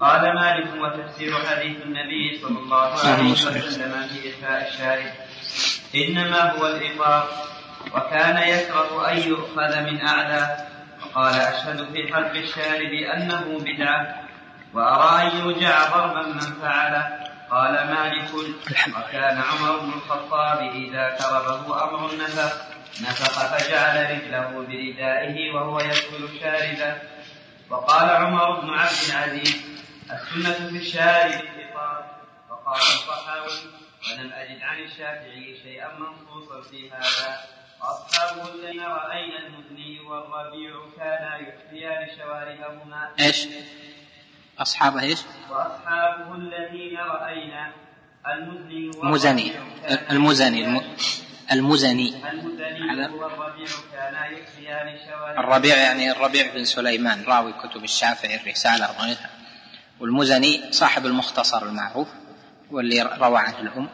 قال 0.00 0.34
مالك 0.34 0.68
وتفسير 0.82 1.32
حديث 1.34 1.76
النبي 1.82 2.38
صلى 2.42 2.58
الله 2.58 2.76
عليه 2.82 3.32
وسلم. 3.32 3.62
في 4.08 4.30
إخفاء 4.30 4.68
الشارب 4.68 5.12
إنما 5.94 6.52
هو 6.52 6.66
الإطار 6.66 7.28
وكان 7.94 8.36
يكره 8.48 9.10
أن 9.12 9.18
يؤخذ 9.18 9.80
من 9.80 10.06
أعلى. 10.06 10.56
وقال 11.14 11.34
أشهد 11.34 11.92
في 11.92 12.14
حلق 12.14 12.30
الشارب 12.30 12.92
أنه 12.92 13.58
بدعة 13.58 14.26
وأرى 14.74 15.22
أن 15.22 15.36
يوجع 15.36 15.88
ضربا 15.90 16.22
من 16.22 16.40
فعله. 16.40 17.20
قال 17.50 17.72
مالك 17.72 18.30
وكان 18.96 19.38
عمر 19.38 19.78
بن 19.78 19.92
الخطاب 19.92 20.58
إذا 20.58 21.16
كربه 21.18 21.84
أمر 21.84 22.14
نفخ 22.16 22.52
نفخ 23.02 23.56
فجعل 23.56 24.10
رجله 24.10 24.50
بردائه 24.50 25.54
وهو 25.54 25.80
يدخل 25.80 26.40
شاربه. 26.40 26.96
وقال 27.70 28.10
عمر 28.10 28.60
بن 28.60 28.70
عبد 28.70 28.92
العزيز 29.08 29.62
السنة 30.10 30.68
في 30.68 30.76
الشارع 30.76 31.40
الإطار 31.40 32.04
فقال 32.50 32.76
الصحاوي 32.76 33.70
ولم 34.10 34.32
أجد 34.32 34.62
عن 34.62 34.78
الشافعي 34.78 35.58
شيئا 35.62 35.88
منصوصا 35.98 36.60
في 36.70 36.90
هذا. 36.90 37.38
وأصحابه 37.84 38.54
الذين 38.54 38.80
رأينا 38.82 39.38
المزني 39.38 40.00
والربيع 40.00 40.72
كانا 40.96 41.38
يحفيان 41.38 42.16
شواربهما 42.16 43.10
إيش؟ 43.20 43.48
أصحابه 44.58 45.02
إيش؟ 45.02 45.18
وأصحابه 45.50 46.34
الذين 46.34 46.98
رأينا 46.98 47.72
المزني 48.26 48.90
المزني. 49.02 49.52
المزني 50.10 50.82
المزني 51.52 52.10
شواربهما 55.06 55.40
الربيع 55.40 55.76
يعني 55.76 56.10
الربيع 56.10 56.54
بن 56.54 56.64
سليمان 56.64 57.24
راوي 57.24 57.52
كتب 57.52 57.84
الشافعي 57.84 58.36
الرسالة 58.36 58.90
وغيرها. 58.90 59.30
والمزني 60.00 60.72
صاحب 60.72 61.06
المختصر 61.06 61.62
المعروف 61.62 62.08
واللي 62.70 63.02
روى 63.02 63.38
عنه 63.38 63.60
الأم. 63.60 63.88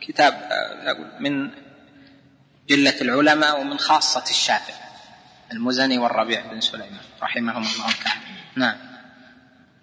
كتاب 0.00 0.32
آه، 0.32 1.20
من 1.20 1.50
جلة 2.72 3.00
العلماء 3.00 3.60
ومن 3.60 3.78
خاصة 3.78 4.30
الشافعي 4.30 4.82
المزني 5.52 5.98
والربيع 5.98 6.40
بن 6.52 6.60
سليمان 6.60 7.04
رحمهم 7.22 7.62
الله 7.62 7.92
تعالى. 8.04 8.20
نعم. 8.56 8.76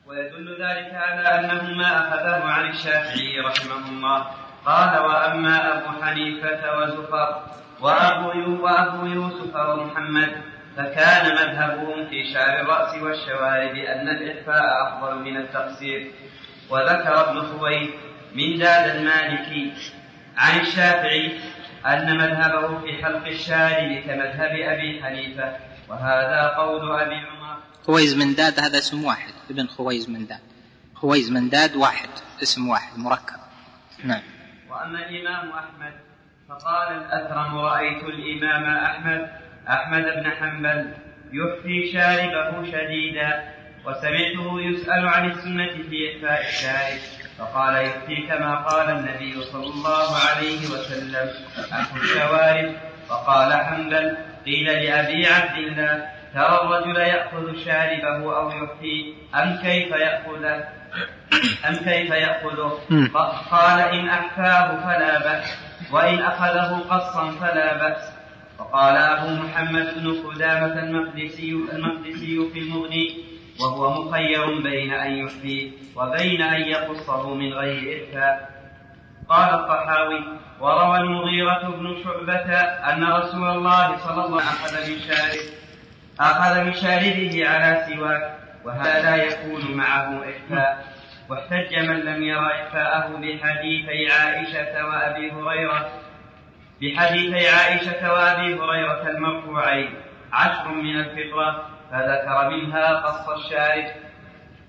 ويدل 0.07 0.51
ذلك 0.51 0.93
على 0.93 1.39
أنه 1.39 1.63
ما 1.77 1.99
أخذه 1.99 2.43
عن 2.43 2.69
الشافعي 2.69 3.39
رحمه 3.39 3.89
الله. 3.89 4.27
قال 4.65 4.99
وأما 4.99 5.77
أبو 5.77 6.03
حنيفة 6.03 6.77
وزفر 6.77 7.43
وأبو, 7.79 8.63
وأبو 8.63 9.05
يوسف 9.05 9.55
ومحمد 9.55 10.41
فكان 10.77 11.31
مذهبهم 11.31 12.09
في 12.09 12.33
شعر 12.33 12.61
الرأس 12.61 13.01
والشوارب 13.01 13.75
أن 13.75 14.09
الإخفاء 14.09 14.87
أفضل 14.87 15.19
من 15.19 15.37
التقصير. 15.37 16.11
وذكر 16.69 17.29
ابن 17.29 17.41
خويت 17.41 17.93
من 18.35 18.59
داد 18.59 18.95
المالكي 18.95 19.73
عن 20.37 20.59
الشافعي 20.59 21.39
أن 21.86 22.17
مذهبه 22.17 22.80
في 22.82 23.03
حلق 23.03 23.27
الشارب 23.27 24.03
كمذهب 24.05 24.51
أبي 24.51 25.03
حنيفة. 25.03 25.57
وهذا 25.89 26.47
قول 26.57 26.99
أبي 27.01 27.15
عمر. 27.15 27.57
خويز 27.86 28.17
من 28.17 28.36
داد 28.36 28.59
هذا 28.59 28.77
اسم 28.77 29.03
واحد. 29.03 29.34
ابن 29.49 29.67
خويز 29.67 30.09
من 30.09 30.27
داد. 30.27 30.39
خويز 30.95 31.32
من 31.32 31.49
داد 31.49 31.75
واحد. 31.75 32.09
اسم 32.43 32.67
واحد 32.67 32.97
مركب. 32.97 33.39
نعم. 34.03 34.21
وأما 34.69 35.09
الإمام 35.09 35.49
أحمد 35.49 35.93
فقال 36.49 36.97
الأثرم 36.97 37.57
رأيت 37.57 38.03
الإمام 38.03 38.75
أحمد 38.77 39.30
أحمد 39.69 40.03
بن 40.03 40.32
حنبل 40.32 40.93
يفتي 41.34 41.91
شاربه 41.93 42.71
شديدا 42.71 43.53
وسمعته 43.86 44.61
يسأل 44.61 45.07
عن 45.07 45.32
السنة 45.32 45.84
في 45.89 46.15
إخفاء 46.15 46.47
الشارب 46.49 46.99
فقال 47.39 47.75
يفتي 47.75 48.27
كما 48.27 48.55
قال 48.55 48.89
النبي 48.89 49.41
صلى 49.41 49.65
الله 49.65 50.07
عليه 50.29 50.67
وسلم 50.67 51.29
أخو 51.71 51.97
الشوارب 51.97 52.73
فقال 53.09 53.53
حنبل 53.53 54.17
قيل 54.45 54.65
لأبي 54.65 55.27
عبد 55.27 55.57
الله 55.57 56.05
ترى 56.33 56.61
الرجل 56.61 56.97
يأخذ 56.97 57.65
شاربه 57.65 58.37
أو 58.37 58.49
يفتي 58.51 59.13
أم 59.35 59.57
كيف 59.61 59.91
يأخذه 59.91 60.63
أم 61.69 61.75
كيف 61.75 62.11
يأخذه 62.11 62.79
قال 63.51 63.79
إن 63.79 64.09
أحفاه 64.09 64.67
فلا 64.83 65.19
بأس 65.19 65.57
وإن 65.91 66.19
أخذه 66.19 66.79
قصا 66.89 67.31
فلا 67.31 67.77
بأس. 67.77 68.03
وقال 68.59 68.95
أبو 68.95 69.29
محمد 69.43 69.87
بن 69.97 70.13
قدامة 70.27 70.73
المقدسي 70.83 71.51
المقدسي 71.73 72.49
في 72.53 72.59
المغني 72.59 73.28
وهو 73.62 74.03
مخير 74.03 74.60
بين 74.60 74.93
أن 74.93 75.12
يحفي 75.12 75.72
وبين 75.95 76.41
أن 76.41 76.62
يقصه 76.62 77.34
من 77.34 77.53
غير 77.53 78.01
إرفاء 78.01 78.49
قال 79.30 79.53
الطحاوي 79.53 80.24
وروى 80.60 80.97
المغيرة 80.97 81.70
بن 81.70 82.03
شعبة 82.03 82.53
أن 82.62 83.03
رسول 83.03 83.49
الله 83.49 83.97
صلى 83.97 84.26
الله 84.26 84.41
عليه 84.41 84.66
وسلم 84.66 84.88
أخذ 84.88 84.91
من 84.91 84.99
شارب 84.99 85.41
أخذ 86.20 86.64
من 86.64 86.74
شاربه 86.74 87.47
على 87.47 87.86
سواك 87.88 88.39
وهذا 88.66 89.16
يكون 89.16 89.78
معه 89.78 90.22
إخفاء 90.30 90.86
واحتج 91.30 91.80
من 91.80 91.99
لم 91.99 92.24
ير 92.24 92.45
إخفاءه 92.45 93.07
بحديثي 93.07 94.12
عائشة 94.12 94.86
وأبي 94.86 95.32
هريرة 95.32 95.89
بحديثي 96.82 97.49
عائشة 97.49 98.14
وأبي 98.14 98.55
هريرة 98.55 99.10
المرفوعين. 99.10 99.93
عشر 100.34 100.68
من 100.68 100.99
الفطرة. 100.99 101.66
فذكر 101.91 102.49
منها 102.49 102.93
قص 102.93 103.29
الشارب. 103.29 103.85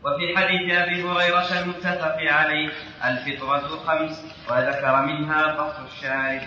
وفي 0.04 0.36
حديث 0.36 0.74
أبي 0.74 1.02
هريرة 1.02 1.60
المتفق 1.60 2.16
عليه 2.20 2.70
الفطرة 3.04 3.68
خمس 3.86 4.24
وذكر 4.50 5.02
منها 5.02 5.42
قص 5.46 5.76
الشارب. 5.92 6.42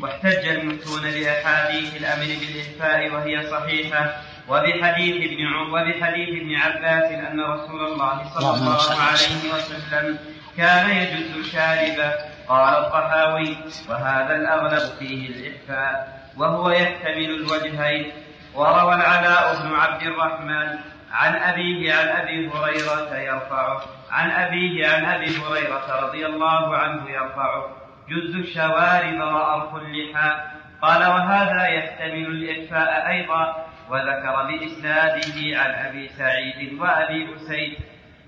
واحتج 0.00 0.48
المتون 0.48 1.02
بأحاديث 1.02 1.96
الأمر 1.96 2.26
بالإخفاء 2.40 3.10
وهي 3.14 3.50
صحيحة. 3.50 4.16
وبحديث 4.48 5.16
ابن 5.16 5.54
وبحديث 5.72 6.28
ابن 6.28 6.54
عباس 6.54 7.12
أن 7.12 7.40
رسول 7.40 7.86
الله 7.86 8.24
صلى 8.34 8.54
الله 8.54 9.00
عليه 9.02 9.54
وسلم 9.54 10.18
كان 10.56 10.90
يجز 10.90 11.52
شاربه 11.52 12.12
قال 12.48 12.74
الطحاوي 12.84 13.56
وهذا 13.88 14.36
الأغلب 14.36 14.98
فيه 14.98 15.28
الإخفاء 15.28 16.22
وهو 16.36 16.70
يحتمل 16.70 17.30
الوجهين 17.30 18.12
وروى 18.54 18.94
العلاء 18.94 19.62
بن 19.62 19.74
عبد 19.74 20.02
الرحمن 20.02 20.78
عن 21.12 21.34
أبيه 21.34 21.94
عن 21.94 22.08
أبي 22.08 22.48
هريرة 22.48 23.16
يرفعه 23.16 23.80
عن 24.10 24.30
أبيه 24.30 24.88
عن 24.88 25.04
أبي 25.04 25.36
هريرة 25.38 26.06
رضي 26.06 26.26
الله 26.26 26.76
عنه 26.76 27.10
يرفعه 27.10 27.66
جز 28.08 28.34
الشوارب 28.34 29.20
وأرخ 29.20 29.74
اللحى 29.74 30.40
قال 30.82 31.00
وهذا 31.00 31.66
يحتمل 31.66 32.26
الإخفاء 32.26 33.08
أيضا. 33.08 33.66
وذكر 33.88 34.46
بإسناده 34.48 35.60
عن 35.60 35.70
أبي 35.86 36.08
سعيد 36.08 36.80
وأبي 36.80 37.34
أسيد 37.36 37.78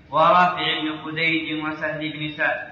ورافع 0.09 0.81
بن 0.81 0.97
خديج 1.05 1.63
وسهل 1.63 2.11
بن 2.11 2.31
سعد 2.37 2.67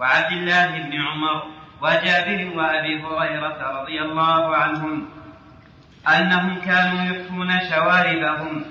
وعبد 0.00 0.32
الله 0.32 0.66
بن 0.66 1.02
عمر 1.02 1.42
وجابر 1.82 2.50
وأبي 2.56 3.02
هريرة 3.02 3.80
رضي 3.80 4.00
الله 4.00 4.56
عنهم 4.56 5.08
أنهم 6.08 6.60
كانوا 6.60 7.04
يخفون 7.04 7.60
شواربهم 7.70 8.64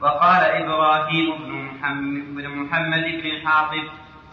وقال 0.00 0.44
إبراهيم 0.44 1.38
بن 1.38 1.52
محمد, 1.52 2.34
بن 2.34 2.48
محمد 2.48 3.04
بن 3.04 3.48
حاطب 3.48 3.84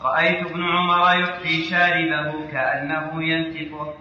رأيت 0.04 0.48
ابن 0.48 0.64
عمر 0.64 1.20
يخفي 1.20 1.64
شاربه 1.64 2.52
كأنه 2.52 3.24
ينتفه 3.24 3.94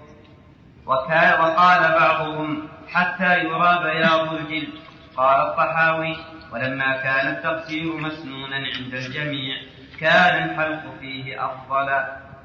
وقال 0.86 1.92
بعضهم 1.92 2.68
حتى 2.92 3.38
يرى 3.38 3.78
بياض 3.82 4.34
الجلد 4.34 4.68
قال 5.16 5.40
الطحاوي 5.40 6.16
ولما 6.52 6.96
كان 6.96 7.28
التقصير 7.28 7.96
مسنونا 7.96 8.56
عند 8.56 8.94
الجميع 8.94 9.56
كان 10.00 10.50
الحلق 10.50 10.82
فيه 11.00 11.44
أفضل. 11.46 11.88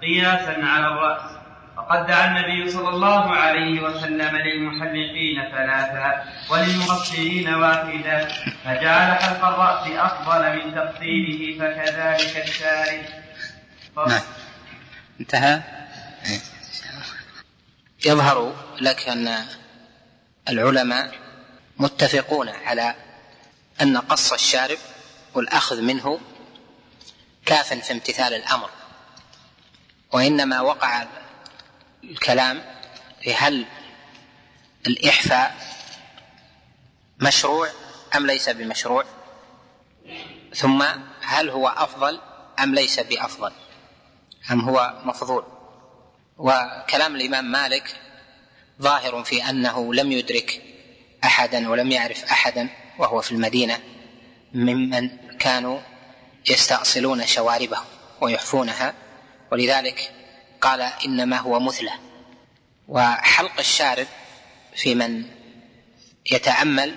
قياسا 0.02 0.66
على 0.66 0.88
الرأس. 0.88 1.37
فقد 1.78 2.08
دعا 2.08 2.28
النبي 2.28 2.72
صلى 2.72 2.90
الله 2.90 3.36
عليه 3.36 3.82
وسلم 3.82 4.36
للمحلقين 4.36 5.52
ثلاثا 5.52 6.24
وللمقصرين 6.50 7.54
واحدا 7.54 8.28
فجعل 8.66 9.16
حلق 9.16 9.46
الرأس 9.46 9.88
أفضل 9.88 10.56
من 10.56 10.76
تقصيره 10.76 11.60
فكذلك 11.60 12.44
الشارب. 12.48 13.06
نعم. 14.08 14.22
انتهى. 15.20 15.62
يظهر 18.06 18.54
لك 18.82 19.10
أن 19.10 19.46
العلماء 20.50 21.12
متفقون 21.78 22.50
على 22.50 22.96
أن 23.82 23.98
قص 23.98 24.34
الشارب 24.34 24.78
والأخذ 25.34 25.82
منه 25.82 26.20
كاف 27.46 27.74
في 27.74 27.94
امتثال 27.94 28.34
الأمر 28.34 28.70
وإنما 30.12 30.62
وقع 30.62 31.06
الكلام 32.08 32.64
في 33.22 33.34
هل 33.34 33.66
الإحفاء 34.88 35.56
مشروع 37.20 37.70
أم 38.16 38.28
ليس 38.28 38.50
بمشروع؟ 38.50 39.04
ثم 40.56 40.84
هل 41.22 41.50
هو 41.50 41.68
أفضل 41.68 42.22
أم 42.60 42.76
ليس 42.76 43.00
بأفضل؟ 43.00 43.52
أم 44.52 44.62
هو 44.62 45.02
مفضول؟ 45.04 45.44
وكلام 46.38 47.16
الإمام 47.16 47.52
مالك 47.52 47.96
ظاهر 48.82 49.24
في 49.24 49.50
أنه 49.50 49.94
لم 49.94 50.12
يدرك 50.12 50.62
أحدا 51.24 51.70
ولم 51.70 51.92
يعرف 51.92 52.24
أحدا 52.24 52.70
وهو 53.00 53.22
في 53.22 53.32
المدينة 53.32 53.80
ممن 54.54 55.10
كانوا 55.40 55.80
يستأصلون 56.50 57.26
شواربهم 57.26 57.86
ويحفونها 58.22 58.94
ولذلك 59.52 60.12
قال 60.62 60.82
إنما 60.82 61.38
هو 61.38 61.60
مثله. 61.60 61.94
وحلق 62.88 63.60
الشارب 63.60 64.08
في 64.76 64.96
من 64.96 65.26
يتأمل 66.32 66.96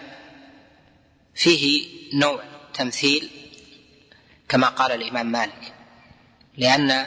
فيه 1.35 1.89
نوع 2.15 2.43
تمثيل 2.75 3.31
كما 4.49 4.67
قال 4.67 4.93
الإمام 4.93 5.27
مالك 5.27 5.73
لأن 6.57 7.07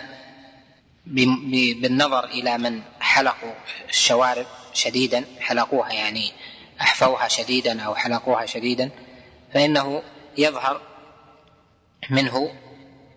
بالنظر 1.76 2.26
إلى 2.26 2.58
من 2.58 2.82
حلقوا 3.00 3.54
الشوارب 3.90 4.46
شديدا 4.74 5.26
حلقوها 5.40 5.92
يعني 5.92 6.32
أحفوها 6.82 7.28
شديدا 7.28 7.82
أو 7.82 7.96
حلقوها 7.96 8.46
شديدا 8.46 8.90
فإنه 9.54 10.04
يظهر 10.38 10.82
منه 12.10 12.56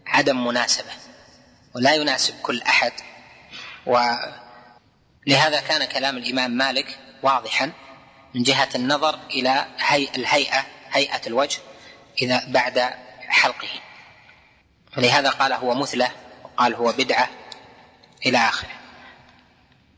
عدم 0.07 0.47
مناسبة 0.47 0.91
ولا 1.75 1.95
يناسب 1.95 2.35
كل 2.43 2.63
أحد 2.63 2.93
ولهذا 3.87 5.61
كان 5.61 5.85
كلام 5.85 6.17
الإمام 6.17 6.51
مالك 6.51 6.99
واضحا 7.23 7.73
من 8.35 8.43
جهة 8.43 8.69
النظر 8.75 9.19
إلى 9.31 9.67
هيئة 9.79 10.17
الهيئة 10.17 10.67
هيئة 10.91 11.21
الوجه 11.27 11.59
إذا 12.23 12.45
بعد 12.49 12.79
حلقه. 13.29 13.69
ولهذا 14.97 15.31
قال 15.31 15.53
هو 15.53 15.75
مثله 15.75 16.11
وقال 16.45 16.75
هو 16.75 16.93
بدعة 16.93 17.29
إلى 18.27 18.39
آخره. 18.39 18.71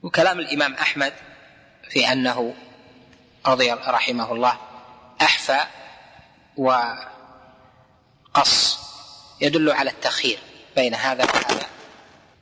وكلام 0.02 0.40
الإمام 0.40 0.74
أحمد 0.74 1.12
في 1.90 2.12
أنه 2.12 2.54
رضي 3.46 3.72
رحمه 3.72 4.32
الله 4.32 4.58
أحفى 5.22 5.60
وقص 6.56 7.18
يدل 9.40 9.70
على 9.70 9.90
التخيير 9.90 10.38
بين 10.76 10.94
هذا 10.94 11.24
وهذا. 11.24 11.77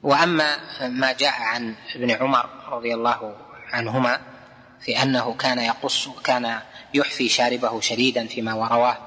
وأما 0.07 0.57
ما 0.89 1.13
جاء 1.13 1.33
عن 1.41 1.75
ابن 1.95 2.11
عمر 2.11 2.49
رضي 2.69 2.95
الله 2.95 3.37
عنهما 3.73 4.21
في 4.81 5.03
أنه 5.03 5.35
كان 5.35 5.59
يقص 5.59 6.09
كان 6.25 6.61
يحفي 6.95 7.29
شاربه 7.29 7.81
شديدا 7.81 8.27
فيما 8.27 8.55
ورواه 8.55 8.99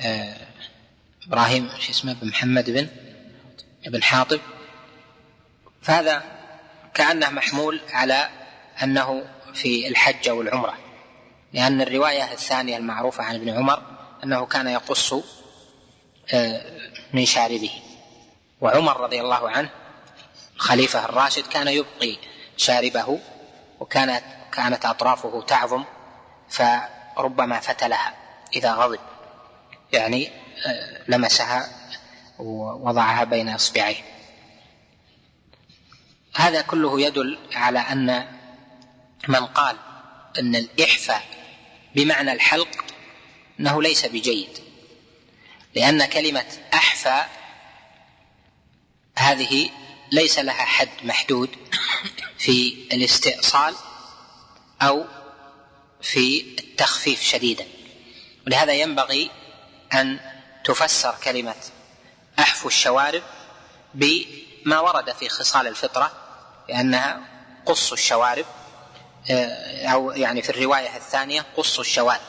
آه، 0.00 0.36
إبراهيم 1.26 1.70
شو 1.78 1.90
اسمه 1.90 2.12
بن 2.12 2.28
محمد 2.28 2.70
بن 2.70 2.88
ابن 3.86 4.02
حاطب. 4.02 4.40
فهذا 5.82 6.22
كأنه 6.94 7.30
محمول 7.30 7.80
على 7.92 8.28
أنه 8.82 9.24
في 9.54 9.88
الحج 9.88 10.28
أو 10.28 10.42
العمره 10.42 10.78
لأن 11.52 11.80
الرواية 11.80 12.32
الثانية 12.32 12.76
المعروفة 12.76 13.24
عن 13.24 13.34
ابن 13.34 13.48
عمر 13.50 13.82
أنه 14.24 14.46
كان 14.46 14.66
يقص 14.66 15.14
آه، 16.34 16.62
من 17.12 17.24
شاربه. 17.24 17.70
وعمر 18.60 19.00
رضي 19.00 19.20
الله 19.20 19.50
عنه 19.50 19.83
الخليفة 20.56 21.04
الراشد 21.04 21.46
كان 21.46 21.68
يبقي 21.68 22.16
شاربه 22.56 23.18
وكانت 23.80 24.24
كانت 24.52 24.86
أطرافه 24.86 25.42
تعظم 25.42 25.84
فربما 26.48 27.60
فتلها 27.60 28.14
إذا 28.56 28.72
غضب. 28.72 29.00
يعني 29.92 30.30
آه، 30.66 31.02
لمسها 31.08 31.68
ووضعها 32.38 33.24
بين 33.24 33.48
إصبعيه. 33.48 33.96
هذا 36.34 36.62
كله 36.62 37.00
يدل 37.00 37.38
على 37.54 37.78
أن 37.78 38.26
من 39.28 39.46
قال 39.46 39.76
أن 40.38 40.56
الإحفاء 40.56 41.22
بمعنى 41.94 42.32
الحلق 42.32 42.84
أنه 43.60 43.82
ليس 43.82 44.06
بجيد. 44.06 44.58
لأن 45.74 46.04
كلمة 46.04 46.46
أحفى 46.74 47.24
هذه 49.16 49.70
ليس 50.14 50.38
لها 50.38 50.64
حد 50.64 50.88
محدود 51.02 51.50
في 52.38 52.86
الاستئصال 52.92 53.74
أو 54.82 55.04
في 56.02 56.40
التخفيف 56.58 57.22
شديدا. 57.22 57.66
ولهذا 58.46 58.72
ينبغي 58.72 59.30
أن 59.94 60.20
تفسر 60.64 61.14
كلمة 61.24 61.54
احفو 62.38 62.68
الشوارب 62.68 63.22
بما 63.94 64.80
ورد 64.80 65.12
في 65.12 65.28
خصال 65.28 65.66
الفطرة 65.66 66.12
لأنها 66.68 67.20
قص 67.66 67.92
الشوارب 67.92 68.46
آه، 69.30 69.86
أو 69.86 70.10
يعني 70.10 70.42
في 70.42 70.50
الرواية 70.50 70.96
الثانية 70.96 71.46
قص 71.56 71.78
الشوارب 71.78 72.20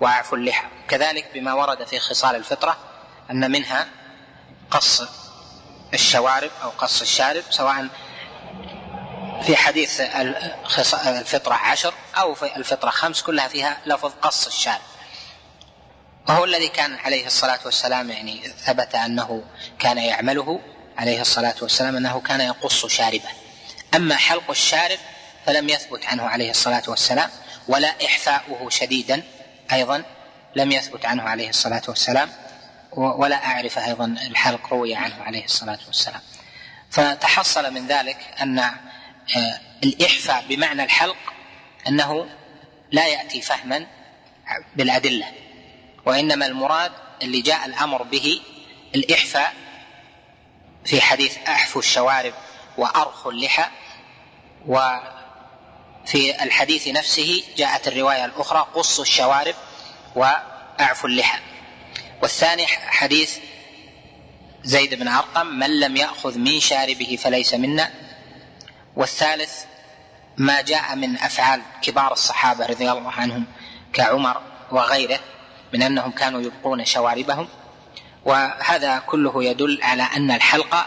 واعفو 0.00 0.36
اللحى. 0.36 0.66
كذلك 0.88 1.30
بما 1.34 1.54
ورد 1.54 1.86
في 1.86 1.98
خصال 1.98 2.36
الفطرة 2.36 2.76
أن 3.30 3.50
منها 3.50 3.88
قص 4.70 5.02
الشوارب 5.94 6.50
أو 6.62 6.70
قص 6.70 7.00
الشارب 7.00 7.42
سواء 7.50 7.88
في 9.42 9.56
حديث 9.56 10.00
الفطرة 11.06 11.54
عشر 11.54 11.94
أو 12.16 12.34
في 12.34 12.56
الفطرة 12.56 12.90
خمس 12.90 13.22
كلها 13.22 13.48
فيها 13.48 13.78
لفظ 13.86 14.12
قص 14.22 14.46
الشارب. 14.46 14.80
وهو 16.28 16.44
الذي 16.44 16.68
كان 16.68 16.94
عليه 16.94 17.26
الصلاة 17.26 17.58
والسلام 17.64 18.10
يعني 18.10 18.52
ثبت 18.64 18.94
أنه 18.94 19.44
كان 19.78 19.98
يعمله 19.98 20.60
عليه 20.98 21.20
الصلاة 21.20 21.54
والسلام 21.62 21.96
أنه 21.96 22.20
كان 22.20 22.40
يقص 22.40 22.86
شاربه. 22.86 23.28
أما 23.94 24.16
حلق 24.16 24.50
الشارب 24.50 24.98
فلم 25.46 25.68
يثبت 25.68 26.06
عنه 26.06 26.22
عليه 26.22 26.50
الصلاة 26.50 26.82
والسلام 26.88 27.30
ولا 27.68 27.94
إحفاؤه 28.04 28.70
شديدا 28.70 29.22
أيضا 29.72 30.04
لم 30.56 30.72
يثبت 30.72 31.06
عنه 31.06 31.22
عليه 31.22 31.48
الصلاة 31.48 31.82
والسلام. 31.88 32.30
ولا 32.96 33.46
أعرف 33.46 33.78
أيضا 33.78 34.04
الحلق 34.04 34.72
روي 34.72 34.94
عنه 34.94 35.22
عليه 35.22 35.44
الصلاة 35.44 35.78
والسلام. 35.86 36.20
فتحصل 36.90 37.74
من 37.74 37.86
ذلك 37.86 38.16
أن 38.40 38.58
آه، 38.58 39.60
الإحفاء 39.84 40.44
بمعنى 40.48 40.84
الحلق 40.84 41.16
أنه 41.88 42.26
لا 42.90 43.06
يأتي 43.06 43.40
فهما 43.40 43.86
بالأدلة 44.76 45.26
وإنما 46.06 46.46
المراد 46.46 46.92
اللي 47.22 47.40
جاء 47.40 47.66
الأمر 47.66 48.02
به 48.02 48.40
الإحفاء 48.94 49.54
في 50.84 51.00
حديث 51.00 51.38
أحفو 51.48 51.78
الشوارب 51.78 52.34
وأرخوا 52.78 53.32
اللحى 53.32 53.64
وفي 54.66 56.42
الحديث 56.42 56.88
نفسه 56.88 57.44
جاءت 57.56 57.88
الرواية 57.88 58.24
الأخرى 58.24 58.66
قصوا 58.74 59.04
الشوارب 59.04 59.54
وأعفوا 60.14 61.08
اللحى. 61.08 61.38
والثاني 62.24 62.66
حديث 62.66 63.38
زيد 64.62 64.94
بن 64.94 65.08
أرقم 65.08 65.46
من 65.46 65.80
لم 65.80 65.96
يأخذ 65.96 66.38
من 66.38 66.60
شاربه 66.60 67.18
فليس 67.22 67.54
منا. 67.54 67.90
والثالث 68.96 69.64
ما 70.36 70.60
جاء 70.60 70.96
من 70.96 71.16
أفعال 71.16 71.62
كبار 71.82 72.12
الصحابة 72.12 72.66
رضي 72.66 72.90
الله 72.90 73.10
عنهم 73.10 73.46
كعمر 73.92 74.40
وغيره 74.70 75.20
من 75.72 75.82
أنهم 75.82 76.10
كانوا 76.10 76.40
يبقون 76.40 76.84
شواربهم. 76.84 77.48
وهذا 78.24 78.98
كله 78.98 79.44
يدل 79.44 79.78
على 79.82 80.02
أن 80.02 80.30
الحلق 80.30 80.86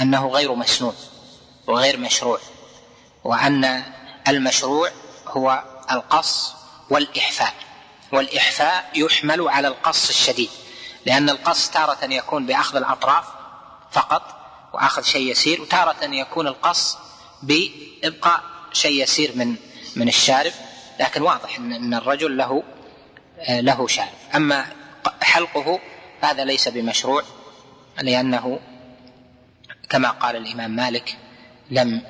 أنه 0.00 0.28
غير 0.28 0.54
مسنون 0.54 0.94
وغير 1.66 1.96
مشروع 1.96 2.38
وأن 3.24 3.82
المشروع 4.28 4.90
هو 5.26 5.64
القص 5.90 6.54
والإحفاء 6.90 7.54
والإحفاء 8.12 8.90
يحمل 8.94 9.48
على 9.48 9.68
القص 9.68 10.08
الشديد 10.08 10.50
لأن 11.06 11.30
القص 11.30 11.70
تارة 11.70 12.04
يكون 12.04 12.46
بأخذ 12.46 12.76
الأطراف 12.76 13.24
فقط 13.92 14.40
وأخذ 14.72 15.02
شيء 15.02 15.30
يسير 15.30 15.60
وتارة 15.60 16.04
يكون 16.04 16.46
القص 16.46 16.98
بإبقاء 17.42 18.42
شيء 18.72 19.02
يسير 19.02 19.32
من 19.34 19.56
من 19.96 20.08
الشارب. 20.08 20.52
لكن 21.00 21.22
واضح 21.22 21.58
أن 21.58 21.94
الرجل 21.94 22.36
له 22.36 22.62
له 23.48 23.86
شارب. 23.86 24.08
أما 24.34 24.66
حلقه 25.22 25.80
هذا 26.20 26.44
ليس 26.44 26.68
بمشروع 26.68 27.22
لأنه 28.02 28.60
كما 29.88 30.10
قال 30.10 30.36
الإمام 30.36 30.70
مالك 30.70 31.16
لم 31.70 32.02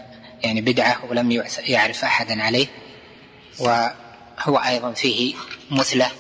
يعني 0.43 0.61
بدعة 0.61 1.05
ولم 1.11 1.45
يعرف 1.59 2.05
أحدا 2.05 2.43
عليه. 2.43 2.67
وهو 4.41 4.57
أيضا 4.57 4.93
فيه 4.93 5.35
مثلة 5.71 6.11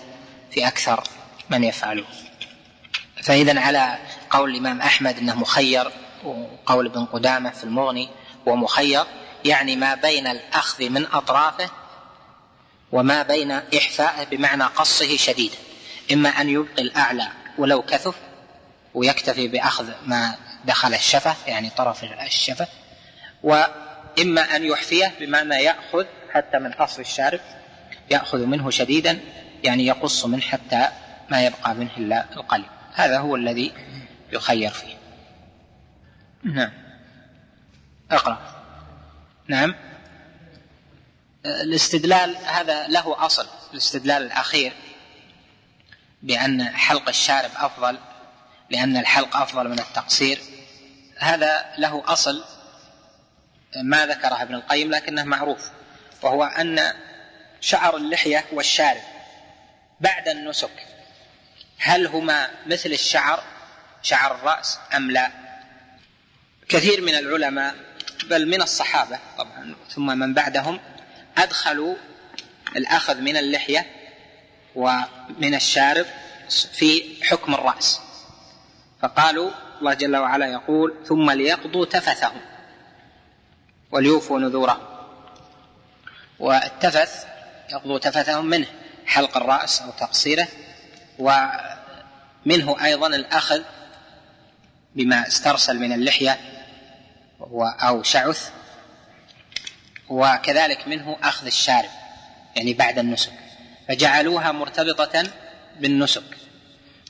في 0.51 0.67
أكثر 0.67 1.05
من 1.51 1.65
يفعله. 1.65 2.05
فإذا 3.23 3.61
على 3.61 3.99
قول 4.31 4.51
الإمام 4.51 4.81
أحمد 4.81 5.19
أنه 5.19 5.35
مخير 5.35 5.93
وقول 6.25 6.87
ابن 6.87 7.05
قدامة 7.05 7.51
في 7.51 7.65
المغني 7.65 8.09
ومخير 8.47 9.05
يعني 9.45 9.77
ما 9.77 9.95
بين 9.95 10.27
الأخذ 10.27 10.89
من 10.89 11.07
أطرافه 11.07 11.71
وما 12.93 13.23
بين 13.23 13.51
إحفائه 13.51 14.25
بمعنى 14.25 14.65
قصه 14.65 15.17
شديدا 15.17 15.57
إما 16.13 16.29
أن 16.29 16.49
يبقي 16.49 16.83
الأعلى 16.83 17.29
ولو 17.59 17.83
كثف 17.83 18.15
ويكتفي 18.95 19.49
بأخذ 19.49 19.91
ما 20.07 20.35
دخل 20.65 20.95
الشفة 20.95 21.37
يعني 21.47 21.71
طرف 21.71 22.05
الشفة 22.05 22.69
وإما 23.43 24.57
أن 24.57 24.65
يحفيه 24.65 25.15
بمعنى 25.21 25.55
يأخذ 25.55 26.05
حتى 26.33 26.59
من 26.59 26.73
أصل 26.73 27.01
الشارب. 27.01 27.41
يأخذ 28.11 28.47
منه 28.47 28.71
شديدا 28.71 29.21
يعني 29.65 29.87
يقص 29.87 30.27
منه 30.27 30.41
حتى 30.41 30.89
ما 31.31 31.43
يبقى 31.43 31.75
منه 31.75 31.91
إلا 31.97 32.25
القلب 32.37 32.67
هذا 32.95 33.19
هو 33.19 33.37
الذي 33.37 33.73
يخير 34.33 34.71
فيه. 34.71 34.95
نعم. 36.45 36.73
اقرأ. 38.11 38.39
نعم. 39.49 39.75
الاستدلال 41.47 42.37
هذا 42.37 42.89
له 42.89 43.27
أصل 43.27 43.47
الاستدلال 43.73 44.23
الأخير 44.23 44.73
بأن 46.23 46.65
حلق 46.65 47.09
الشارب 47.09 47.51
أفضل 47.57 47.99
لأن 48.71 48.97
الحلق 48.97 49.37
أفضل 49.37 49.69
من 49.69 49.79
التقصير. 49.79 50.39
هذا 51.19 51.65
له 51.79 52.03
أصل 52.07 52.45
ما 53.77 54.07
ذكره 54.07 54.43
ابن 54.43 54.55
القيم 54.55 54.91
لكنه 54.91 55.25
معروف 55.25 55.71
وهو 56.23 56.45
أن 56.45 56.93
شعر 57.61 57.97
اللحية 57.97 58.45
والشارب 58.53 59.01
بعد 60.01 60.29
النسك. 60.29 60.87
هل 61.79 62.07
هما 62.07 62.51
مثل 62.67 62.91
الشعر؟ 62.91 63.43
شعر 64.03 64.35
الرأس 64.35 64.79
أم 64.97 65.11
لا؟ 65.11 65.31
كثير 66.69 67.01
من 67.01 67.15
العلماء 67.15 67.75
بل 68.25 68.49
من 68.49 68.63
الصحابة 68.63 69.19
طبعا 69.39 69.75
ثم 69.95 70.07
من 70.19 70.35
بعدهم 70.35 70.81
أدخلوا 71.39 71.97
الأخذ 72.77 73.21
من 73.21 73.37
اللحية 73.37 73.87
ومن 74.75 75.55
الشارب 75.55 76.07
في 76.73 77.25
حكم 77.25 77.55
الرأس. 77.55 78.01
فقالوا 79.03 79.51
الله 79.81 79.95
جل 79.95 80.17
وعلا 80.17 80.47
يقول 80.47 80.95
ثم 81.07 81.31
ليقضوا 81.31 81.87
تفثهم 81.87 82.41
وليوفوا 83.91 84.39
نذورهم. 84.39 84.87
والتفث 86.39 87.27
يقضوا 87.71 87.99
تفثهم 87.99 88.47
منه 88.47 88.67
حلق 89.07 89.37
الرأس 89.37 89.83
أو 89.83 89.91
تقصيره 89.91 90.49
منه 92.47 92.85
أيضا 92.85 93.07
الأخذ 93.07 93.63
بما 94.95 95.27
استرسل 95.27 95.79
من 95.79 95.93
اللحية 95.93 96.39
أو 97.83 98.03
شعث 98.03 98.51
وكذلك 100.09 100.89
منه 100.89 101.17
أخذ 101.23 101.47
الشارب 101.47 101.91
يعني 102.57 102.75
بعد 102.75 102.99
النسك 102.99 103.33
فجعلوها 103.89 104.53
مرتبطة 104.53 105.23
بالنسك. 105.81 106.23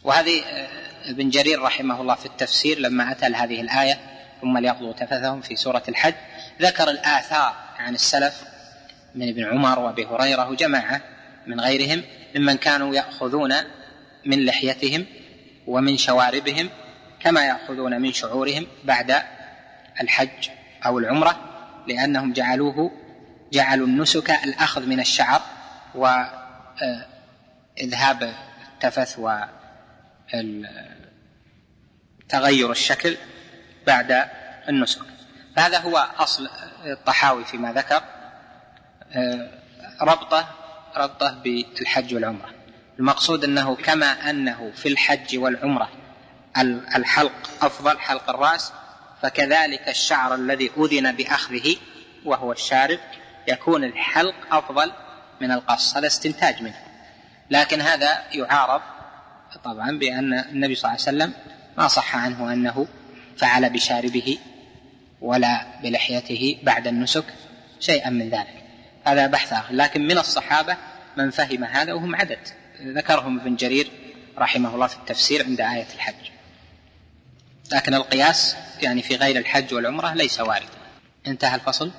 وهذه 0.04 0.42
آه، 0.42 0.68
ابن 1.04 1.30
جرير 1.30 1.62
رحمه 1.62 2.00
الله 2.00 2.14
في 2.14 2.26
التفسير 2.26 2.78
لما 2.78 3.12
أتى 3.12 3.26
هذه 3.26 3.60
الآية 3.60 4.00
ثم 4.40 4.58
ليقضوا 4.58 4.92
تفثهم 4.92 5.40
في 5.40 5.56
سورة 5.56 5.82
الحج 5.88 6.14
ذكر 6.60 6.90
الآثار 6.90 7.54
عن 7.78 7.94
السلف 7.94 8.42
من 9.14 9.28
ابن 9.28 9.44
عمر 9.44 9.78
وأبي 9.78 10.06
هريرة 10.06 10.50
وجماعة 10.50 11.00
من 11.46 11.60
غيرهم 11.60 12.02
ممن 12.34 12.56
كانوا 12.56 12.94
يأخذون 12.94 13.54
من 14.26 14.44
لحيتهم 14.44 15.06
ومن 15.66 15.96
شواربهم 15.96 16.68
كما 17.20 17.46
يأخذون 17.46 18.00
من 18.00 18.12
شعورهم 18.12 18.66
بعد 18.84 19.22
الحج 20.00 20.48
أو 20.86 20.98
العمرة 20.98 21.36
لأنهم 21.88 22.32
جعلوه 22.32 22.90
جعلوا 23.52 23.86
النسك 23.86 24.30
الأخذ 24.30 24.86
من 24.86 25.00
الشعر 25.00 25.42
وإذهاب 25.94 26.22
آه، 28.22 28.34
التفث 28.74 29.18
وتغير 32.28 32.70
الشكل 32.70 33.16
بعد 33.86 34.28
النسك. 34.68 35.00
فهذا 35.56 35.78
هو 35.78 36.08
أصل 36.18 36.48
الطحاوي 36.84 37.44
فيما 37.44 37.72
ذكر. 37.72 38.02
ربطة 40.02 40.48
ربطة 40.96 41.30
بالحج 41.44 42.14
والعمرة. 42.14 42.50
المقصود 42.98 43.44
أنه 43.44 43.76
كما 43.76 44.30
أنه 44.30 44.72
في 44.74 44.88
الحج 44.88 45.38
والعمرة 45.38 45.90
الحلق 46.96 47.50
أفضل 47.62 47.98
حلق 47.98 48.30
الرأس 48.30 48.72
فكذلك 49.22 49.88
الشعر 49.88 50.34
الذي 50.34 50.70
أذن 50.78 51.12
بأخذه 51.12 51.76
وهو 52.24 52.52
الشارب 52.52 52.98
يكون 53.48 53.84
الحلق 53.84 54.34
أفضل 54.50 54.92
من 55.40 55.52
القص. 55.52 55.96
هذا 55.96 56.06
استنتاج 56.06 56.62
منه. 56.62 56.78
لكن 57.50 57.80
هذا 57.80 58.22
يعارض 58.32 58.80
طبعا 59.64 59.98
بأن 59.98 60.38
النبي 60.38 60.74
صلى 60.74 60.90
الله 60.90 61.06
عليه 61.06 61.16
وسلم 61.16 61.32
ما 61.78 61.88
صح 61.88 62.16
عنه 62.16 62.52
أنه 62.52 62.86
فعل 63.36 63.70
بشاربه 63.70 64.38
ولا 65.20 65.66
بلحيته 65.82 66.58
بعد 66.62 66.86
النسك 66.86 67.24
شيئا 67.80 68.10
من 68.10 68.30
ذلك. 68.30 68.59
هذا 69.04 69.26
بحث 69.26 69.52
آخر. 69.52 69.74
لكن 69.74 70.06
من 70.06 70.18
الصحابة 70.18 70.76
من 71.16 71.30
فهم 71.30 71.64
هذا 71.64 71.92
وهم 71.92 72.16
عدد. 72.16 72.38
ذكرهم 72.82 73.40
ابن 73.40 73.56
جرير 73.56 73.90
رحمه 74.38 74.74
الله 74.74 74.86
في 74.86 74.96
التفسير 74.96 75.44
عند 75.44 75.60
آية 75.60 75.86
الحج. 75.94 76.30
لكن 77.72 77.94
القياس 77.94 78.56
يعني 78.82 79.02
في 79.02 79.16
غير 79.16 79.36
الحج 79.36 79.74
والعمرة 79.74 80.14
ليس 80.14 80.40
واردا 80.40 80.66
انتهى 81.26 81.54
الفصل. 81.54 81.90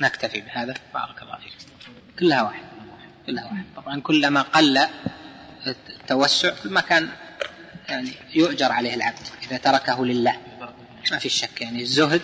نكتفي 0.00 0.40
بهذا. 0.40 0.74
بارك 0.94 1.22
الله 1.22 1.38
فيك. 1.38 1.52
كلها 2.18 2.42
واحد. 2.42 2.64
كلها 3.26 3.44
واحد. 3.44 3.64
طبعا 3.76 4.00
كلما 4.00 4.42
قل 4.42 4.88
التوسع 5.66 6.54
كل 6.62 6.80
كان 6.80 7.08
يعني 7.88 8.10
يؤجر 8.34 8.72
عليه 8.72 8.94
العبد. 8.94 9.26
إذا 9.42 9.56
تركه 9.56 10.06
لله. 10.06 10.36
ما 11.12 11.18
في 11.18 11.28
شك 11.28 11.60
يعني. 11.60 11.82
الزهد 11.82 12.22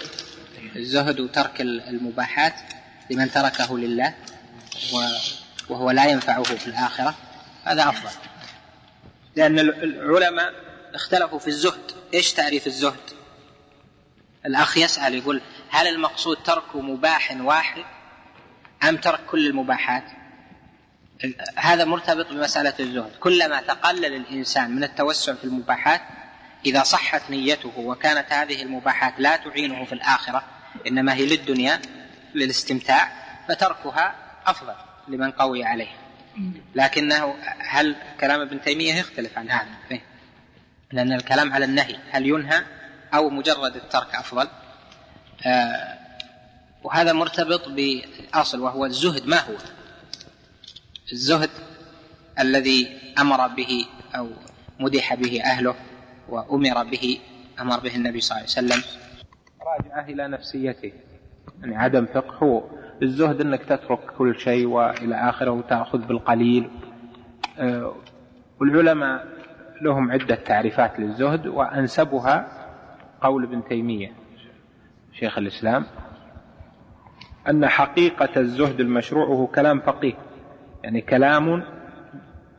الزهد 0.76 1.20
وترك 1.20 1.60
المباحات 1.60 2.54
لمن 3.10 3.30
تركه 3.30 3.78
لله 3.78 4.14
وهو 5.68 5.90
لا 5.90 6.06
ينفعه 6.06 6.42
في 6.42 6.66
الآخرة. 6.66 7.14
هذا 7.64 7.88
أفضل. 7.88 8.10
لأن 9.36 9.58
العلماء 9.58 10.52
اختلفوا 10.94 11.38
في 11.38 11.48
الزهد. 11.48 11.92
إيش 12.14 12.32
تعريف 12.32 12.66
الزهد؟ 12.66 13.10
الأخ 14.46 14.78
يسأل 14.78 15.14
يقول 15.14 15.40
هل 15.70 15.86
المقصود 15.86 16.36
ترك 16.42 16.76
مباح 16.76 17.36
واحد 17.40 17.84
أم 18.88 18.96
ترك 18.96 19.20
كل 19.26 19.46
المباحات؟ 19.46 20.04
هذا 21.56 21.84
مرتبط 21.84 22.26
بمسألة 22.32 22.74
الزهد. 22.80 23.12
كلما 23.20 23.60
تقلل 23.60 24.14
الإنسان 24.14 24.70
من 24.70 24.84
التوسع 24.84 25.34
في 25.34 25.44
المباحات 25.44 26.00
إذا 26.66 26.82
صحت 26.82 27.30
نيته 27.30 27.72
وكانت 27.76 28.32
هذه 28.32 28.62
المباحات 28.62 29.14
لا 29.18 29.36
تعينه 29.36 29.84
في 29.84 29.92
الآخرة 29.92 30.44
إنما 30.86 31.14
هي 31.14 31.26
للدنيا 31.26 31.80
للاستمتاع 32.34 33.12
فتركها 33.48 34.14
أفضل 34.46 34.74
لمن 35.08 35.30
قوي 35.30 35.64
عليه 35.64 35.88
لكنه 36.74 37.34
هل 37.58 37.96
كلام 38.20 38.40
ابن 38.40 38.60
تيمية 38.60 38.94
يختلف 38.94 39.38
عن 39.38 39.50
هذا؟ 39.50 39.68
فيه. 39.88 40.00
لأن 40.92 41.12
الكلام 41.12 41.52
على 41.52 41.64
النهي 41.64 41.96
هل 42.10 42.26
ينهى 42.26 42.64
أو 43.14 43.30
مجرد 43.30 43.76
الترك 43.76 44.14
أفضل؟ 44.14 44.48
آه 45.46 45.98
وهذا 46.84 47.12
مرتبط 47.12 47.68
بأصل 47.68 48.60
وهو 48.60 48.84
الزهد. 48.84 49.26
ما 49.26 49.40
هو؟ 49.40 49.54
الزهد 51.12 51.50
الذي 52.38 53.00
أمر 53.18 53.46
به 53.46 53.86
أو 54.14 54.30
مدح 54.80 55.14
به 55.14 55.42
أهله 55.44 55.74
وأمر 56.28 56.82
به 56.84 57.20
أمر 57.60 57.80
به 57.80 57.96
النبي 57.96 58.20
صلى 58.20 58.38
الله 58.38 58.56
عليه 58.56 58.66
وسلم. 58.66 58.82
راجعه 59.60 60.04
إلى 60.04 60.28
نفسيته. 60.28 60.92
يعني 61.60 61.76
عدم 61.76 62.06
فقه 62.06 62.64
الزهد 63.02 63.40
أنك 63.40 63.64
تترك 63.64 63.98
كل 64.18 64.38
شيء 64.38 64.66
وإلى 64.66 65.14
آخره 65.14 65.50
وتأخذ 65.50 65.98
بالقليل. 66.06 66.70
آه، 67.58 67.94
والعلماء 68.60 69.26
لهم 69.82 70.12
عدة 70.12 70.34
تعريفات 70.34 71.00
للزهد 71.00 71.46
وأنسبها 71.46 72.46
قول 73.20 73.44
ابن 73.44 73.64
تيمية 73.68 74.12
شيخ 75.12 75.38
الإسلام 75.38 75.84
أن 77.48 77.66
حقيقة 77.66 78.40
الزهد 78.40 78.80
المشروع 78.80 79.26
هو 79.26 79.46
كلام 79.46 79.80
فقيه. 79.80 80.14
يعني 80.84 81.00
كلام 81.00 81.62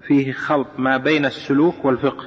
فيه 0.07 0.31
خلط 0.31 0.67
ما 0.77 0.97
بين 0.97 1.25
السلوك 1.25 1.85
والفقه. 1.85 2.25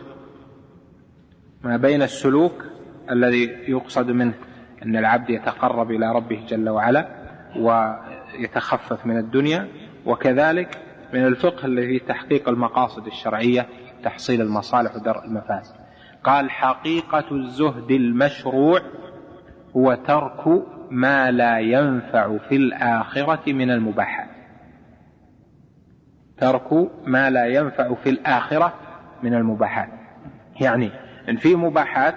ما 1.65 1.77
بين 1.77 2.03
السلوك 2.03 2.65
الذي 3.11 3.45
يقصد 3.69 4.11
منه. 4.11 4.35
أن 4.83 4.97
العبد 4.97 5.31
يتقرب 5.31 5.91
إلى 5.91 6.13
ربه 6.13 6.45
جل 6.49 6.69
وعلا 6.69 7.09
ويتخفف 7.57 9.07
من 9.07 9.19
الدنيا 9.19 9.69
وكذلك 10.07 10.79
من 11.15 11.27
الفقه 11.27 11.67
الذي 11.67 11.99
تحقيق 11.99 12.49
المقاصد 12.49 13.07
الشرعية 13.07 13.67
تحصيل 14.05 14.41
المصالح 14.41 14.97
ودرء 14.97 15.25
المفاسد. 15.25 15.75
قال 16.25 16.51
حقيقة 16.51 17.25
الزهد 17.33 17.91
المشروع 17.91 18.81
هو 19.77 19.95
ترك 19.95 20.65
ما 20.91 21.31
لا 21.31 21.59
ينفع 21.59 22.39
في 22.39 22.57
الآخرة 22.57 23.53
من 23.53 23.71
المباحات. 23.71 24.29
ترك 26.39 26.73
ما 27.07 27.31
لا 27.31 27.47
ينفع 27.47 27.95
في 27.95 28.11
الآخرة 28.11 28.75
من 29.23 29.35
المباحات. 29.35 29.89
يعني 30.61 30.91
إن 31.29 31.37
في 31.37 31.57
مباحات 31.57 32.15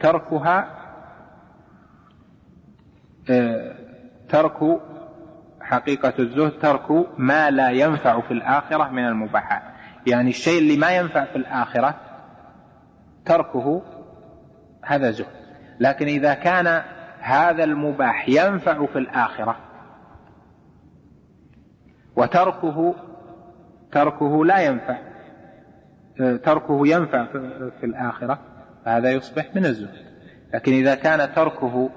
تركها 0.00 0.79
ترك 4.28 4.80
حقيقة 5.60 6.12
الزهد 6.18 6.52
ترك 6.52 7.18
ما 7.18 7.50
لا 7.50 7.70
ينفع 7.70 8.20
في 8.20 8.30
الآخرة 8.30 8.88
من 8.88 9.08
المباحات 9.08 9.62
يعني 10.06 10.30
الشيء 10.30 10.58
اللي 10.58 10.76
ما 10.76 10.96
ينفع 10.96 11.24
في 11.24 11.36
الآخرة 11.36 11.94
تركه 13.24 13.82
هذا 14.84 15.10
زهد. 15.10 15.26
لكن 15.80 16.06
إذا 16.06 16.34
كان 16.34 16.82
هذا 17.20 17.64
المباح 17.64 18.28
ينفع 18.28 18.86
في 18.86 18.98
الآخرة 18.98 19.56
وتركه 22.16 22.94
تركه 23.92 24.44
لا 24.44 24.60
ينفع 24.60 24.98
تركه 26.18 26.86
ينفع 26.86 27.26
في 27.80 27.86
الآخرة 27.86 28.38
فهذا 28.84 29.12
يصبح 29.12 29.46
من 29.54 29.66
الزهد. 29.66 30.10
لكن 30.54 30.72
إذا 30.72 30.94
كان 30.94 31.34
تركه 31.34 31.90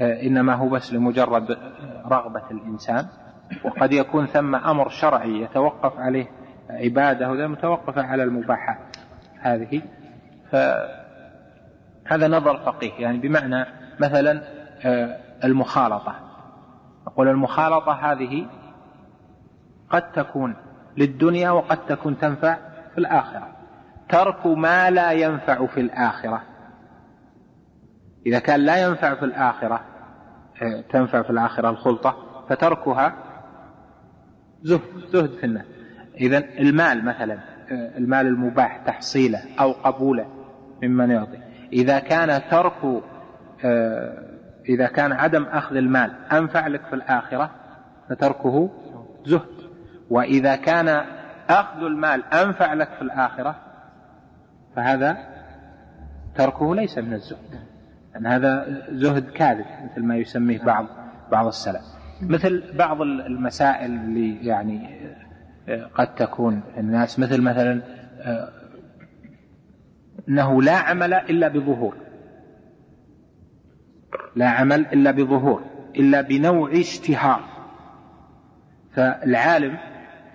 إنما 0.00 0.54
هو 0.54 0.68
بس 0.68 0.92
لمجرد 0.92 1.58
رغبة 2.06 2.50
الإنسان 2.50 3.06
وقد 3.64 3.92
يكون 3.92 4.26
ثم 4.26 4.54
أمر 4.54 4.88
شرعي 4.88 5.40
يتوقف 5.40 5.98
عليه 5.98 6.26
عبادة 6.70 7.30
وذا 7.30 7.46
متوقفة 7.46 8.02
على 8.02 8.22
المباحات 8.22 8.96
هذه. 9.40 9.82
فهذا 10.50 12.28
نظر 12.28 12.56
فقيه 12.56 12.92
يعني 12.98 13.18
بمعنى 13.18 13.66
مثلا 14.00 14.42
آه، 14.84 15.16
المخالطة. 15.44 16.14
نقول 17.06 17.28
المخالطة 17.28 17.92
هذه 17.92 18.46
قد 19.90 20.12
تكون 20.12 20.56
للدنيا 20.96 21.50
وقد 21.50 21.86
تكون 21.86 22.18
تنفع 22.18 22.56
في 22.92 22.98
الآخرة. 22.98 23.48
ترك 24.08 24.46
ما 24.46 24.90
لا 24.90 25.12
ينفع 25.12 25.66
في 25.66 25.80
الآخرة. 25.80 26.42
إذا 28.26 28.38
كان 28.38 28.60
لا 28.60 28.86
ينفع 28.86 29.14
في 29.14 29.24
الآخرة 29.24 29.80
آه، 30.62 30.84
تنفع 30.90 31.22
في 31.22 31.30
الآخرة 31.30 31.70
الخلطة 31.70 32.16
فتركها 32.48 33.14
زهد 34.62 34.80
زهد 35.12 35.30
في 35.30 35.44
الناس. 35.44 35.64
إذا 36.20 36.38
المال 36.38 37.04
مثلا 37.04 37.38
المال 37.70 38.26
المباح 38.26 38.76
تحصيله 38.86 39.40
أو 39.60 39.72
قبوله 39.72 40.26
ممن 40.82 41.10
يعطي. 41.10 41.38
إذا 41.72 41.98
كان 41.98 42.42
ترك 42.50 43.02
إذا 44.68 44.86
كان 44.86 45.12
عدم 45.12 45.44
أخذ 45.44 45.76
المال 45.76 46.12
أنفع 46.32 46.66
لك 46.66 46.82
في 46.86 46.94
الآخرة 46.94 47.50
فتركه 48.10 48.70
زهد. 49.26 49.70
وإذا 50.10 50.56
كان 50.56 50.88
أخذ 51.48 51.78
المال 51.82 52.24
أنفع 52.24 52.74
لك 52.74 52.88
في 52.88 53.02
الآخرة 53.02 53.56
فهذا 54.76 55.16
تركه 56.34 56.74
ليس 56.74 56.98
من 56.98 57.12
الزهد. 57.12 57.73
أن 58.16 58.26
هذا 58.26 58.82
زهد 58.90 59.30
كاذب 59.30 59.64
مثل 59.90 60.02
ما 60.02 60.16
يسميه 60.16 60.62
بعض 60.62 60.86
بعض 61.32 61.46
السلف. 61.46 61.82
مثل 62.22 62.76
بعض 62.78 63.00
المسائل 63.02 63.90
اللي 63.90 64.46
يعني 64.46 64.88
آه، 65.68 65.90
قد 65.94 66.14
تكون 66.14 66.60
الناس 66.76 67.18
مثل 67.18 67.42
مثلا 67.42 67.82
آه، 68.20 68.48
إنه 70.28 70.62
لا 70.62 70.76
عمل 70.76 71.14
إلا 71.14 71.48
بظهور. 71.48 71.94
لا 74.36 74.48
عمل 74.48 74.86
إلا 74.86 75.10
بظهور 75.10 75.62
إلا 75.96 76.20
بنوع 76.20 76.72
اشتهار. 76.72 77.40
فالعالم 78.92 79.78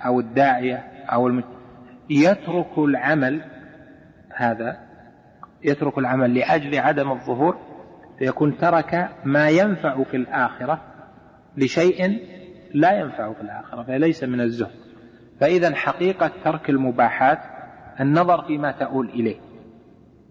أو 0.06 0.20
الداعية 0.20 0.78
أو 1.14 1.28
المت... 1.28 1.46
يترك 2.10 2.78
العمل 2.78 3.42
هذا 4.36 4.80
يترك 5.64 5.98
العمل 5.98 6.34
لأجل 6.34 6.80
عدم 6.80 7.12
الظهور 7.12 7.69
فيكون 8.20 8.58
ترك 8.58 9.10
ما 9.26 9.50
ينفع 9.50 10.04
في 10.04 10.18
الآخرة 10.18 10.82
لشيء 11.58 12.20
لا 12.74 13.00
ينفع 13.00 13.34
في 13.34 13.42
الآخرة 13.42 13.84
فليس 13.84 14.24
من 14.24 14.42
الزهد. 14.42 14.80
فإذا 15.40 15.76
حقيقة 15.76 16.32
ترك 16.44 16.70
المباحات 16.70 17.40
النظر 18.00 18.42
فيما 18.42 18.72
تؤول 18.72 19.10
إليه. 19.10 19.40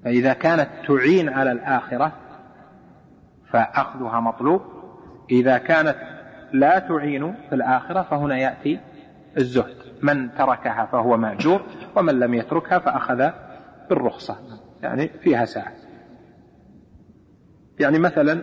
فإذا 0.05 0.33
كانت 0.33 0.69
تعين 0.89 1.29
على 1.29 1.53
الآخرة 1.53 2.13
فأخذها 3.51 4.21
مطلوب. 4.21 4.63
إذا 5.31 5.59
كانت 5.59 5.97
لا 6.53 6.79
تعين 6.79 7.35
في 7.49 7.55
الآخرة 7.55 8.03
فهنا 8.03 8.39
يأتي 8.39 8.81
الزهد. 9.39 9.77
من 10.03 10.35
تركها 10.35 10.89
فهو 10.93 11.17
مأجور 11.17 11.63
ومن 11.97 12.19
لم 12.19 12.35
يتركها 12.35 12.79
فأخذ 12.79 13.31
بالرخصة 13.91 14.37
يعني 14.83 15.09
فيها 15.09 15.45
ساعة. 15.45 15.88
يعني 17.81 17.99
مثلا 17.99 18.43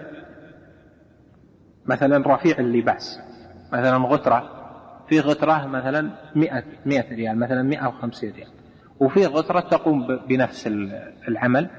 مثلا 1.86 2.33
رفيع 2.36 2.59
اللباس 2.59 3.19
مثلا 3.73 3.97
غترة. 3.97 4.51
في 5.09 5.19
غترة 5.19 5.67
مثلا 5.67 6.11
مئة, 6.36 6.63
مئة 6.86 7.15
ريال 7.15 7.39
مثلا 7.39 7.63
مئة 7.63 7.88
وخمسين 7.88 8.33
ريال. 8.36 8.49
وفي 8.99 9.25
غترة 9.25 9.59
تقوم 9.59 10.07
بنفس 10.29 10.67
العمل 11.27 11.69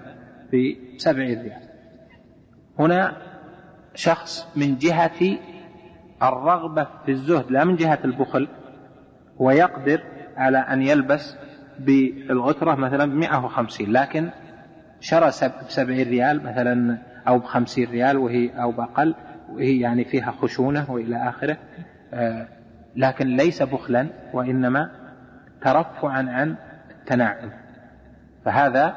بسبعين 0.53 1.43
ريال. 1.43 1.61
هنا 2.79 3.17
شخص 3.95 4.49
من 4.57 4.79
جهة 4.79 5.39
الرغبة 6.23 6.87
في 7.07 7.13
الزهد 7.13 7.51
لا 7.51 7.65
من 7.65 7.77
جهة 7.77 7.99
البخل 8.05 8.49
هو 9.41 9.51
يقدر 9.51 10.03
على 10.37 10.59
أن 10.59 10.83
يلبس 10.83 11.37
بالغترة 11.79 12.75
مثلا 12.75 13.05
بمئة 13.05 13.45
وخمسين 13.45 13.93
لكن 13.93 14.31
شرى 15.01 15.31
بسبعين 15.69 16.09
ريال 16.09 16.45
مثلا 16.45 16.99
أو 17.29 17.39
بخمسين 17.39 17.91
ريال 17.91 18.17
وهي 18.17 18.63
أو 18.63 18.71
بأقل 18.71 19.15
وهي 19.49 19.81
يعني 19.81 20.05
فيها 20.05 20.31
خشونة 20.31 20.91
وإلى 20.91 21.29
آخره. 21.29 21.57
آه، 22.15 22.49
لكن 22.97 23.27
ليس 23.27 23.63
بخلا 23.63 24.07
وإنما 24.33 24.91
ترفعا 25.63 26.27
عن 26.29 26.57
التنعم 26.91 27.51
فهذا 28.45 28.97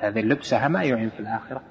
هذه 0.00 0.20
اللبسة 0.20 0.68
ما 0.68 0.82
يعين 0.82 1.10
في 1.10 1.20
الآخرة. 1.20 1.62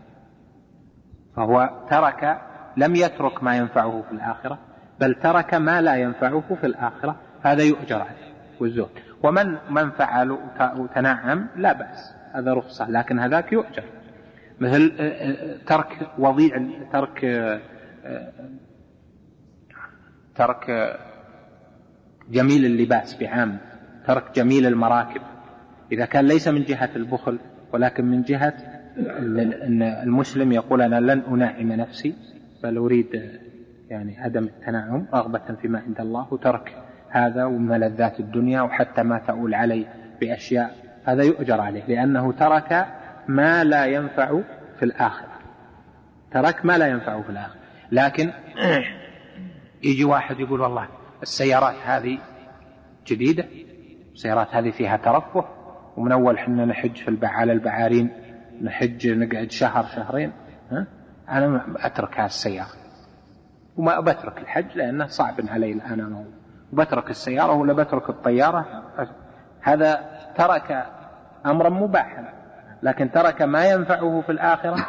فهو 1.36 1.70
ترك 1.90 2.42
لم 2.78 2.96
يترك 2.96 3.44
ما 3.44 3.58
ينفعه 3.58 4.02
في 4.02 4.12
الآخرة 4.12 4.60
بل 5.00 5.16
ترك 5.16 5.54
ما 5.54 5.82
لا 5.82 5.96
ينفعه 5.96 6.44
في 6.62 6.66
الآخرة. 6.66 7.16
هذا 7.44 7.64
يؤجر 7.64 8.02
عليه 8.02 8.34
والزهد 8.60 8.90
ومن 9.24 9.58
من 9.70 9.92
فعل 9.92 10.38
وتنعم 10.78 11.48
لا 11.56 11.74
بأس 11.74 12.16
هذا 12.34 12.54
رخصة 12.54 12.90
لكن 12.90 13.20
هذاك 13.20 13.54
يؤجر. 13.54 13.84
مثل 14.60 14.94
آه، 15.00 15.04
آه، 15.04 15.58
ترك 15.68 16.10
وضيع 16.20 16.68
ترك 16.92 17.20
ترك 20.36 20.98
جميل 22.32 22.66
اللباس 22.66 23.20
بعام 23.20 23.58
ترك 24.08 24.36
جميل 24.36 24.66
المراكب. 24.66 25.22
إذا 25.92 26.06
كان 26.06 26.26
ليس 26.26 26.48
من 26.48 26.64
جهة 26.64 26.90
البخل 26.96 27.40
ولكن 27.74 28.06
من 28.06 28.22
جهة 28.22 28.54
أن 28.98 29.82
المسلم 29.82 30.52
يقول 30.52 30.82
أنا 30.82 31.00
لن 31.00 31.20
أنعم 31.20 31.72
نفسي 31.74 32.16
بل 32.64 32.78
أريد 32.78 33.40
يعني 33.90 34.20
عدم 34.20 34.44
التنعم 34.44 35.08
رغبة 35.14 35.56
فيما 35.62 35.80
عند 35.80 36.00
الله 36.00 36.34
وترك 36.34 36.76
هذا 37.10 37.46
وملذات 37.46 38.20
الدنيا 38.20 38.62
وحتى 38.62 39.04
ما 39.04 39.20
تؤول 39.28 39.54
عليه 39.54 39.86
بأشياء. 40.22 40.76
هذا 41.04 41.24
يؤجر 41.24 41.62
عليه 41.62 41.86
لأنه 41.88 42.32
ترك 42.32 42.88
ما 43.28 43.64
لا 43.64 43.86
ينفع 43.86 44.42
في 44.80 44.86
الآخرة. 44.86 45.38
ترك 46.32 46.66
ما 46.66 46.78
لا 46.78 46.88
ينفع 46.88 47.22
في 47.22 47.30
الآخرة. 47.30 47.60
لكن 47.92 48.32
يجي 49.84 50.04
واحد 50.04 50.40
يقول 50.40 50.62
والله 50.62 50.88
السيارات 51.22 51.76
هذه 51.86 52.20
جديدة 53.08 53.46
السيارات 54.14 54.48
هذه 54.52 54.72
فيها 54.72 54.98
ترفه 54.98 55.46
ومن 55.98 56.12
أول 56.12 56.40
حنا 56.40 56.66
نحج 56.66 56.96
في 56.96 57.08
البع 57.08 57.30
على 57.30 57.54
البعارين 57.54 58.12
نحج 58.62 59.08
نقعد 59.08 59.52
شهر 59.52 59.86
شهرين 59.86 60.32
ها؟ 60.72 60.88
أنا 61.30 61.66
أترك 61.78 62.20
هذه 62.20 62.26
السيارة. 62.26 62.70
وما 63.78 64.00
بترك 64.00 64.38
الحج 64.38 64.66
لأنه 64.76 65.08
صعب 65.08 65.36
علي 65.48 65.72
الآن 65.72 66.26
وبترك 66.74 67.10
السيارة 67.10 67.54
ولا 67.54 67.74
بترك 67.74 68.10
الطيارة. 68.10 68.84
هذا 69.62 70.06
ترك 70.38 70.86
أمرا 71.46 71.70
مباحا. 71.70 72.37
لكن 72.84 73.12
ترك 73.12 73.42
ما 73.42 73.66
ينفعه 73.66 74.22
في 74.22 74.32
الآخرة 74.32 74.88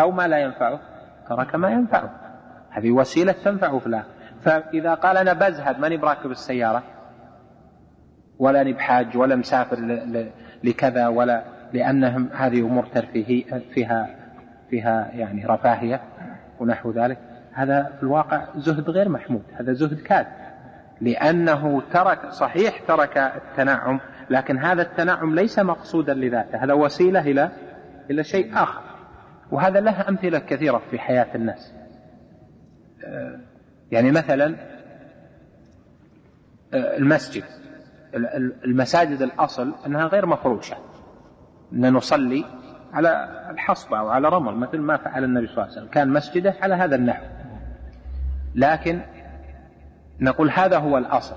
أو 0.00 0.10
ما 0.10 0.28
لا 0.28 0.38
ينفعه 0.38 0.80
ترك 1.28 1.54
ما 1.54 1.70
ينفعه. 1.70 2.10
هذه 2.70 2.90
وسيلة 2.90 3.34
تنفعه 3.44 3.78
في 3.78 3.86
الآخرة. 3.86 4.10
فإذا 4.40 4.94
قال 4.94 5.16
أنا 5.16 5.32
بزهد 5.32 5.78
ماني 5.78 5.96
براكب 5.96 6.30
السيارة 6.30 6.82
ولا 8.38 8.60
أني 8.60 8.72
بحاج 8.72 9.16
ولا 9.16 9.36
مسافر 9.36 9.76
لكذا 10.64 11.08
ولا 11.08 11.42
لأنهم 11.72 12.28
هذه 12.34 12.60
أمور 12.60 12.86
ترفيهية 12.86 13.62
فيها 13.74 14.08
فيها 14.70 15.10
يعني 15.12 15.46
رفاهية 15.46 16.00
ونحو 16.60 16.90
ذلك. 16.90 17.18
هذا 17.52 17.92
في 17.96 18.02
الواقع 18.02 18.44
زهد 18.56 18.90
غير 18.90 19.08
محمود 19.08 19.42
هذا 19.60 19.72
زهد 19.72 20.00
كاذب. 20.00 20.42
لأنه 21.00 21.82
ترك 21.92 22.30
صحيح 22.30 22.78
ترك 22.88 23.18
التنعم 23.18 24.00
لكن 24.32 24.58
هذا 24.58 24.82
التنعم 24.82 25.34
ليس 25.34 25.58
مقصودا 25.58 26.14
لذاته 26.14 26.64
هذا 26.64 26.72
وسيلة 26.72 27.20
إلى 27.20 27.50
إلى 28.10 28.24
شيء 28.24 28.54
آخر. 28.54 28.82
وهذا 29.50 29.80
له 29.80 30.08
أمثلة 30.08 30.38
كثيرة 30.38 30.82
في 30.90 30.98
حياة 30.98 31.26
الناس. 31.34 31.74
يعني 33.90 34.10
مثلا 34.10 34.54
المسجد. 36.74 37.44
المساجد 38.64 39.22
الأصل 39.22 39.74
أنها 39.86 40.06
غير 40.06 40.26
مفروشة. 40.26 40.76
أن 41.72 41.92
نصلي 41.92 42.44
على 42.92 43.28
الحصبة 43.50 43.98
أو 43.98 44.08
على 44.08 44.28
رمل 44.28 44.56
مثل 44.56 44.78
ما 44.78 44.96
فعل 44.96 45.24
النبي 45.24 45.46
صلى 45.46 45.54
الله 45.54 45.64
عليه 45.64 45.72
وسلم. 45.72 45.88
كان 45.88 46.08
مسجده 46.08 46.54
على 46.62 46.74
هذا 46.74 46.96
النحو. 46.96 47.24
لكن 48.54 49.00
نقول 50.20 50.50
هذا 50.50 50.78
هو 50.78 50.98
الأصل. 50.98 51.36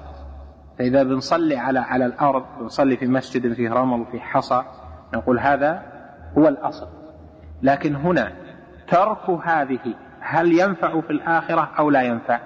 فإذا 0.80 1.04
بنصلي 1.04 1.58
على 1.58 1.80
على 1.80 2.06
الأرض 2.06 2.44
بنصلي 2.60 2.98
في 2.98 3.08
مسجد 3.08 3.54
فيه 3.54 3.70
رمل 3.70 4.02
وفيه 4.02 4.20
حصى 4.20 4.64
نقول 5.14 5.40
هذا 5.40 5.82
هو 6.38 6.48
الأصل. 6.48 6.88
لكن 7.64 7.96
هنا 7.96 8.32
ترك 8.88 9.30
هذه 9.30 9.96
هل 10.20 10.60
ينفع 10.60 11.02
في 11.02 11.10
الآخرة 11.10 11.72
أو 11.80 11.90
لا 11.90 12.02
ينفع؟ 12.02 12.40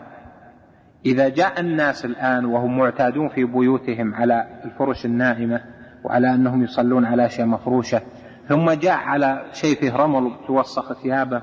إذا 1.05 1.29
جاء 1.29 1.59
الناس 1.59 2.05
الآن 2.05 2.45
وهم 2.45 2.77
معتادون 2.77 3.29
في 3.29 3.43
بيوتهم 3.43 4.15
على 4.15 4.61
الفرش 4.65 5.05
الناعمة 5.05 5.61
وعلى 6.03 6.33
أنهم 6.33 6.63
يصلون 6.63 7.05
على 7.05 7.25
أشياء 7.25 7.47
مفروشة 7.47 8.01
ثم 8.47 8.71
جاء 8.71 8.97
على 8.97 9.45
شيء 9.51 9.75
فيه 9.79 9.95
رمل 9.95 10.31
توسخ 10.47 10.93
ثيابه 10.93 11.41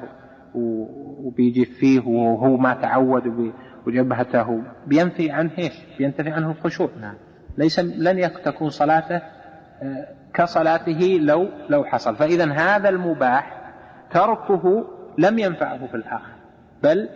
وبيجي 1.24 1.64
فيه 1.64 2.01
وهو 2.01 2.57
ما 2.57 2.74
تعود 2.74 3.22
وجبهته 3.87 4.62
بينفي 4.87 5.30
عنه 5.30 5.51
إيش؟ 5.59 5.72
بينتفي 5.99 6.30
عنه 6.30 6.51
الخشوع. 6.51 6.91
نعم. 7.01 7.14
ليس 7.59 7.80
لن 7.80 8.30
تكون 8.45 8.70
صلاته 8.70 9.16
آه، 9.82 10.09
كصلاته 10.34 11.18
لو 11.20 11.49
لو 11.68 11.84
حصل. 11.84 12.16
فإذا 12.16 12.53
هذا 12.53 12.89
المباح 12.89 13.72
تركه 14.11 14.84
لم 15.18 15.39
ينفعه 15.39 15.87
في 15.87 15.95
الآخرة 15.95 16.37
بل 16.82 17.09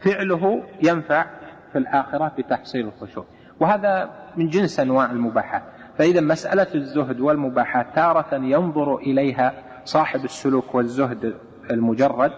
فعله 0.00 0.62
ينفع 0.82 1.26
في 1.72 1.78
الآخرة 1.78 2.32
بتحصيل 2.38 2.86
الخشوع. 2.86 3.24
وهذا 3.60 4.10
من 4.36 4.48
جنس 4.48 4.80
أنواع 4.80 5.10
المباحات. 5.10 5.62
فإذا 5.98 6.20
مسألة 6.20 6.74
الزهد 6.74 7.20
والمباحات 7.20 7.86
تارة 7.94 8.34
ينظر 8.34 8.96
إليها 8.96 9.52
صاحب 9.84 10.24
السلوك 10.24 10.74
والزهد 10.74 11.34
المجرد 11.70 12.32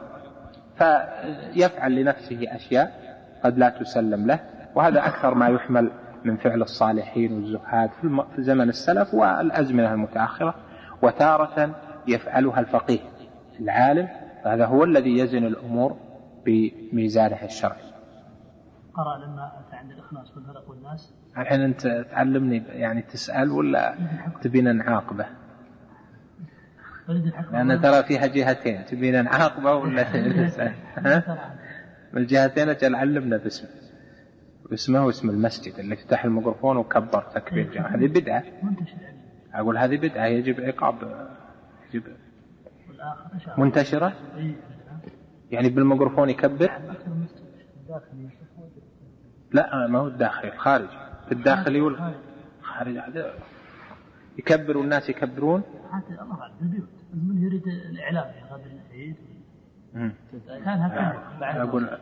فيفعل 0.79 1.95
لنفسه 1.95 2.39
أشياء 2.43 3.06
قد 3.45 3.59
لا 3.59 3.69
تسلم 3.69 4.27
له 4.27 4.41
وهذا 4.75 5.07
أكثر 5.07 5.35
ما 5.35 5.49
يحمل 5.49 5.91
من 6.25 6.37
فعل 6.37 6.63
الصالحين 6.63 7.33
والزهاد 7.33 7.91
في 8.37 8.43
زمن 8.43 8.69
السلف 8.69 9.15
والأزمنة 9.15 9.93
المتأخرة 9.93 10.55
وتارة 11.03 11.75
يفعلها 12.07 12.61
الفقيه 12.61 13.01
العالم 13.61 14.09
هذا 14.45 14.67
هو 14.67 14.85
الذي 14.85 15.19
يزن 15.19 15.45
الأمور 15.45 15.97
بميزانه 16.47 17.45
الشرعي 17.45 17.87
قرأ 18.95 19.19
لما 19.19 19.53
أتى 19.69 19.77
عند 19.77 19.91
الإخلاص 19.91 20.37
والفرق 20.37 20.71
والناس 20.71 21.15
الحين 21.39 21.61
أنت 21.61 21.87
تعلمني 22.11 22.63
يعني 22.69 23.03
تسأل 23.03 23.51
ولا 23.51 23.95
تبينا 24.43 24.73
نعاقبه؟ 24.73 25.27
لأن 27.53 27.81
ترى 27.81 28.03
فيها 28.03 28.27
جهتين 28.27 28.85
تبينا 28.85 29.23
نعاقبه 29.23 29.75
ولا 29.75 30.03
تسأل؟ 30.47 30.73
ها؟ 30.97 31.23
من 32.13 32.23
الجهتين 32.23 32.69
أجل 32.69 32.95
علمنا 32.95 33.37
باسمه 33.37 33.71
باسمه 34.71 35.07
واسم 35.07 35.31
المسجد 35.31 35.79
اللي 35.79 35.97
فتح 35.97 36.25
الميكروفون 36.25 36.77
وكبر 36.77 37.23
تكبير 37.23 37.73
جمع 37.73 37.95
هذه 37.95 38.07
بدعة. 38.07 38.45
أقول 39.55 39.79
هذه 39.79 39.97
بدعة 39.97 40.27
يجب 40.27 40.61
عقاب 40.61 41.29
يجب 41.95 42.03
منتشرة. 43.59 44.13
يعني 45.51 45.69
بالميكروفون 45.69 46.31
يكبر. 46.31 46.71
لا 49.53 49.87
ما 49.87 49.99
هو 49.99 50.07
الداخلي 50.07 50.53
الخارج 50.53 50.89
في 51.27 51.33
الداخلي 51.33 51.81
والخارج 51.81 52.99
هذا 52.99 53.35
يكبر 54.39 54.79
والناس 54.79 55.09
يكبرون. 55.09 55.63
حتى 55.93 56.23
الله 56.23 56.51
من 57.15 57.43
يريد 57.43 57.67
الإعلام 57.67 58.25
يا 58.25 58.55
غد 58.55 58.61
العيد. 58.67 59.17
كان 60.47 60.81
هكذا 60.81 61.63
أقول 61.63 61.99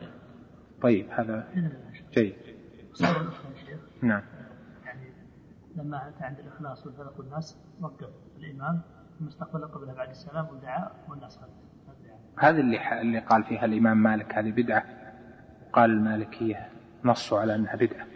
طيب 0.83 1.11
هذا 1.11 1.49
جيد. 2.13 2.35
نعم. 4.03 4.23
يعني 4.85 5.13
لما 5.77 6.09
أتى 6.09 6.25
عند 6.25 6.39
الإخلاص 6.39 6.87
والفلق 6.87 7.19
والناس 7.19 7.59
وقف 7.81 8.09
الإمام 8.39 8.81
ثم 9.19 9.27
استقبل 9.27 9.65
قبلها 9.65 9.95
بعد 9.95 10.09
السلام 10.09 10.49
ودعا 10.49 10.91
والناس 11.09 11.37
خلف. 11.39 11.51
هذه 12.39 12.61
اللي 12.61 13.01
اللي 13.01 13.19
قال 13.19 13.45
فيها 13.45 13.65
الإمام 13.65 14.03
مالك 14.03 14.35
هذه 14.35 14.51
بدعة. 14.51 14.85
قال 15.73 15.91
المالكية 15.91 16.69
نصوا 17.05 17.41
على 17.41 17.55
أنها 17.55 17.77
بدعة. 17.77 18.07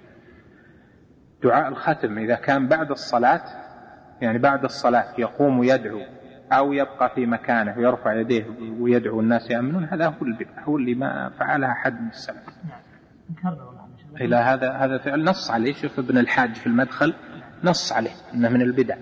دعاء 1.42 1.68
الختم 1.68 2.18
إذا 2.18 2.34
كان 2.34 2.68
بعد 2.68 2.90
الصلاة 2.90 3.42
يعني 4.20 4.38
بعد 4.38 4.64
الصلاة 4.64 5.14
يقوم 5.18 5.62
يدعو 5.62 6.00
أو 6.52 6.72
يبقى 6.72 7.10
في 7.14 7.26
مكانه 7.26 7.78
ويرفع 7.78 8.14
يديه 8.14 8.44
ويدعو 8.80 9.20
الناس 9.20 9.50
يأمنون. 9.50 9.84
هذا 9.84 10.06
هو 10.06 10.22
البدعه 10.22 10.64
هو 10.64 10.76
اللي 10.76 10.94
ما 10.94 11.30
فعلها 11.38 11.72
أحد 11.72 12.00
من 12.00 12.08
السلف. 12.08 12.36
نعم 13.44 13.56
إلى 14.20 14.36
هذا 14.36 14.72
هذا 14.72 14.98
فعل. 14.98 15.24
نص 15.24 15.50
عليه. 15.50 15.72
شوف 15.72 15.98
ابن 15.98 16.18
الحاج 16.18 16.54
في 16.54 16.66
المدخل 16.66 17.14
نص 17.64 17.92
عليه 17.92 18.10
إنه 18.34 18.48
من 18.48 18.62
البدع 18.62 18.96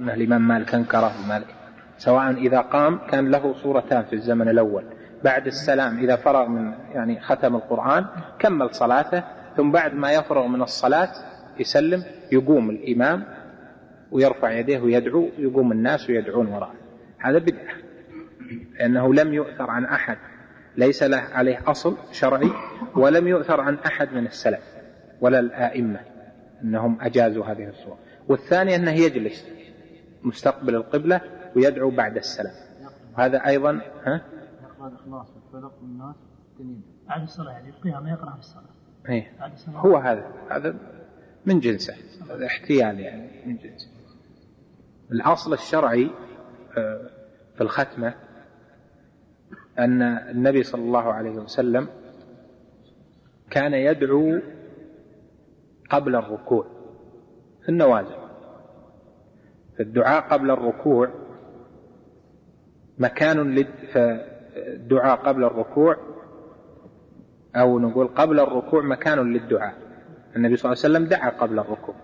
ان 0.00 0.10
الإمام 0.10 0.48
مالك 0.48 0.74
أنكره 0.74 1.12
المالك. 1.24 1.54
سواء 1.98 2.30
إذا 2.30 2.60
قام 2.60 2.98
كان 3.10 3.30
له 3.30 3.54
صورتان 3.54 4.02
في 4.02 4.12
الزمن 4.12 4.48
الأول. 4.48 4.84
بعد 5.24 5.46
السلام 5.46 5.98
إذا 5.98 6.16
فرغ 6.16 6.48
من 6.48 6.72
يعني 6.94 7.20
ختم 7.20 7.56
القرآن 7.56 8.06
كمل 8.38 8.74
صلاته 8.74 9.22
ثم 9.56 9.70
بعد 9.70 9.94
ما 9.94 10.12
يفرغ 10.12 10.46
من 10.46 10.62
الصلاة 10.62 11.08
يسلم 11.60 12.04
يقوم 12.32 12.70
الإمام 12.70 13.24
ويرفع 14.12 14.50
يديه 14.50 14.78
ويدعو 14.78 15.28
يقوم 15.38 15.72
الناس 15.72 16.10
ويدعون 16.10 16.46
وراءه. 16.46 16.85
هذا 17.18 17.38
بدعة. 17.38 17.74
لأنه 18.78 19.14
لم 19.14 19.34
يؤثر 19.34 19.70
عن 19.70 19.84
أحد. 19.84 20.18
ليس 20.76 21.02
له 21.02 21.18
عليه 21.18 21.70
أصل 21.70 21.96
شرعي 22.12 22.50
ولم 22.94 23.28
يؤثر 23.28 23.60
عن 23.60 23.74
أحد 23.74 24.12
من 24.12 24.26
السلف 24.26 24.64
ولا 25.20 25.40
الآئمة 25.40 26.00
أنهم 26.62 26.98
أجازوا 27.00 27.44
هذه 27.44 27.68
الصورة. 27.68 27.98
والثاني 28.28 28.76
أنه 28.76 28.90
يجلس 28.90 29.46
مستقبل 30.22 30.74
القبلة 30.74 31.20
ويدعو 31.56 31.90
بعد 31.90 32.16
السلام 32.16 32.54
هذا 33.16 33.46
أيضا 33.46 33.80
ها؟ 34.04 34.22
الإخلاص 34.80 35.26
والفلق 35.36 35.72
والناس 35.82 36.16
بعد 37.08 37.22
الصلاة 37.22 37.52
يعني 37.52 37.68
القيام 37.68 38.06
يقرأ 38.06 38.32
في 38.32 38.38
الصلاة. 38.38 38.64
إيه. 39.08 39.32
هو 39.68 39.96
هذا. 39.96 40.32
هذا 40.50 40.74
من 41.46 41.60
جنسه. 41.60 41.94
هذا 42.30 42.46
احتيال 42.46 43.00
يعني 43.00 43.30
من 43.46 43.56
جنسه. 43.56 43.88
الأصل 45.12 45.52
الشرعي 45.52 46.10
في 47.54 47.60
الختمة 47.60 48.14
أن 49.78 50.02
النبي 50.02 50.62
صلى 50.62 50.82
الله 50.82 51.12
عليه 51.12 51.30
وسلم 51.30 51.88
كان 53.50 53.74
يدعو 53.74 54.40
قبل 55.90 56.16
الركوع 56.16 56.66
في 57.62 57.68
النوازل. 57.68 58.16
الدعاء 59.80 60.20
قبل 60.20 60.50
الركوع 60.50 61.10
مكان 62.98 63.66
الدعاء 64.56 65.16
قبل 65.16 65.44
الركوع 65.44 65.96
أو 67.56 67.78
نقول 67.78 68.08
قبل 68.08 68.40
الركوع 68.40 68.82
مكان 68.82 69.32
للدعاء. 69.32 69.74
النبي 70.36 70.56
صلى 70.56 70.72
الله 70.72 70.84
عليه 70.84 70.94
وسلم 70.94 71.08
دعا 71.08 71.30
قبل 71.30 71.58
الركوع. 71.58 71.94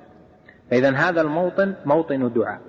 فإذا 0.71 0.91
هذا 0.91 1.21
الموطن 1.21 1.75
موطن 1.85 2.33
دعاء. 2.33 2.61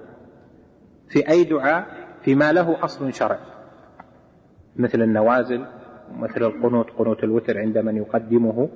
في 1.13 1.29
أي 1.29 1.43
دعاء 1.43 1.85
فيما 2.23 2.51
له 2.51 2.83
أصل 2.83 3.13
شرعي. 3.13 3.39
مثل 4.75 5.01
النوازل 5.01 5.65
مثل 6.11 6.43
القنوت 6.43 6.89
قنوت 6.89 7.23
الوتر 7.23 7.59
عند 7.59 7.77
من 7.77 7.97
يقدمه 7.97 8.69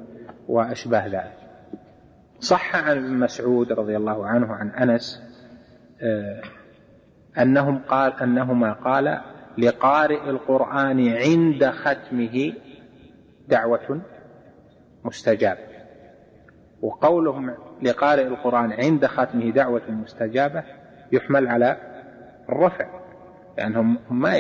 وأشباه 0.47 1.07
ذلك. 1.07 1.37
صح 2.39 2.75
عن 2.75 2.97
ابن 2.97 3.13
مسعود 3.19 3.71
رضي 3.71 3.97
الله 3.97 4.27
عنه 4.27 4.53
عن 4.53 4.69
أنس 4.69 5.21
آه، 6.01 6.41
أنهم 7.41 7.77
قال 7.77 8.13
أنهما 8.21 8.73
قال 8.73 9.21
لقارئ 9.57 10.29
القرآن 10.29 11.07
عند 11.09 11.65
ختمه 11.69 12.53
دعوة 13.47 14.01
مستجابة. 15.03 15.67
وقولهم 16.81 17.55
لقارئ 17.81 18.27
القرآن 18.27 18.71
عند 18.71 19.05
ختمه 19.05 19.51
دعوة 19.51 19.91
مستجابة 19.91 20.63
يحمل 21.11 21.47
على 21.47 21.96
الرفع 22.49 22.87
لأنهم 23.57 23.97
ما 24.11 24.37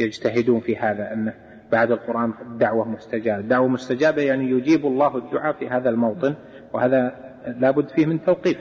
يجتهدون 0.00 0.60
في 0.60 0.76
هذا 0.76 1.12
أن 1.12 1.32
بعد 1.72 1.90
القرآن 1.90 2.32
دعوة 2.58 2.88
مستجابة. 2.88 3.40
دعوة 3.40 3.68
مستجابة 3.68 4.22
يعني 4.22 4.50
يجيب 4.50 4.86
الله 4.86 5.16
الدعاء 5.16 5.52
في 5.52 5.68
هذا 5.68 5.90
الموطن 5.90 6.34
وهذا 6.72 7.14
لابد 7.46 7.88
فيه 7.88 8.06
من 8.06 8.24
توقيف. 8.24 8.58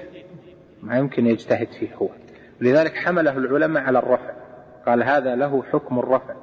ما 0.82 0.98
يمكن 0.98 1.28
يجتهد 1.28 1.68
فيه 1.80 1.96
هو. 1.96 2.10
لذلك 2.62 2.96
حمله 2.96 3.38
العلماء 3.38 3.84
على 3.84 4.00
الرفع. 4.00 4.34
قال 4.86 5.04
هذا 5.04 5.36
له 5.36 5.64
حكم 5.64 6.00
الرفع. 6.00 6.36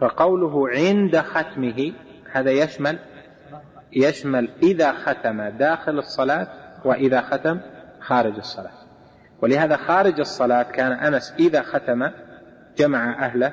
فقوله 0.00 0.68
عند 0.68 1.16
ختمه 1.16 1.92
هذا 2.32 2.50
يشمل 2.50 2.98
يشمل 3.92 4.48
إذا 4.62 4.92
ختم 4.92 5.42
داخل 5.42 5.98
الصلاة 5.98 6.48
وإذا 6.84 7.20
ختم 7.20 7.60
خارج 8.00 8.36
الصلاة. 8.36 8.87
ولهذا 9.42 9.76
خارج 9.76 10.20
الصلاة 10.20 10.62
كان 10.62 10.92
أنس 10.92 11.34
إذا 11.38 11.62
ختم 11.62 12.10
جمع 12.76 13.26
أهله 13.26 13.52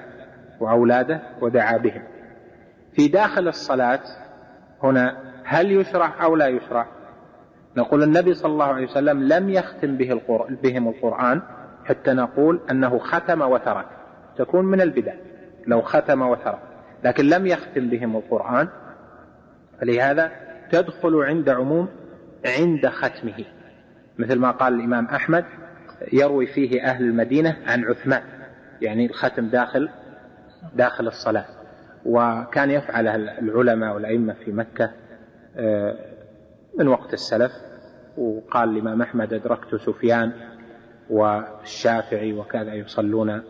وأولاده 0.59 1.21
ودعا 1.41 1.77
بهم. 1.77 2.03
في 2.93 3.07
داخل 3.07 3.47
الصلاة 3.47 4.01
هنا 4.83 5.17
هل 5.43 5.71
يشرع 5.71 6.23
أو 6.23 6.35
لا 6.35 6.47
يشرع؟ 6.47 6.87
نقول 7.77 8.03
النبي 8.03 8.33
صلى 8.33 8.51
الله 8.51 8.65
عليه 8.65 8.87
وسلم 8.87 9.23
لم 9.23 9.49
يختم 9.49 9.97
به 9.97 10.11
القرآن 10.11 10.55
بهم 10.55 10.87
القرآن 10.87 11.41
حتى 11.85 12.13
نقول 12.13 12.61
أنه 12.71 12.99
ختم 12.99 13.41
وترك. 13.41 13.85
تكون 14.37 14.65
من 14.65 14.81
البدع 14.81 15.13
لو 15.67 15.81
ختم 15.81 16.21
وترك 16.21 16.59
لكن 17.03 17.25
لم 17.25 17.47
يختم 17.47 17.89
بهم 17.89 18.15
القرآن. 18.15 18.67
فلهذا 19.81 20.31
تدخل 20.71 21.15
عند 21.15 21.49
عموم 21.49 21.87
عند 22.45 22.87
ختمه 22.87 23.45
مثل 24.17 24.39
ما 24.39 24.51
قال 24.51 24.73
الإمام 24.73 25.05
أحمد 25.05 25.45
يروي 26.13 26.45
فيه 26.45 26.83
أهل 26.83 27.03
المدينة 27.03 27.57
عن 27.65 27.85
عثمان 27.85 28.21
يعني 28.81 29.05
الختم 29.05 29.47
داخل 29.47 29.89
داخل 30.75 31.07
الصلاة. 31.07 31.45
وكان 32.05 32.71
يفعل 32.71 33.07
العلماء 33.07 33.95
والأئمة 33.95 34.33
في 34.33 34.51
مكة 34.51 34.91
آه، 35.57 35.95
من 36.77 36.87
وقت 36.87 37.13
السلف 37.13 37.51
وقال 38.17 38.69
الإمام 38.69 39.01
أحمد 39.01 39.33
أدركت 39.33 39.75
سفيان 39.75 40.31
والشافعي 41.09 42.33
وكذا 42.33 42.73
يصلون 42.73 43.41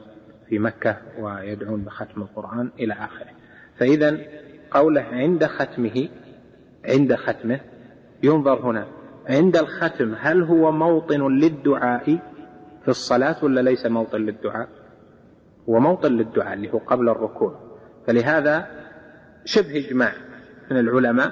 في 0.49 0.59
مكة 0.59 0.97
ويدعون 1.19 1.84
بختم 1.84 2.22
القرآن 2.22 2.69
إلى 2.80 2.93
آخره. 2.93 3.30
فإذا 3.77 4.17
قوله 4.72 5.01
عند 5.01 5.45
ختمه 5.45 6.09
عند 6.85 7.15
ختمه 7.15 7.59
ينظر 8.23 8.61
هنا 8.61 8.88
عند 9.30 9.57
الختم 9.57 10.15
هل 10.19 10.43
هو 10.43 10.72
موطن 10.72 11.27
للدعاء؟ 11.27 12.34
في 12.85 12.91
الصلاة 12.91 13.43
ولا 13.43 13.61
ليس 13.61 13.85
موطن 13.85 14.17
للدعاء؟ 14.21 14.69
هو 15.69 15.79
موطن 15.79 16.11
للدعاء 16.11 16.53
اللي 16.53 16.73
هو 16.73 16.77
قبل 16.77 17.09
الركوع. 17.09 17.59
فلهذا 18.07 18.67
شبه 19.45 19.87
إجماع 19.87 20.13
من 20.71 20.77
العلماء 20.77 21.31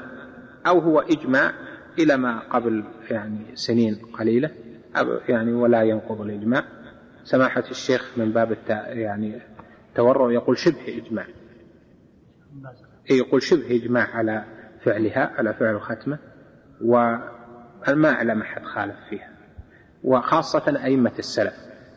أو 0.68 0.80
هو 0.80 1.00
إجماع 1.00 1.54
إلى 2.00 2.18
ما 2.18 2.40
قبل 2.40 2.84
يعني 3.10 3.46
سنين 3.54 3.96
قليلة 3.96 4.52
يعني 5.30 5.54
ولا 5.54 5.84
ينقض 5.84 6.22
الإجماع. 6.22 6.64
سماحة 7.24 7.64
الشيخ 7.72 8.18
من 8.18 8.32
باب 8.32 8.52
التا 8.52 8.88
يعني 8.88 9.42
التورع 9.90 10.32
يقول 10.32 10.58
شبه 10.58 10.98
إجماع. 11.06 11.26
يقول 13.10 13.44
شبه 13.44 13.76
إجماع 13.76 14.16
على 14.16 14.46
فعلها 14.84 15.34
على 15.38 15.54
فعل 15.54 15.76
الختمة 15.76 16.20
وما 16.82 18.10
أعلم 18.10 18.42
أحد 18.42 18.64
خالف 18.64 18.96
فيها. 19.10 19.33
وخاصة 20.04 20.84
أئمة 20.84 21.12
السلف 21.20 21.54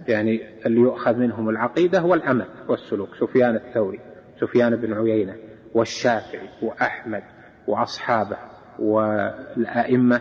يعني 0.09 0.67
اللي 0.67 0.81
يؤخذ 0.81 1.17
منهم 1.17 1.49
العقيدة 1.49 2.03
والعمل 2.05 2.47
والسلوك 2.69 3.09
سفيان 3.21 3.55
الثوري 3.55 4.01
سفيان 4.41 4.77
بن 4.77 4.93
عيينة 4.93 5.37
والشافعي 5.75 6.49
وأحمد 6.63 7.23
وأصحابه 7.67 8.37
والأئمة 8.79 10.21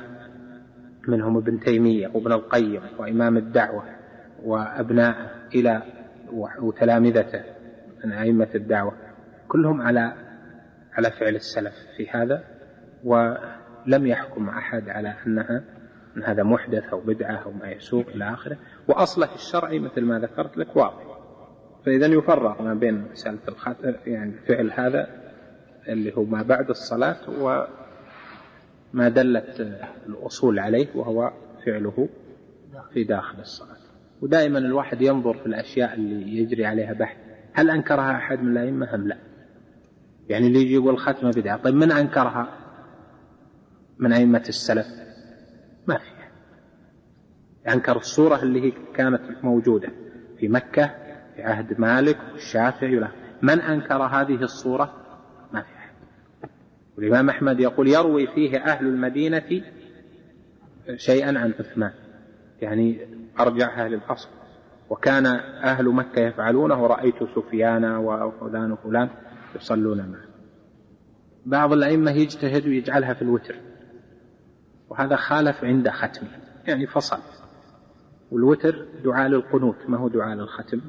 منهم 1.07 1.37
ابن 1.37 1.59
تيمية 1.59 2.07
وابن 2.07 2.31
القيم 2.31 2.81
وإمام 2.99 3.37
الدعوة 3.37 3.83
وأبناءه 4.43 5.29
إلى 5.55 5.81
وتلامذته 6.61 7.43
من 8.05 8.11
أئمة 8.11 8.49
الدعوة 8.55 8.93
كلهم 9.47 9.81
على 9.81 10.13
على 10.93 11.11
فعل 11.11 11.35
السلف 11.35 11.73
في 11.97 12.09
هذا 12.09 12.43
ولم 13.03 14.07
يحكم 14.07 14.49
أحد 14.49 14.89
على 14.89 15.13
أنها 15.27 15.63
أن 16.17 16.23
هذا 16.23 16.43
محدث 16.43 16.83
أو 16.83 16.99
بدعة 16.99 17.35
أو 17.35 17.51
ما 17.51 17.71
يسوق 17.71 18.07
إلى 18.07 18.33
آخره. 18.33 18.57
وأصله 18.87 19.35
الشرعي 19.35 19.79
مثل 19.79 20.01
ما 20.01 20.19
ذكرت 20.19 20.57
لك 20.57 20.75
واضح. 20.75 21.17
فإذا 21.85 22.05
يفرق 22.05 22.61
ما 22.61 22.73
بين 22.73 23.05
مسألة 23.11 23.39
يعني 24.05 24.33
فعل 24.47 24.71
هذا 24.71 25.07
اللي 25.87 26.17
هو 26.17 26.23
ما 26.23 26.41
بعد 26.41 26.69
الصلاة 26.69 27.17
وما 27.39 29.09
دلت 29.09 29.59
الأصول 30.07 30.59
عليه 30.59 30.87
وهو 30.95 31.31
فعله 31.65 32.09
في 32.93 33.03
داخل 33.03 33.39
الصلاة. 33.39 33.77
ودائما 34.21 34.59
الواحد 34.59 35.01
ينظر 35.01 35.33
في 35.33 35.45
الأشياء 35.45 35.93
اللي 35.93 36.37
يجري 36.37 36.65
عليها 36.65 36.93
بحث. 36.93 37.17
هل 37.53 37.69
أنكرها 37.69 38.11
أحد 38.11 38.43
من 38.43 38.51
الأئمة؟ 38.51 38.95
أم 38.95 39.07
لا. 39.07 39.17
يعني 40.29 40.47
اللي 40.47 40.61
يجي 40.61 40.73
يقول 40.73 40.97
ختمة 40.97 41.31
بدعة. 41.31 41.57
طيب 41.57 41.75
من 41.75 41.91
أنكرها؟ 41.91 42.47
من 43.99 44.13
أئمة 44.13 44.43
السلف؟ 44.49 45.04
ما 45.87 45.97
فيها 45.97 46.25
أنكر 47.73 47.97
الصورة 47.97 48.43
اللي 48.43 48.61
هي 48.61 48.73
كانت 48.95 49.21
موجودة 49.43 49.89
في 50.39 50.47
مكة 50.47 50.91
في 51.35 51.43
عهد 51.43 51.79
مالك 51.79 52.17
والشافعي 52.31 53.07
من 53.41 53.61
أنكر 53.61 54.03
هذه 54.03 54.43
الصورة؟ 54.43 54.93
ما 55.53 55.61
في 55.61 55.67
أحد. 55.77 55.89
والإمام 56.97 57.29
أحمد 57.29 57.59
يقول 57.59 57.87
يروي 57.87 58.27
فيه 58.27 58.57
أهل 58.57 58.87
المدينة 58.87 59.63
شيئا 60.95 61.39
عن 61.39 61.53
عثمان. 61.59 61.91
يعني 62.61 63.07
أرجعها 63.39 63.87
للأصل 63.87 64.29
وكان 64.89 65.25
أهل 65.63 65.85
مكة 65.85 66.19
يفعلونه 66.21 66.83
ورأيت 66.83 67.15
سفيان 67.35 67.85
وفلان 67.85 68.71
وفلان 68.71 69.09
يصلون 69.55 69.97
معه. 69.97 70.25
بعض 71.45 71.73
الأئمة 71.73 72.11
يجتهد 72.11 72.67
ويجعلها 72.67 73.13
في 73.13 73.21
الوتر. 73.21 73.55
وهذا 74.89 75.15
خالف 75.15 75.63
عند 75.63 75.89
ختمه 75.89 76.29
يعني 76.67 76.87
فصل. 76.87 77.19
والوتر 78.31 78.85
دعاء 79.03 79.27
للقنوت 79.27 79.75
ما 79.87 79.97
هو 79.97 80.07
دعاء 80.07 80.35
للختم؟ 80.35 80.81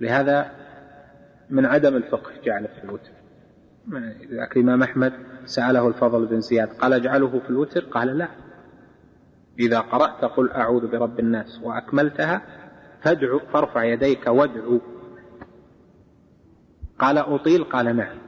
لهذا 0.00 0.50
من 1.50 1.66
عدم 1.66 1.96
الفقه 1.96 2.30
جعله 2.44 2.66
في 2.66 2.84
الوتر. 2.84 3.10
الإمام 4.56 4.82
أحمد 4.82 5.12
سأله 5.44 5.88
الفضل 5.88 6.26
بن 6.26 6.40
زياد 6.40 6.68
قال 6.68 6.92
اجعله 6.92 7.40
في 7.40 7.50
الوتر؟ 7.50 7.80
قال 7.84 8.18
لا. 8.18 8.28
إذا 9.58 9.80
قرأت 9.80 10.24
قل 10.24 10.50
أعوذ 10.50 10.86
برب 10.86 11.20
الناس 11.20 11.60
وأكملتها 11.62 12.42
فادعو 13.02 13.38
فارفع 13.38 13.84
يديك 13.84 14.26
وادعو 14.26 14.80
قال 16.98 17.18
أطيل؟ 17.18 17.64
قال 17.64 17.96
نعم. 17.96 18.18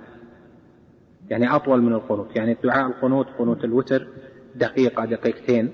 يعني 1.30 1.56
أطول 1.56 1.82
من 1.82 1.92
القنوت 1.92 2.36
يعني 2.36 2.56
دعاء 2.64 2.86
القنوت 2.86 3.26
قنوت 3.38 3.64
الوتر 3.64 4.06
دقيقة 4.54 5.04
دقيقتين. 5.04 5.72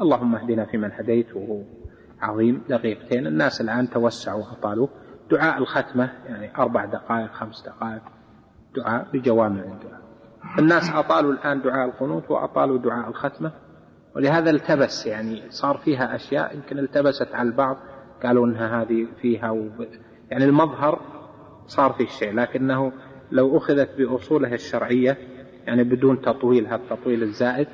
اللهم 0.00 0.34
اهدنا 0.34 0.64
فيمن 0.64 0.92
هديت. 0.92 1.36
وهو 1.36 1.62
عظيم. 2.20 2.62
دقيقتين. 2.68 3.26
الناس 3.26 3.60
الآن 3.60 3.90
توسعوا 3.90 4.44
وأطالوا. 4.44 4.88
دعاء 5.30 5.58
الختمة 5.58 6.10
يعني 6.26 6.56
أربع 6.56 6.84
دقائق 6.84 7.32
خمس 7.32 7.62
دقائق. 7.62 8.02
دعاء 8.76 9.06
بجوامع 9.12 9.60
الدعاء. 9.60 10.00
الناس 10.58 10.90
أطالوا 10.94 11.32
الآن 11.32 11.62
دعاء 11.62 11.88
القنوت 11.88 12.30
وأطالوا 12.30 12.78
دعاء 12.78 13.08
الختمة. 13.08 13.52
ولهذا 14.16 14.50
التبس 14.50 15.06
يعني 15.06 15.42
صار 15.50 15.76
فيها 15.76 16.14
أشياء 16.16 16.54
يمكن 16.54 16.78
التبست 16.78 17.34
على 17.34 17.48
البعض. 17.48 17.76
قالوا 18.22 18.46
أنها 18.46 18.82
هذه 18.82 19.06
فيها 19.22 19.50
وب... 19.50 19.86
يعني 20.30 20.44
المظهر 20.44 21.00
صار 21.66 21.92
فيه 21.92 22.06
شيء. 22.06 22.34
لكنه 22.34 22.92
لو 23.32 23.56
أخذت 23.56 23.90
بأصولها 23.98 24.54
الشرعية 24.54 25.16
يعني 25.66 25.84
بدون 25.84 26.20
تطويل 26.20 26.66
هذا 26.66 26.74
التطويل 26.74 27.22
الزائد 27.22 27.68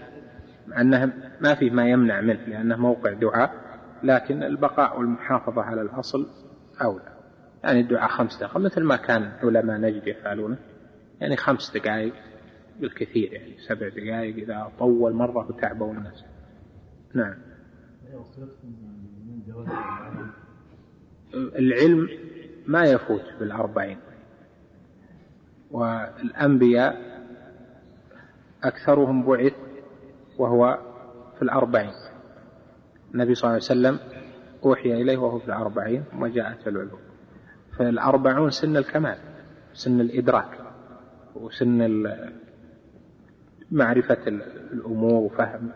مع 0.66 0.80
أنه 0.80 1.12
ما 1.40 1.54
فيه 1.54 1.70
ما 1.70 1.88
يمنع 1.88 2.20
منه 2.20 2.44
لأنه 2.46 2.76
موقع 2.76 3.12
دعاء 3.12 3.64
لكن 4.02 4.42
البقاء 4.42 4.98
والمحافظة 4.98 5.62
على 5.62 5.82
الأصل 5.82 6.26
أولى. 6.82 7.14
يعني 7.64 7.80
الدعاء 7.80 8.08
خمس 8.08 8.36
دقائق 8.36 8.58
مثل 8.58 8.82
ما 8.82 8.96
كان 8.96 9.22
علماء 9.42 9.80
نجد 9.80 10.06
يفعلونه. 10.06 10.58
يعني 11.20 11.36
خمس 11.36 11.76
دقائق 11.76 12.14
بالكثير 12.80 13.32
يعني 13.32 13.56
سبع 13.68 13.88
دقائق 13.88 14.36
إذا 14.36 14.72
طول 14.78 15.12
مرة 15.12 15.48
وتعبوا 15.48 15.92
الناس. 15.92 16.24
نعم. 17.14 17.34
العلم 21.34 22.08
ما 22.66 22.82
يفوت 22.82 23.24
بالأربعين. 23.40 23.98
والأنبياء 25.70 27.14
أكثرهم 28.64 29.26
بعث 29.26 29.52
وهو 30.38 30.78
في 31.36 31.42
الأربعين. 31.42 31.92
النبي 33.14 33.34
صلى 33.34 33.44
الله 33.44 33.52
عليه 33.52 33.64
وسلم 33.64 33.98
أوحي 34.64 34.92
إليه 34.92 35.16
وهو 35.16 35.38
في 35.38 35.46
الأربعين 35.46 36.04
وجاءت 36.18 36.68
العلوم 36.68 37.00
فالأربعون 37.78 38.50
سن 38.50 38.76
الكمال 38.76 39.18
سن 39.72 40.00
الإدراك 40.00 40.58
وسن 41.34 42.06
معرفة 43.70 44.28
الأمور 44.72 45.22
وفهم 45.22 45.70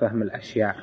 فهم 0.00 0.22
الأشياء. 0.22 0.76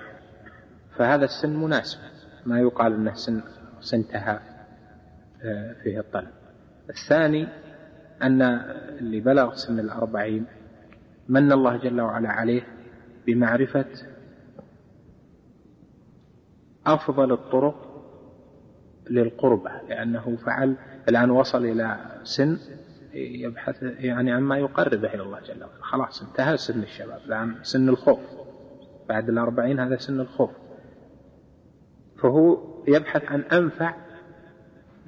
فهذا 0.98 1.26
السن 1.26 1.56
مناسب. 1.56 2.00
ما 2.46 2.60
يقال 2.60 2.94
أنه 2.94 3.14
سن 3.14 3.42
سنتهى 3.80 4.40
آه، 5.44 5.74
فيه 5.84 6.00
الطلب. 6.00 6.32
الثاني 6.90 7.48
أن 8.24 8.42
اللي 9.00 9.20
بلغ 9.20 9.54
سن 9.54 9.80
الأربعين 9.80 10.46
من 11.30 11.52
الله 11.52 11.78
جل 11.78 12.02
وعلا 12.02 12.30
عليه 12.30 12.68
بمعرفة 13.28 13.86
أفضل 16.86 17.32
الطرق 17.32 17.86
للقربة 19.10 19.72
لأنه 19.90 20.36
فعل 20.36 20.76
الآن 21.10 21.30
وصل 21.30 21.66
إلى 21.66 21.98
سن 22.24 22.58
يبحث 23.14 23.84
يعني 23.84 24.32
عما 24.32 24.58
يقربه 24.58 25.14
إلى 25.14 25.24
الله 25.24 25.40
جل 25.40 25.64
وعلا. 25.64 25.82
خلاص 25.82 26.22
انتهى 26.22 26.58
سن 26.58 26.84
الشباب. 26.84 27.20
الآن 27.26 27.56
سن 27.64 27.90
الخوف. 27.90 28.20
بعد 29.10 29.30
الأربعين 29.30 29.80
هذا 29.80 29.98
سن 29.98 30.20
الخوف. 30.20 30.52
فهو 32.18 32.58
يبحث 32.88 33.24
عن 33.26 33.42
أنفع 33.42 33.96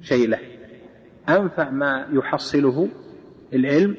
شيء 0.00 0.28
له. 0.28 0.40
أنفع 1.28 1.70
ما 1.70 2.08
يحصله 2.12 2.88
العلم 3.54 3.96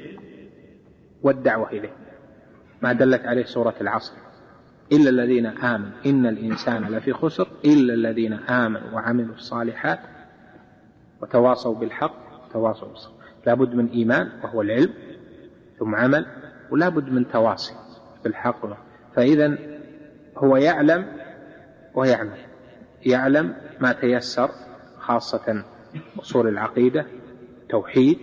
والدعوة 1.21 1.69
إليه. 1.69 2.08
ما 2.81 2.93
دلت 2.93 3.25
عليه 3.25 3.43
سورة 3.43 3.75
العصر. 3.81 4.13
إلا 4.91 5.09
الذين 5.09 5.45
آمنوا. 5.45 5.91
إن 6.05 6.25
الإنسان 6.25 6.83
لفي 6.83 7.13
خسر. 7.13 7.47
إلا 7.65 7.93
الذين 7.93 8.33
آمنوا 8.33 8.91
وعملوا 8.93 9.35
الصالحات 9.35 9.99
وتواصوا 11.21 11.75
بالحق 11.75 12.15
وتواصوا 12.49 12.87
بالصبر. 12.87 13.13
لابد 13.45 13.75
من 13.75 13.87
إيمان 13.87 14.29
وهو 14.43 14.61
العلم 14.61 14.93
ثم 15.79 15.95
عمل 15.95 16.25
ولا 16.71 16.89
بد 16.89 17.09
من 17.09 17.29
تواصي 17.31 17.73
بالحق. 18.23 18.65
فإذا 19.15 19.57
هو 20.37 20.57
يعلم 20.57 21.05
ويعمل. 21.95 22.37
يعلم 23.05 23.55
ما 23.79 23.91
تيسر 23.91 24.49
خاصة 24.97 25.63
أصول 26.19 26.47
العقيدة 26.47 27.05
توحيد 27.69 28.17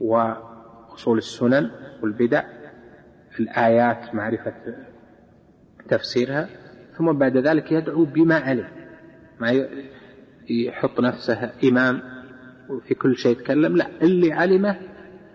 وأصول 0.00 1.18
السنن 1.18 1.70
والبدع. 2.02 2.55
الآيات 3.40 4.14
معرفة 4.14 4.54
تفسيرها 5.88 6.48
ثم 6.98 7.12
بعد 7.12 7.36
ذلك 7.36 7.72
يدعو 7.72 8.04
بما 8.04 8.34
علم 8.34 8.68
ما 9.40 9.66
يحط 10.50 11.00
نفسه 11.00 11.50
إمام 11.64 12.02
وفي 12.68 12.94
كل 12.94 13.16
شيء 13.16 13.32
يتكلم 13.32 13.76
لا 13.76 13.86
اللي 14.02 14.32
علمه 14.32 14.76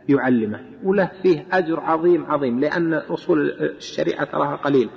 يعلمه 0.09 0.59
وله 0.83 1.11
فيه 1.23 1.45
أجر 1.51 1.79
عظيم 1.79 2.25
عظيم 2.25 2.59
لأن 2.59 2.93
أصول 2.93 3.51
الشريعة 3.61 4.23
تراها 4.23 4.55
قليلة 4.55 4.91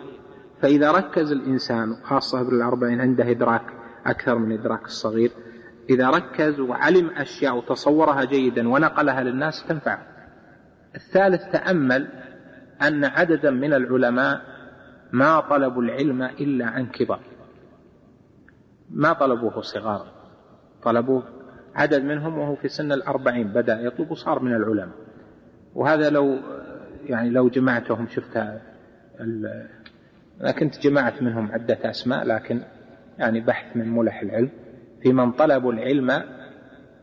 فإذا 0.63 0.93
ركز 0.93 1.33
الإنسان 1.33 1.95
خاصة 2.03 2.43
بالأربعين 2.43 3.01
عنده 3.01 3.31
إدراك 3.31 3.65
أكثر 4.07 4.39
من 4.39 4.53
إدراك 4.59 4.85
الصغير 4.85 5.31
إذا 5.91 6.11
ركز 6.11 6.61
وعلم 6.61 7.11
أشياء 7.11 7.57
وتصورها 7.57 8.25
جيدا 8.25 8.69
ونقلها 8.69 9.23
للناس 9.23 9.65
تنفعه 9.69 10.03
الثالث 10.95 11.43
تأمل 11.53 12.09
أن 12.89 13.05
عددا 13.05 13.51
من 13.51 13.73
العلماء 13.75 14.41
ما 15.13 15.41
طلبوا 15.41 15.83
العلم 15.83 16.23
إلا 16.23 16.67
عن 16.67 16.87
كبر 16.87 17.21
ما 18.91 19.13
طلبوه 19.13 19.61
صغارا 19.61 20.07
طلبوه 20.83 21.23
عدد 21.75 22.05
منهم 22.05 22.39
وهو 22.39 22.57
في 22.57 22.69
سن 22.69 22.93
الأربعين 22.93 23.49
بدأ 23.49 23.81
يطلب 23.81 24.11
وصار 24.11 24.43
من 24.43 24.55
العلماء. 24.55 24.97
وهذا 25.75 26.11
لو 26.11 26.39
يعني 27.05 27.31
لو 27.31 27.49
جمعتهم 27.49 28.09
شفت 28.09 28.37
أنا 30.41 30.53
كنت 30.59 30.81
جمعت 30.81 31.23
منهم 31.23 31.53
عدة 31.53 31.91
أسماء 31.91 32.25
لكن 32.25 32.61
يعني 33.19 33.41
بحث 33.41 33.77
من 33.77 33.89
ملح 33.91 34.21
العلم 34.23 34.51
في 35.03 35.13
من 35.13 35.33
طلبوا 35.33 35.73
العلم 35.73 36.23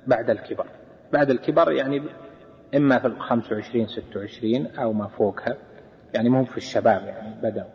بعد 0.07 0.29
الكبر 0.29 0.65
بعد 1.13 1.29
الكبر 1.29 1.71
يعني 1.71 2.01
إما 2.75 2.99
في 2.99 3.07
الخمس 3.07 3.51
وعشرين 3.51 3.87
ست 3.87 4.17
وعشرين 4.17 4.67
أو 4.67 4.93
ما 4.93 5.07
فوقها. 5.07 5.57
يعني 6.13 6.29
مو 6.29 6.45
في 6.45 6.57
الشباب 6.57 7.03
يعني 7.05 7.41
بدأوا. 7.41 7.69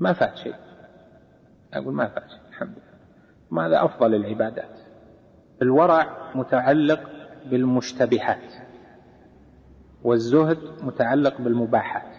ما 0.00 0.12
فات 0.12 0.36
شيء. 0.36 0.54
أقول 1.74 1.94
ما 1.94 2.08
فات 2.08 2.28
شيء 2.30 2.40
الحمد 2.48 2.68
لله. 2.68 2.96
ماذا 3.50 3.84
أفضل 3.84 4.14
العبادات. 4.14 4.78
الورع 5.62 6.32
متعلق 6.34 7.00
بالمشتبهات. 7.50 8.52
والزهد 10.04 10.58
متعلق 10.82 11.40
بالمباحات. 11.40 12.16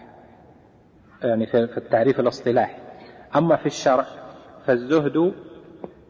يعني 1.22 1.46
في 1.46 1.76
التعريف 1.76 2.20
الاصطلاحي. 2.20 2.82
أما 3.36 3.56
في 3.56 3.66
الشرع 3.66 4.06
فالزهد 4.66 5.32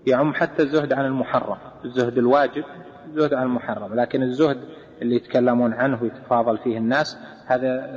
يعم 0.06 0.34
حتى 0.34 0.62
الزهد 0.62 0.92
عن 0.92 1.04
المحرم. 1.04 1.58
الزهد 1.84 2.18
الواجب 2.18 2.64
الزهد 3.06 3.34
عن 3.34 3.42
المحرم. 3.42 3.94
لكن 3.94 4.22
الزهد 4.22 4.60
اللي 5.02 5.16
يتكلمون 5.16 5.72
عنه 5.72 6.02
ويتفاضل 6.02 6.58
فيه 6.58 6.78
الناس 6.78 7.18
هذا 7.46 7.90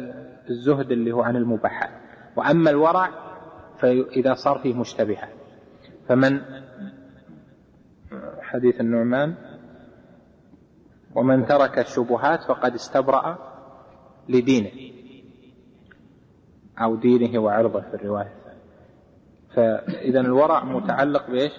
الزهد 0.51 0.91
اللي 0.91 1.11
هو 1.11 1.21
عن 1.21 1.35
المباحات 1.35 1.89
وأما 2.35 2.69
الورع 2.69 3.09
فإذا 3.79 4.33
صار 4.33 4.59
فيه 4.59 4.73
مشتبهات 4.73 5.29
فمن 6.07 6.41
حديث 8.41 8.81
النعمان 8.81 9.35
ومن 11.15 11.45
ترك 11.45 11.79
الشبهات 11.79 12.43
فقد 12.43 12.73
استبرأ 12.73 13.37
لدينه 14.29 14.71
أو 16.81 16.95
دينه 16.95 17.39
وعرضه 17.39 17.81
في 17.81 17.93
الرواية 17.93 18.33
فإذا 19.55 20.19
الورع 20.19 20.63
متعلق 20.63 21.27
بإيش؟ 21.27 21.51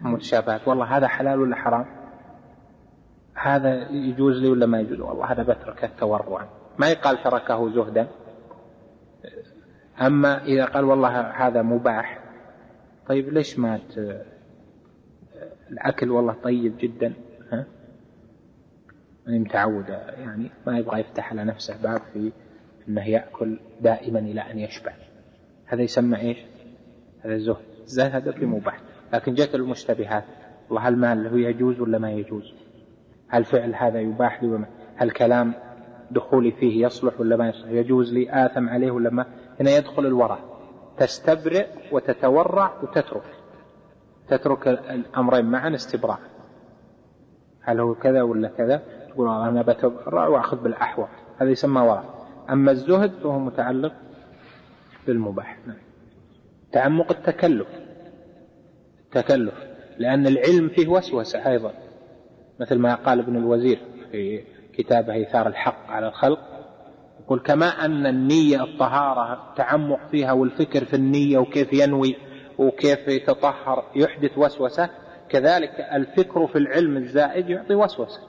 متشابهات 0.00 0.68
والله 0.68 0.96
هذا 0.96 1.08
حلال 1.08 1.40
ولا 1.40 1.56
حرام؟ 1.56 1.86
هذا 3.34 3.90
يجوز 3.90 4.36
لي 4.36 4.48
ولا 4.48 4.66
ما 4.66 4.80
يجوز؟ 4.80 5.00
والله 5.00 5.32
هذا 5.32 5.42
بتركه 5.42 5.90
تورعا 5.98 6.48
ما 6.78 6.90
يقال 6.90 7.22
تركه 7.22 7.70
زهدا. 7.74 8.08
أما 10.00 10.44
إذا 10.44 10.64
قال 10.64 10.84
والله 10.84 11.20
هذا 11.20 11.62
مباح 11.62 12.18
طيب 13.08 13.28
ليش 13.28 13.58
ما 13.58 13.80
الأكل 15.70 16.10
والله 16.10 16.32
طيب 16.32 16.76
جدا 16.78 17.12
ها؟ 17.52 17.66
يعني 19.26 19.38
متعود 19.38 19.88
يعني 19.88 20.50
ما 20.66 20.78
يبغى 20.78 21.00
يفتح 21.00 21.30
على 21.30 21.44
نفسه 21.44 21.82
باب 21.82 22.00
في 22.12 22.32
أنه 22.88 23.08
يأكل 23.08 23.58
دائما 23.80 24.18
إلى 24.18 24.40
أن 24.40 24.58
يشبع. 24.58 24.92
هذا 25.66 25.82
يسمى 25.82 26.18
إيش؟ 26.18 26.38
هذا 27.24 27.34
الزهد 27.34 28.12
هذا 28.12 28.32
في 28.32 28.46
مباح. 28.46 28.80
لكن 29.12 29.34
جت 29.34 29.54
المشتبهات 29.54 30.24
والله 30.68 30.88
هل 30.88 30.96
مال 30.96 31.24
له 31.24 31.38
يجوز 31.48 31.80
ولا 31.80 31.98
ما 31.98 32.12
يجوز؟ 32.12 32.54
هل 33.28 33.44
فعل 33.44 33.74
هذا 33.74 34.00
يباح 34.00 34.42
هل 34.96 35.10
كلام 35.10 35.54
دخولي 36.10 36.52
فيه 36.52 36.86
يصلح 36.86 37.20
ولا 37.20 37.36
ما 37.36 37.48
يصلح؟ 37.48 37.70
يجوز 37.70 38.12
لي 38.12 38.46
آثم 38.46 38.68
عليه 38.68 38.90
ولا 38.90 39.10
ما؟ 39.10 39.26
هنا 39.60 39.70
يدخل 39.70 40.06
الورع 40.06 40.38
تستبرئ 40.98 41.66
وتتورع 41.92 42.72
وتترك. 42.82 43.22
تترك 44.28 44.68
الأمرين 44.68 45.44
معا 45.44 45.74
استبراء. 45.74 46.18
هل 47.60 47.80
هو 47.80 47.94
كذا 47.94 48.22
ولا 48.22 48.48
كذا؟ 48.48 48.82
تقول 49.08 49.28
أنا 49.28 49.62
بتبرع 49.62 50.26
وأخذ 50.26 50.62
بالأحوط 50.62 51.08
هذا 51.38 51.50
يسمى 51.50 51.80
ورع 51.80 52.04
أما 52.50 52.70
الزهد 52.70 53.12
فهو 53.22 53.38
متعلق 53.38 53.92
بالمباح. 55.06 55.58
نعم. 55.66 55.76
تعمق 56.72 57.10
التكلف. 57.10 57.68
التكلف. 59.04 59.54
لأن 59.98 60.26
العلم 60.26 60.68
فيه 60.68 60.88
وسوسة 60.88 61.50
أيضا. 61.50 61.72
مثل 62.60 62.78
ما 62.78 62.94
قال 62.94 63.18
ابن 63.18 63.36
الوزير 63.36 63.78
في 64.12 64.42
كتابه 64.78 65.12
إيثار 65.12 65.46
الحق 65.46 65.90
على 65.90 66.08
الخلق. 66.08 66.38
يقول 67.20 67.40
كما 67.40 67.66
أن 67.84 68.06
النية 68.06 68.62
الطهارة 68.64 69.32
التعمق 69.50 69.98
فيها 70.10 70.32
والفكر 70.32 70.84
في 70.84 70.96
النية 70.96 71.38
وكيف 71.38 71.72
ينوي 71.72 72.16
وكيف 72.58 73.08
يتطهر 73.08 73.84
يحدث 73.96 74.38
وسوسة 74.38 74.90
كذلك 75.28 75.80
الفكر 75.92 76.46
في 76.46 76.58
العلم 76.58 76.96
الزائد 76.96 77.48
يعطي 77.50 77.74
وسوسة. 77.74 78.20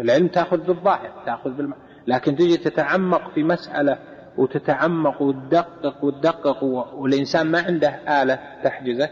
العلم 0.00 0.28
تأخذ 0.28 0.56
بالظاهر 0.56 1.10
تأخذ 1.26 1.50
بالم... 1.50 1.74
لكن 2.06 2.36
تجي 2.36 2.56
تتعمق 2.56 3.30
في 3.34 3.42
مسألة 3.42 3.98
وتتعمق 4.38 5.22
وتدقق 5.22 6.04
وتدقق 6.04 6.64
والإنسان 6.94 7.50
ما 7.50 7.60
عنده 7.60 8.22
آلة 8.22 8.38
تحجزه 8.64 9.08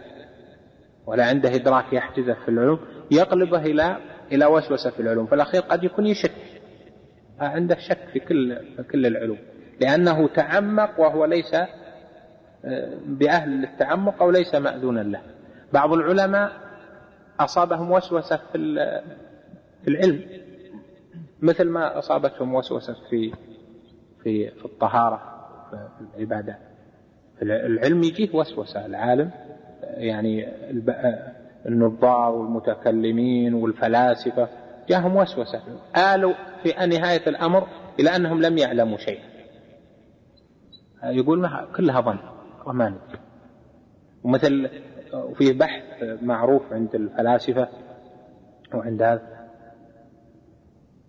ولا 1.07 1.25
عنده 1.27 1.55
إدراك 1.55 1.93
يحجزه 1.93 2.35
في 2.35 2.49
العلوم 2.49 2.79
يقلبه 3.11 3.59
إلى 3.59 3.97
إلى 4.33 4.47
وسوسة 4.47 4.91
في 4.91 5.01
العلوم. 5.01 5.27
في 5.27 5.35
الأخير 5.35 5.61
قد 5.61 5.85
يكون 5.85 6.07
يشك. 6.07 6.33
عنده 7.41 7.77
شك 7.79 7.99
في 8.13 8.21
كل 8.21 8.57
في 8.77 8.83
كل 8.83 9.07
العلوم. 9.07 9.39
لأنه 9.81 10.29
تعمق 10.29 11.01
وهو 11.01 11.25
ليس 11.25 11.55
آه، 12.65 12.99
بأهل 13.07 13.51
للتعمق 13.51 14.23
أو 14.23 14.31
ليس 14.31 14.55
مأذونا 14.55 15.01
له. 15.01 15.21
بعض 15.73 15.93
العلماء 15.93 16.53
أصابهم 17.41 17.91
وسوسة 17.91 18.41
في 18.53 19.89
العلم. 19.89 20.21
مثل 21.43 21.69
ما 21.69 21.99
أصابتهم 21.99 22.55
وسوسة 22.55 22.97
في 23.11 23.33
في 24.23 24.51
في 24.51 24.65
الطهارة 24.65 25.23
في 25.71 26.17
العبادات 26.17 26.59
العلم 27.43 28.03
يجيه 28.03 28.35
وسوسة. 28.35 28.87
العالم 28.87 29.31
يعني 29.83 30.49
النظار 31.67 32.33
والمتكلمين 32.33 33.55
والفلاسفة 33.55 34.49
جاءهم 34.89 35.17
وسوسة. 35.17 35.63
آلوا 36.15 36.35
في 36.63 36.87
نهاية 36.87 37.27
الأمر 37.27 37.67
إلى 38.01 38.17
أنهم 38.17 38.43
لم 38.43 38.59
يعلموا 38.59 38.99
شيئا. 38.99 39.37
يقول 41.05 41.51
كلها 41.77 42.01
ظن 42.01 42.19
وما 42.67 42.99
ومثل 44.25 44.71
وفيه 45.15 45.59
بحث 45.59 45.83
معروف 46.23 46.73
عند 46.73 46.95
الفلاسفة 46.95 47.69
وعند 48.75 49.03
هذا 49.03 49.49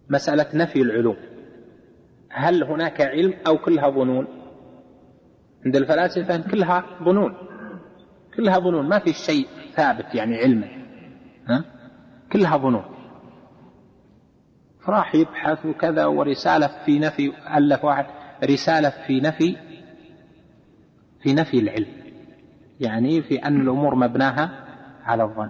مسألة 0.09 0.45
نفي 0.53 0.81
العلوم. 0.81 1.17
هل 2.29 2.63
هناك 2.63 3.01
علم 3.01 3.33
أو 3.47 3.57
كلها 3.57 3.89
ظنون؟ 3.89 4.27
عند 5.65 5.75
الفلاسفة 5.75 6.51
كلها 6.51 6.85
ظنون. 7.03 7.37
كلها 8.37 8.59
ظنون 8.59 8.89
ما 8.89 8.99
في 8.99 9.13
شيء 9.13 9.47
ثابت 9.77 10.15
يعني 10.15 10.37
علما 10.37 10.67
ها؟ 11.47 11.63
كلها 12.31 12.57
ظنون. 12.57 12.83
فراح 14.85 15.15
يبحث 15.15 15.65
وكذا 15.65 16.05
ورسالة 16.05 16.69
في 16.85 16.99
نفي 16.99 17.33
ألف 17.57 17.85
واحد. 17.85 18.05
رسالة 18.43 18.89
في 18.89 19.21
نفي 19.21 19.57
في 21.21 21.33
نفي 21.33 21.59
العلم. 21.59 21.87
يعني 22.79 23.21
في 23.21 23.35
أن 23.35 23.61
الأمور 23.61 23.95
مبناها 23.95 24.49
على 25.03 25.23
الظن. 25.23 25.49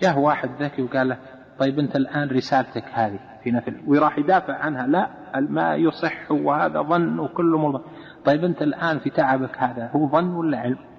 جاء 0.00 0.18
واحد 0.18 0.62
ذكي 0.62 0.82
وقال 0.82 1.08
له 1.08 1.18
طيب 1.58 1.78
أنت 1.78 1.96
الآن 1.96 2.28
رسالتك 2.28 2.84
هذه 2.92 3.18
في 3.44 3.50
نفي 3.50 3.74
وراح 3.86 4.18
يدافع 4.18 4.54
عنها. 4.54 4.86
لا 4.86 5.10
ما 5.40 5.74
يصح 5.74 6.30
وهذا 6.30 6.82
ظن 6.82 7.18
وكله 7.18 7.84
طيب 8.24 8.44
أنت 8.44 8.62
الآن 8.62 8.98
في 8.98 9.10
تعبك 9.10 9.58
هذا 9.58 9.90
هو 9.94 10.08
ظن 10.08 10.34
ولا 10.34 10.58
علم؟ 10.58 10.91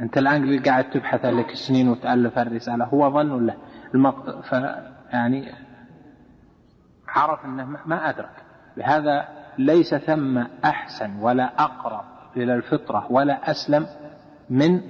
أنت 0.00 0.18
الآن 0.18 0.62
قاعد 0.62 0.90
تبحث 0.90 1.24
لك 1.24 1.54
سنين 1.54 1.88
وتألف 1.88 2.38
الرسالة. 2.38 2.84
هو 2.84 3.10
ظن 3.10 3.30
ولا؟ 3.30 3.54
المط... 3.94 4.30
ف 4.30 4.52
يعني 5.12 5.52
عرف 7.08 7.44
أنه 7.44 7.64
ما 7.86 8.08
أدرك. 8.10 8.44
لهذا 8.76 9.28
ليس 9.58 9.94
ثم 9.94 10.38
أحسن 10.64 11.16
ولا 11.16 11.44
أقرب 11.58 12.04
إلى 12.36 12.54
الفطرة 12.54 13.06
ولا 13.12 13.50
أسلم 13.50 13.86
من 14.50 14.80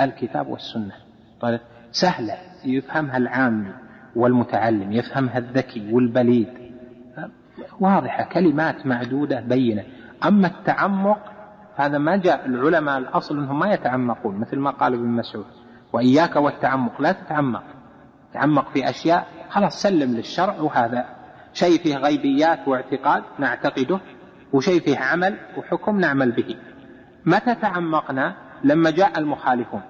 الكتاب 0.00 0.48
والسنة. 0.48 0.94
طيب 1.40 1.60
سهلة. 1.90 2.34
يفهمها 2.64 3.16
العام 3.16 3.72
والمتعلم 4.16 4.92
يفهمها 4.92 5.38
الذكي 5.38 5.92
والبليد. 5.92 6.48
واضحة 7.80 8.24
كلمات 8.24 8.86
معدودة 8.86 9.40
بينة. 9.40 9.84
أما 10.26 10.46
التعمق 10.46 11.27
هذا 11.78 11.98
ما 11.98 12.16
جاء 12.16 12.46
العلماء 12.46 12.98
الأصل 12.98 13.38
أنهم 13.38 13.58
ما 13.58 13.72
يتعمقون 13.72 14.40
مثل 14.40 14.58
ما 14.58 14.70
قال 14.70 14.94
ابن 14.94 15.06
مسعود 15.06 15.46
وإياك 15.92 16.36
والتعمق 16.36 17.00
لا 17.00 17.12
تتعمق. 17.12 17.62
تعمق 18.34 18.70
في 18.70 18.90
أشياء 18.90 19.26
خلاص 19.50 19.82
سلم 19.82 20.14
للشرع 20.14 20.60
وهذا 20.60 21.06
شيء 21.52 21.82
فيه 21.82 21.96
غيبيات 21.96 22.68
واعتقاد 22.68 23.22
نعتقده 23.38 24.00
وشيء 24.52 24.80
فيه 24.80 24.98
عمل 24.98 25.38
وحكم 25.56 26.00
نعمل 26.00 26.32
به. 26.32 26.56
متى 27.26 27.54
تعمقنا؟ 27.54 28.36
لما 28.64 28.90
جاء 28.90 29.18
المخالفون. 29.18 29.82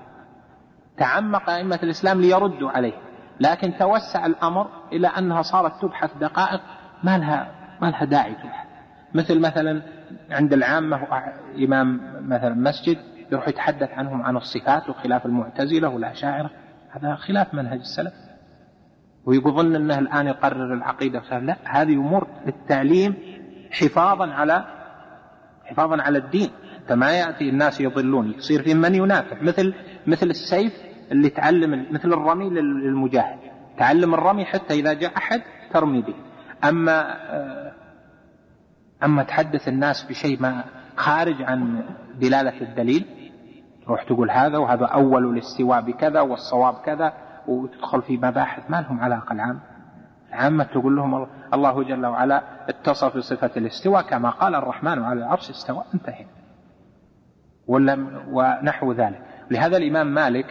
تعمق 0.98 1.50
أئمة 1.50 1.78
الإسلام 1.82 2.20
ليردوا 2.20 2.70
عليه 2.70 2.94
لكن 3.40 3.74
توسع 3.78 4.26
الأمر 4.26 4.68
إلى 4.92 5.08
أنها 5.08 5.42
صارت 5.42 5.82
تبحث 5.82 6.10
دقائق 6.20 6.60
ما 7.04 7.18
لها 7.18 7.54
ما 7.82 7.86
لها 7.86 8.04
داعي 8.04 8.34
تبحث. 8.34 8.67
مثل 9.14 9.40
مثلا 9.40 9.82
عند 10.30 10.52
العامة 10.52 11.00
إمام 11.58 12.00
مثلا 12.28 12.54
مسجد 12.54 12.98
يروح 13.32 13.48
يتحدث 13.48 13.90
عنهم 13.90 14.22
عن 14.22 14.36
الصفات 14.36 14.88
وخلاف 14.88 15.26
المعتزلة 15.26 15.88
والأشاعرة 15.88 16.50
هذا 16.90 17.14
خلاف 17.14 17.54
منهج 17.54 17.78
السلف. 17.78 18.12
ويظن 19.24 19.74
أنه 19.74 19.98
الآن 19.98 20.26
يقرر 20.26 20.74
العقيدة 20.74 21.38
لا 21.38 21.56
هذه 21.64 21.92
أمور 21.92 22.26
للتعليم 22.46 23.14
حفاظا 23.70 24.26
على 24.26 24.64
حفاظا 25.64 26.02
على 26.02 26.18
الدين. 26.18 26.50
حتى 26.84 26.94
ما 26.94 27.12
يأتي 27.12 27.48
الناس 27.48 27.80
يضلون 27.80 28.34
يصير 28.38 28.62
في 28.62 28.74
من 28.74 28.94
ينافع 28.94 29.42
مثل 29.42 29.74
مثل 30.06 30.26
السيف 30.26 30.72
اللي 31.12 31.28
تعلم 31.28 31.86
مثل 31.90 32.12
الرمي 32.12 32.50
للمجاهد. 32.50 33.38
تعلم 33.78 34.14
الرمي 34.14 34.44
حتى 34.44 34.74
إذا 34.74 34.92
جاء 34.92 35.16
أحد 35.16 35.42
ترمي 35.72 36.02
به. 36.02 36.14
أما 36.64 37.16
آه، 37.34 37.67
أما 39.04 39.22
تحدث 39.22 39.68
الناس 39.68 40.02
بشيء 40.02 40.42
ما 40.42 40.64
خارج 40.96 41.42
عن 41.42 41.84
دلالة 42.20 42.60
الدليل 42.60 43.06
تروح 43.84 44.04
تقول 44.04 44.30
هذا 44.30 44.58
وهذا 44.58 44.86
أول 44.86 45.32
الاستواء 45.32 45.80
بكذا 45.80 46.20
والصواب 46.20 46.74
كذا 46.74 47.12
وتدخل 47.46 48.02
في 48.02 48.16
مباحث 48.16 48.70
ما 48.70 48.80
لهم 48.80 49.00
علاقة 49.00 49.32
العام. 49.32 49.60
العامة 50.28 50.64
تقول 50.64 50.96
لهم 50.96 51.26
الله 51.54 51.84
جل 51.84 52.06
وعلا 52.06 52.42
اتصف 52.68 53.16
بصفة 53.16 53.50
الاستواء 53.56 54.02
كما 54.02 54.30
قال 54.30 54.54
الرحمن 54.54 55.02
على 55.02 55.18
العرش 55.20 55.50
استوى 55.50 55.84
انتهى 55.94 56.26
ونحو 58.32 58.92
ذلك. 58.92 59.22
لهذا 59.50 59.76
الإمام 59.76 60.14
مالك 60.14 60.46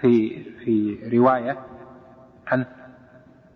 في 0.00 0.44
في 0.64 0.98
رواية 1.16 1.58
عن 2.46 2.66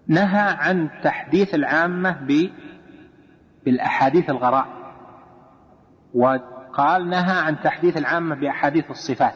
نهى 0.06 0.56
عن 0.58 0.88
تحديث 1.02 1.54
العامة 1.54 2.26
بالأحاديث 3.68 4.30
الغرائب 4.30 4.72
وقال 6.14 7.08
نهى 7.10 7.38
عن 7.40 7.60
تحديث 7.60 7.96
العامة 7.96 8.34
بأحاديث 8.34 8.90
الصفات. 8.90 9.34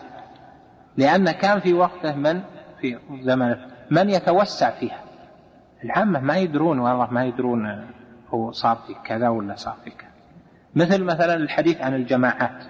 لأن 0.96 1.30
كان 1.30 1.60
في 1.60 1.72
وقته 1.74 2.14
من 2.14 2.40
في 2.80 2.98
زمن 3.22 3.56
من 3.90 4.10
يتوسع 4.10 4.70
فيها. 4.70 5.00
العامة 5.84 6.20
ما 6.20 6.36
يدرون 6.36 6.78
والله 6.78 7.10
ما 7.10 7.24
يدرون 7.24 7.86
هو 8.28 8.52
صار 8.52 8.76
في 8.86 8.94
كذا 9.04 9.28
ولا 9.28 9.54
صار 9.54 9.76
في 9.84 9.90
كذا. 9.90 10.10
مثل 10.74 11.04
مثلا 11.04 11.34
الحديث 11.34 11.80
عن 11.80 11.94
الجماعات. 11.94 12.64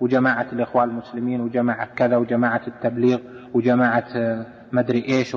وجماعة 0.00 0.46
الإخوان 0.52 0.90
المسلمين 0.90 1.40
وجماعة 1.40 1.86
كذا 1.96 2.16
وجماعة 2.16 2.62
التبليغ 2.66 3.18
وجماعة 3.54 4.06
مدري 4.72 5.04
إيش. 5.08 5.36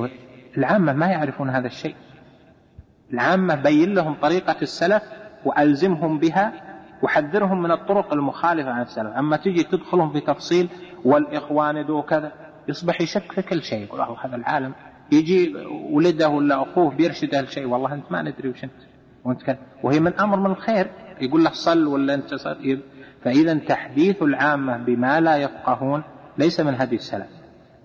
العامة 0.57 0.93
ما 0.93 1.07
يعرفون 1.07 1.49
هذا 1.49 1.67
الشيء. 1.67 1.95
العامة 3.13 3.55
بين 3.55 3.93
لهم 3.93 4.13
طريقة 4.21 4.55
السلف 4.61 5.20
وألزمهم 5.45 6.19
بها 6.19 6.53
وحذرهم 7.01 7.61
من 7.63 7.72
الطرق 7.72 8.13
المخالفة 8.13 8.72
عن 8.72 8.81
السلف. 8.81 9.07
أما 9.07 9.38
تجي 9.38 9.63
تدخلهم 9.63 10.13
في 10.13 10.19
تفصيل 10.19 10.69
والإخوان 11.05 11.81
ذو 11.81 12.01
كذا 12.01 12.31
يصبح 12.68 13.01
يشك 13.01 13.31
في 13.31 13.41
كل 13.41 13.63
شيء 13.63 13.84
يقول 13.84 14.01
هذا 14.01 14.35
العالم. 14.35 14.73
يجي 15.11 15.53
ولده 15.91 16.30
ولا 16.30 16.61
أخوه 16.61 16.89
بيرشده 16.89 17.41
لشيء 17.41 17.68
والله 17.68 17.93
أنت 17.93 18.11
ما 18.11 18.22
ندري 18.22 18.49
وش 18.49 18.63
أنت 18.63 18.73
وأنت 19.26 19.57
وهي 19.84 19.99
من 19.99 20.19
أمر 20.19 20.39
من 20.39 20.51
الخير. 20.51 20.88
يقول 21.22 21.43
له 21.43 21.49
صل 21.49 21.88
ولا 21.88 22.13
أنت 22.13 22.34
صل. 22.34 22.80
فإذا 23.23 23.53
تحديث 23.53 24.22
العامة 24.22 24.77
بما 24.77 25.19
لا 25.19 25.38
يفقهون 25.38 26.03
ليس 26.38 26.59
من 26.59 26.76
هدي 26.76 26.95
السلف. 26.95 27.27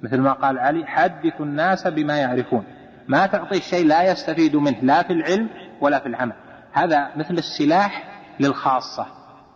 مثل 0.03 0.20
ما 0.20 0.33
قال 0.33 0.59
علي 0.59 0.87
حدثوا 0.87 1.47
الناس 1.47 1.87
بما 1.87 2.19
يعرفون. 2.19 2.65
ما 3.09 3.27
تعطي 3.27 3.57
الشيء 3.57 3.87
لا 3.87 4.12
يستفيد 4.12 4.57
منه 4.57 4.78
لا 4.83 5.03
في 5.03 5.12
العلم 5.12 5.49
ولا 5.81 5.99
في 5.99 6.07
العمل. 6.07 6.33
هذا 6.77 7.11
مثل 7.16 7.35
السلاح 7.35 8.05
للخاصة. 8.40 9.07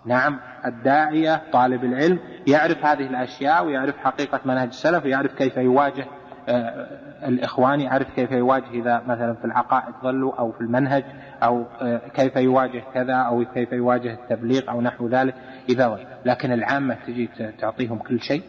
نعم 0.06 0.40
الداعية 0.66 1.42
طالب 1.52 1.84
العلم 1.84 2.18
يعرف 2.46 2.84
هذه 2.84 3.06
الأشياء 3.06 3.64
ويعرف 3.64 3.96
حقيقة 3.96 4.40
منهج 4.44 4.68
السلف 4.68 5.04
ويعرف 5.04 5.32
كيف 5.34 5.56
يواجه 5.56 6.06
آه، 6.48 6.88
الإخوان 7.28 7.80
يعرف 7.80 8.06
كيف 8.16 8.30
يواجه 8.30 8.70
إذا 8.70 9.02
مثلا 9.06 9.34
في 9.34 9.44
العقائد 9.44 9.94
ضلوا 10.02 10.34
أو 10.38 10.52
في 10.52 10.60
المنهج 10.60 11.04
أو 11.42 11.64
آه، 11.80 12.00
كيف 12.14 12.36
يواجه 12.36 12.82
كذا 12.94 13.14
أو 13.14 13.44
كيف 13.54 13.72
يواجه 13.72 14.12
التبليغ 14.12 14.70
أو 14.70 14.80
نحو 14.80 15.08
ذلك 15.08 15.34
إذا 15.68 15.98
لكن 16.24 16.52
العامة 16.52 16.96
تجي 17.06 17.28
تعطيهم 17.60 17.98
كل 17.98 18.20
شيء. 18.20 18.42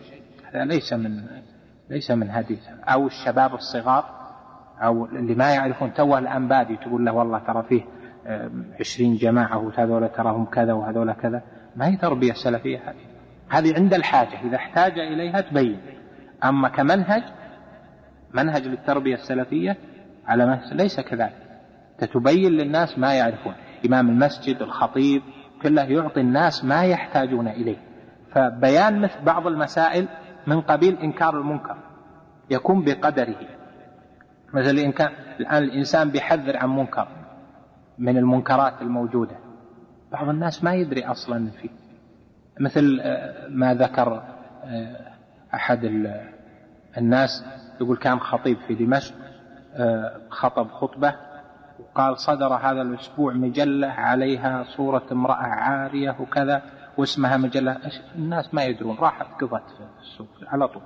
هذا 0.53 0.65
ليس 0.65 0.93
من 0.93 1.23
ليس 1.89 2.11
من 2.11 2.31
هدي. 2.31 2.60
أو 2.84 3.07
الشباب 3.07 3.53
الصغار 3.53 4.06
أو 4.81 5.06
اللي 5.06 5.35
ما 5.35 5.53
يعرفون 5.53 5.93
توه 5.93 6.19
الآن 6.19 6.48
بادي 6.48 6.77
تقول 6.77 7.06
له 7.06 7.11
والله 7.11 7.39
ترى 7.39 7.64
فيه 7.69 7.84
عشرين 8.80 9.15
جماعة 9.15 9.57
وهذول 9.57 10.10
تراهم 10.10 10.45
كذا 10.45 10.73
وهذول 10.73 11.14
كذا. 11.14 11.41
ما 11.76 11.88
هي 11.88 11.95
تربية 11.95 12.34
سلفية 12.34 12.77
هذه؟ 12.77 12.95
هذه 13.49 13.76
عند 13.76 13.93
الحاجة 13.93 14.41
إذا 14.48 14.56
احتاج 14.56 14.99
إليها 14.99 15.41
تبين. 15.41 15.81
أما 16.43 16.69
كمنهج 16.69 17.23
منهج 18.34 18.68
للتربية 18.68 19.14
السلفية 19.14 19.77
على 20.27 20.45
منهج 20.45 20.73
ليس 20.73 20.99
كذلك. 20.99 21.38
تتبين 21.98 22.52
للناس 22.52 22.99
ما 22.99 23.14
يعرفون. 23.14 23.53
إمام 23.85 24.10
المسجد 24.10 24.61
الخطيب 24.61 25.22
كله 25.61 25.84
يعطي 25.84 26.22
الناس 26.22 26.65
ما 26.65 26.84
يحتاجون 26.84 27.48
إليه. 27.48 27.77
فبيان 28.31 29.02
مثل 29.02 29.22
بعض 29.26 29.48
المسائل 29.48 30.07
من 30.48 30.61
قبيل 30.61 30.98
إنكار 30.98 31.38
المنكر. 31.39 31.77
يكون 32.49 32.84
بقدره. 32.84 33.35
مثل 34.53 34.77
إن 34.77 34.91
كان 34.91 35.10
الآن 35.39 35.64
الإنسان 35.64 36.10
بيحذر 36.10 36.57
عن 36.57 36.69
منكر. 36.69 37.07
من 38.02 38.18
المنكرات 38.18 38.82
الموجودة. 38.82 39.36
بعض 40.11 40.30
الناس 40.30 40.64
ما 40.64 40.73
يدري 40.73 41.06
أصلا 41.06 41.49
فيه 41.61 41.69
مثل 42.60 42.99
آه، 43.02 43.48
ما 43.48 43.73
ذكر 43.73 44.23
آه، 44.64 45.11
أحد 45.53 45.86
الناس 46.98 47.45
يقول 47.82 47.98
كان 47.98 48.19
خطيب 48.19 48.57
في 48.68 48.76
دمشق 48.76 49.15
آه، 49.76 50.22
خطب 50.30 50.68
خطبة 50.72 51.15
وقال 51.80 52.18
صدر 52.18 52.53
هذا 52.53 52.82
الأسبوع 52.82 53.34
مجلة 53.34 53.88
عليها 53.88 54.64
صورة 54.64 55.06
امرأة 55.11 55.44
عارية 55.44 56.15
وكذا 56.19 56.61
واسمها 56.98 57.38
مجلة. 57.38 57.78
الناس 58.15 58.53
ما 58.53 58.64
يدرون. 58.64 58.98
راحت 58.98 59.26
قضت 59.41 59.64
في 59.69 60.02
السوق 60.02 60.28
على 60.48 60.68
طول. 60.68 60.82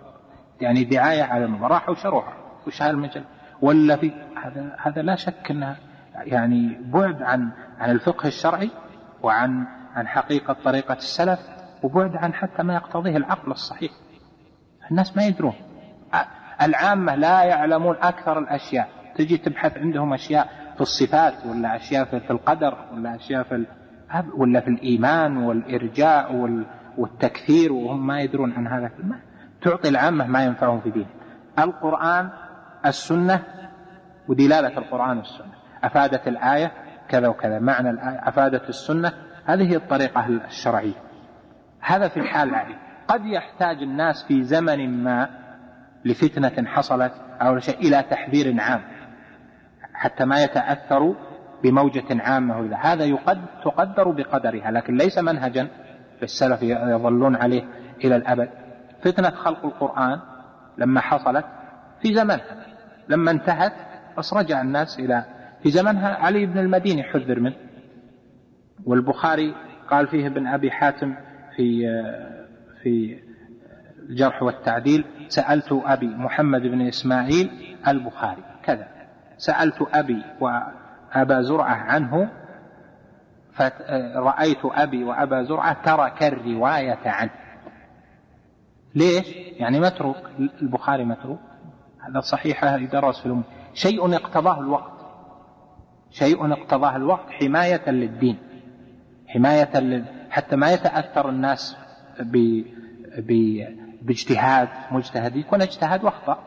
يعني 0.61 0.83
دعاية 0.83 1.23
على 1.23 1.45
المرأة 1.45 1.67
راحوا 1.67 1.95
شروها. 1.95 2.33
وش 2.67 2.81
هالمجلة؟ 2.81 3.25
ولا 3.61 3.95
في 3.95 4.11
هذا 4.43 4.75
هذا 4.79 5.01
لا 5.01 5.15
شك 5.15 5.51
إنها 5.51 5.77
يعني 6.23 6.77
بعد 6.93 7.21
عن 7.21 7.51
عن 7.79 7.91
الفقه 7.91 8.27
الشرعي 8.27 8.71
وعن 9.23 9.67
عن 9.95 10.07
حقيقة 10.07 10.55
طريقة 10.65 10.93
السلف 10.93 11.39
وبعد 11.83 12.15
عن 12.15 12.33
حتى 12.33 12.63
ما 12.63 12.73
يقتضيه 12.75 13.17
العقل 13.17 13.51
الصحيح. 13.51 13.91
الناس 14.91 15.17
ما 15.17 15.25
يدرون. 15.25 15.53
العامة 16.61 17.15
لا 17.15 17.43
يعلمون 17.43 17.95
أكثر 18.01 18.39
الأشياء. 18.39 18.89
تجي 19.15 19.37
تبحث 19.37 19.77
عندهم 19.77 20.13
أشياء 20.13 20.49
في 20.75 20.81
الصفات 20.81 21.33
ولا 21.45 21.75
أشياء 21.75 22.05
في 22.05 22.31
القدر 22.31 22.77
ولا 22.93 23.15
أشياء 23.15 23.43
في 23.43 23.65
ولا 24.37 24.59
في 24.59 24.67
الإيمان 24.67 25.37
والإرجاء 25.37 26.35
والتكثير 26.97 27.73
وهم 27.73 28.07
ما 28.07 28.21
يدرون 28.21 28.51
عن 28.51 28.67
هذا. 28.67 28.91
تعطي 29.61 29.89
العامة 29.89 30.27
ما 30.27 30.45
ينفعهم 30.45 30.81
في 30.81 30.89
دينه. 30.89 31.09
القرآن 31.59 32.29
السنة 32.85 33.43
ودلالة 34.27 34.77
القرآن 34.77 35.17
والسنة. 35.17 35.54
أفادت 35.85 36.27
الآية 36.27 36.71
كذا 37.09 37.27
وكذا 37.27 37.59
معنى 37.59 37.89
الآية 37.89 38.27
أفادت 38.27 38.69
السنة 38.69 39.13
هذه 39.45 39.71
هي 39.71 39.75
الطريقة 39.75 40.25
الشرعية. 40.27 40.93
هذا 41.81 42.07
في 42.07 42.19
الحال 42.19 42.49
العادي. 42.49 42.75
قد 43.07 43.25
يحتاج 43.25 43.77
الناس 43.77 44.23
في 44.23 44.43
زمن 44.43 45.03
ما 45.03 45.29
لفتنة 46.05 46.67
حصلت 46.67 47.13
أو 47.41 47.59
شيء 47.59 47.79
إلى 47.79 48.03
تحذير 48.03 48.61
عام 48.61 48.81
حتى 49.93 50.25
ما 50.25 50.43
يتأثروا 50.43 51.15
بموجة 51.63 52.21
عامة 52.23 52.75
هذا 52.75 53.05
يقد 53.05 53.45
تقدر 53.63 54.11
بقدرها 54.11 54.71
لكن 54.71 54.97
ليس 54.97 55.17
منهجا 55.17 55.67
للسلف 56.21 56.63
يظلون 56.63 57.35
عليه 57.35 57.63
إلى 58.03 58.15
الأبد. 58.15 58.49
فتنة 59.01 59.29
خلق 59.29 59.65
القرآن 59.65 60.19
لما 60.77 61.01
حصلت 61.01 61.45
في 62.01 62.13
زمنها 62.13 62.65
لما 63.09 63.31
انتهت 63.31 63.73
بس 64.17 64.33
رجع 64.33 64.61
الناس 64.61 64.99
إلى 64.99 65.25
في 65.65 65.71
زمنها 65.71 66.15
علي 66.15 66.45
بن 66.45 66.59
المديني 66.59 67.03
حذر 67.03 67.39
منه. 67.39 67.55
والبخاري 68.85 69.55
قال 69.89 70.07
فيه 70.07 70.27
ابن 70.27 70.47
أبي 70.47 70.71
حاتم 70.71 71.15
في 71.55 71.87
في 72.81 73.19
الجرح 74.09 74.43
والتعديل 74.43 75.05
سألت 75.27 75.81
أبي 75.85 76.07
محمد 76.07 76.61
بن 76.61 76.81
إسماعيل 76.81 77.75
البخاري. 77.87 78.43
كذا. 78.63 78.87
سألت 79.37 79.87
أبي 79.93 80.23
وأبا 80.39 81.41
زرعة 81.41 81.75
عنه 81.75 82.29
فرأيت 83.53 84.65
أبي 84.65 85.03
وأبا 85.03 85.43
زرعة 85.43 85.83
ترك 85.85 86.23
الرواية 86.23 86.99
عنه. 87.05 87.31
ليش؟ 88.95 89.35
يعني 89.35 89.79
متروك. 89.79 90.17
البخاري 90.61 91.05
متروك. 91.05 91.39
هذا 92.07 92.19
صحيح 92.19 92.63
يدرس 92.63 93.19
في 93.19 93.25
الأمة. 93.25 93.43
شيء 93.73 94.15
اقتضاه 94.15 94.59
الوقت. 94.59 94.94
شيء 96.15 96.51
اقتضاه 96.53 96.95
الوقت 96.95 97.29
حماية 97.29 97.89
للدين 97.89 98.37
حماية. 99.27 100.05
حتى 100.29 100.55
ما 100.55 100.71
يتأثر 100.71 101.29
الناس 101.29 101.77
ب... 102.19 102.63
ب... 103.17 103.59
باجتهاد 104.01 104.67
مجتهد 104.91 105.35
يكون 105.35 105.61
اجتهاد 105.61 106.03
واخطأ 106.03 106.37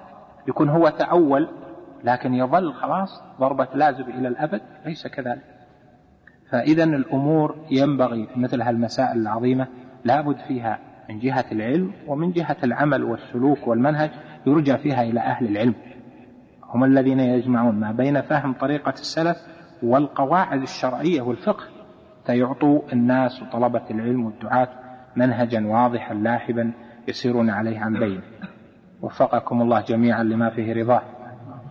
يكون 0.49 0.69
هو 0.69 0.89
تأول 0.89 1.49
لكن 2.05 2.35
يظل 2.35 2.75
خلاص 2.75 3.23
ضربة 3.41 3.69
لازم 3.75 4.03
إلى 4.03 4.29
الأبد 4.29 4.61
ليس 4.87 5.07
كذلك 5.07 5.45
فإذا 6.51 6.85
الأمور 6.85 7.57
ينبغي 7.71 8.27
في 8.27 8.41
مثل 8.41 8.63
هالمسائل 8.63 9.19
العظيمة 9.19 9.67
لابد 10.05 10.37
فيها 10.49 10.79
من 11.09 11.19
جهة 11.19 11.45
العلم 11.53 11.93
ومن 12.07 12.33
جهة 12.33 12.57
العمل 12.65 13.05
والسلوك 13.05 13.67
والمنهج 13.67 14.11
يرجع 14.47 14.77
فيها 14.77 15.03
إلى 15.03 15.21
أهل 15.21 15.47
العلم 15.47 15.75
هم 16.63 16.85
الذين 16.85 17.21
يجمعون 17.21 17.75
ما 17.75 17.93
بين 17.93 18.21
فهم 18.21 18.53
طريقة 18.53 18.93
السلف 18.93 19.37
والقواعد 19.83 20.63
الشرعية 20.63 21.23
والفقه 21.23 21.65
فيعطوا 22.27 22.81
الناس 22.93 23.43
وطلبة 23.43 23.91
العلم 23.91 24.25
والدعاة 24.27 24.69
منهجا 25.17 25.67
واضحا 25.67 26.15
لاحبا 26.15 26.73
يسيرون 27.09 27.51
عليه 27.51 27.81
عن 27.81 27.93
بين. 27.93 28.21
وفقكم 29.03 29.63
الله 29.63 29.81
جميعا 29.81 30.23
لما 30.23 30.51
فيه 30.51 30.73
رضاه 30.73 31.03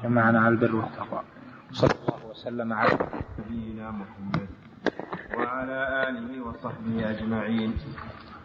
جمعنا 0.03 0.39
على 0.39 0.49
البر 0.49 0.75
والتقوى. 0.75 1.21
صلى 1.71 1.89
الله 2.01 2.29
وسلم 2.29 2.73
على 2.73 2.97
نبينا 3.39 3.91
محمد 3.91 4.47
وعلى 5.37 6.09
آله 6.09 6.47
وصحبه 6.47 7.09
أجمعين. 7.09 7.73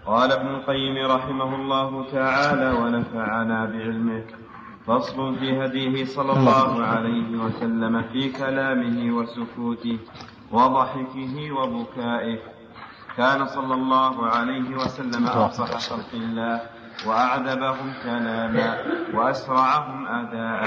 قال 0.07 0.33
ابن 0.33 0.47
القيم 0.47 1.11
رحمه 1.11 1.55
الله 1.55 2.11
تعالى 2.13 2.71
ونفعنا 2.71 3.67
بعلمه 3.67 4.23
فصل 4.87 5.35
في 5.39 5.65
هديه 5.65 6.05
صلى 6.05 6.33
الله 6.33 6.85
عليه 6.85 7.37
وسلم 7.37 8.03
في 8.03 8.33
كلامه 8.33 9.17
وسكوته 9.17 9.99
وضحكه 10.53 11.53
وبكائه. 11.53 12.39
كان 13.17 13.47
صلى 13.47 13.75
الله 13.75 14.27
عليه 14.27 14.77
وسلم 14.77 15.27
أفصح 15.27 15.79
خلق 15.79 16.13
الله 16.15 16.61
وأعذبهم 17.07 17.93
كلاما 18.05 18.77
وأسرعهم 19.15 20.07
أداء 20.07 20.63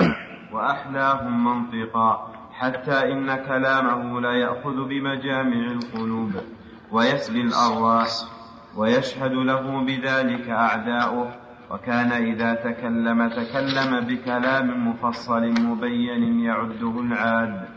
وأحلاهم 0.53 1.45
منطقا. 1.45 2.31
حتى 2.53 3.11
إن 3.11 3.35
كلامه 3.35 4.21
لا 4.21 4.31
يأخذ 4.31 4.87
بمجامع 4.87 5.71
القلوب 5.71 6.31
ويسلي 6.91 7.41
الأرواح 7.41 8.07
ويشهد 8.77 9.31
له 9.33 9.83
بذلك 9.85 10.49
أعداؤه. 10.49 11.44
وكان 11.75 12.11
إذا 12.11 12.53
تكلم 12.53 13.27
تكلم 13.27 13.91
بكلام 14.07 14.87
مفصل 14.89 15.43
مبين 15.61 16.39
يعده 16.39 16.99
العاد. 16.99 17.67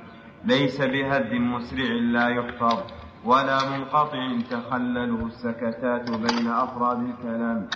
ليس 0.45 0.81
بهد 0.81 1.35
مسرع 1.35 1.91
لا 2.15 2.29
يحفظ 2.29 2.79
ولا 3.25 3.59
منقطع 3.71 4.39
تخلله 4.51 5.27
السكتات 5.27 6.11
بين 6.11 6.47
أفراد 6.49 6.99
الكلام. 7.11 7.69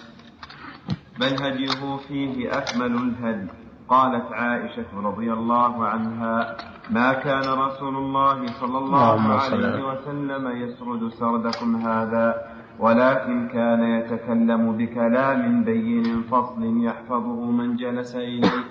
بل 1.20 1.42
هديه 1.44 1.96
فيه 2.08 2.58
أكمل 2.58 2.92
الهدي 3.06 3.48
قالت 3.88 4.32
عائشة 4.32 4.90
رضي 4.94 5.32
الله 5.32 5.86
عنها 5.86 6.56
ما 6.90 7.12
كان 7.12 7.46
رسول 7.66 7.96
الله 7.96 8.46
صلى 8.60 8.78
الله 8.78 9.20
عليه 9.32 9.78
وسلم 9.90 10.44
يسرد 10.62 11.08
سردكم 11.08 11.76
هذا. 11.76 12.34
ولكن 12.78 13.48
كان 13.48 13.82
يتكلم 13.82 14.72
بكلام 14.76 15.64
بين 15.64 16.22
فصل 16.22 16.84
يحفظه 16.84 17.50
من 17.50 17.76
جلس 17.76 18.16
إليه 18.16 18.64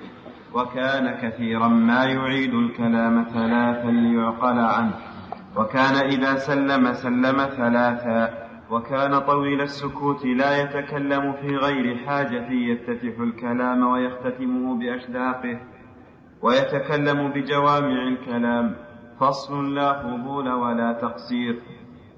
وكان 0.54 1.16
كثيرا 1.22 1.68
ما 1.68 2.06
يعيد 2.06 2.54
الكلام 2.54 3.24
ثلاثا 3.24 3.88
ليعقل 3.88 4.60
عنه. 4.60 4.94
وكان 5.58 5.96
إذا 5.96 6.36
سلم 6.36 6.94
سلم 6.94 7.38
ثلاثا. 7.58 8.30
وكان 8.72 9.20
طويل 9.20 9.62
السكوت 9.62 10.26
لا 10.26 10.62
يتكلم 10.62 11.34
في 11.34 11.56
غير 11.56 11.98
حاجة 11.98 12.52
يفتتح 12.52 13.20
الكلام 13.20 13.84
ويختتمه 13.84 14.80
بأشداقه 14.80 15.60
ويتكلم 16.42 17.28
بجوامع 17.28 18.08
الكلام. 18.08 18.76
فصل 19.20 19.76
لا 19.76 20.04
فضول 20.04 20.50
ولا 20.50 20.94
تقصير. 20.94 21.62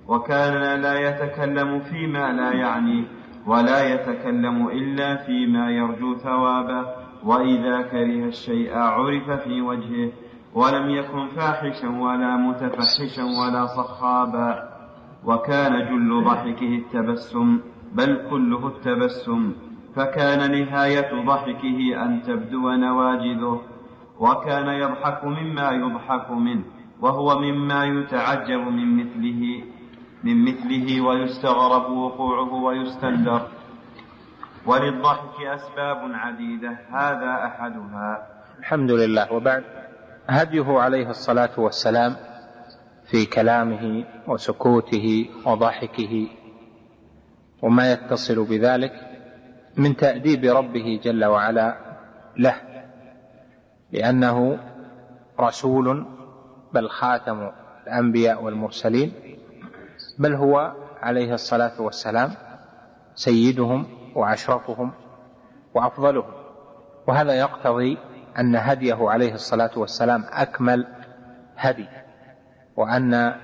وكان 0.07 0.81
لا 0.81 0.99
يتكلم 1.09 1.79
فيما 1.79 2.33
لا 2.33 2.51
يعنيه 2.51 3.03
ولا 3.47 3.93
يتكلم 3.93 4.67
إلا 4.67 5.15
فيما 5.15 5.71
يرجو 5.71 6.15
ثوابه 6.15 6.85
وإذا 7.23 7.81
كره 7.81 8.25
الشيء 8.27 8.77
عرف 8.77 9.31
في 9.31 9.61
وجهه 9.61 10.11
ولم 10.55 10.89
يكن 10.89 11.27
فاحشا 11.27 11.89
ولا 11.89 12.35
متفحشا 12.35 13.23
ولا 13.23 13.65
صخابا. 13.65 14.69
وكان 15.25 15.73
جل 15.89 16.23
ضحكه 16.23 16.75
التبسم 16.75 17.59
بل 17.93 18.27
كله 18.29 18.67
التبسم. 18.67 19.53
فكان 19.95 20.51
نهاية 20.51 21.25
ضحكه 21.25 22.03
أن 22.05 22.21
تبدو 22.21 22.71
نواجذه. 22.71 23.61
وكان 24.19 24.67
يضحك 24.67 25.23
مما 25.23 25.71
يضحك 25.71 26.31
منه 26.31 26.63
وهو 27.01 27.39
مما 27.39 27.85
يتعجب 27.85 28.59
من 28.67 28.97
مثله. 28.97 29.63
من 30.23 30.45
مثله 30.45 31.01
ويستغرب 31.01 31.91
وقوعه 31.91 32.53
ويستندر. 32.53 33.47
وللضحك 34.65 35.41
أسباب 35.55 36.11
عديدة 36.13 36.69
هذا 36.91 37.45
أحدها. 37.45 38.27
الحمد 38.59 38.91
لله. 38.91 39.33
وبعد 39.33 39.63
هديه 40.27 40.79
عليه 40.79 41.09
الصلاة 41.09 41.59
والسلام 41.59 42.15
في 43.05 43.25
كلامه 43.25 44.05
وسكوته 44.27 45.29
وضحكه. 45.45 46.27
وما 47.61 47.91
يتصل 47.91 48.45
بذلك 48.45 48.93
من 49.77 49.95
تأديب 49.95 50.45
ربه 50.45 50.99
جل 51.03 51.25
وعلا 51.25 51.77
له 52.37 52.55
لأنه 53.91 54.59
رسول 55.39 56.05
بل 56.73 56.89
خاتم 56.89 57.51
الأنبياء 57.87 58.43
والمرسلين. 58.43 59.22
بل 60.19 60.33
هو 60.35 60.73
عليه 61.01 61.33
الصلاة 61.33 61.81
والسلام 61.81 62.31
سيدهم 63.15 63.85
وأشرفهم 64.15 64.91
وأفضلهم. 65.73 66.31
وهذا 67.07 67.33
يقتضي 67.33 67.97
أن 68.39 68.55
هديه 68.55 69.09
عليه 69.09 69.33
الصلاة 69.33 69.71
والسلام 69.75 70.23
أكمل 70.31 70.87
هدي 71.57 71.87
وأن 72.77 73.35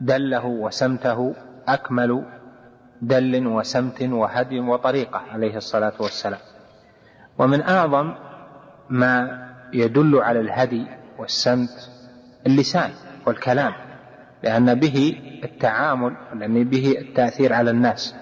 دله 0.00 0.46
وسمته 0.46 1.34
أكمل 1.68 2.24
دل 3.02 3.46
وسمت 3.46 4.02
وهدي 4.02 4.60
وطريقة 4.60 5.18
عليه 5.32 5.56
الصلاة 5.56 5.92
والسلام. 6.00 6.40
ومن 7.38 7.62
أعظم 7.62 8.14
ما 8.90 9.46
يدل 9.72 10.18
على 10.18 10.40
الهدي 10.40 10.86
والسمت 11.18 11.90
اللسان 12.46 12.90
والكلام. 13.26 13.89
لأن 14.42 14.74
به 14.74 15.20
التعامل 15.44 16.16
لأن 16.34 16.64
به 16.64 16.94
التأثير 16.98 17.52
على 17.52 17.70
الناس. 17.70 18.16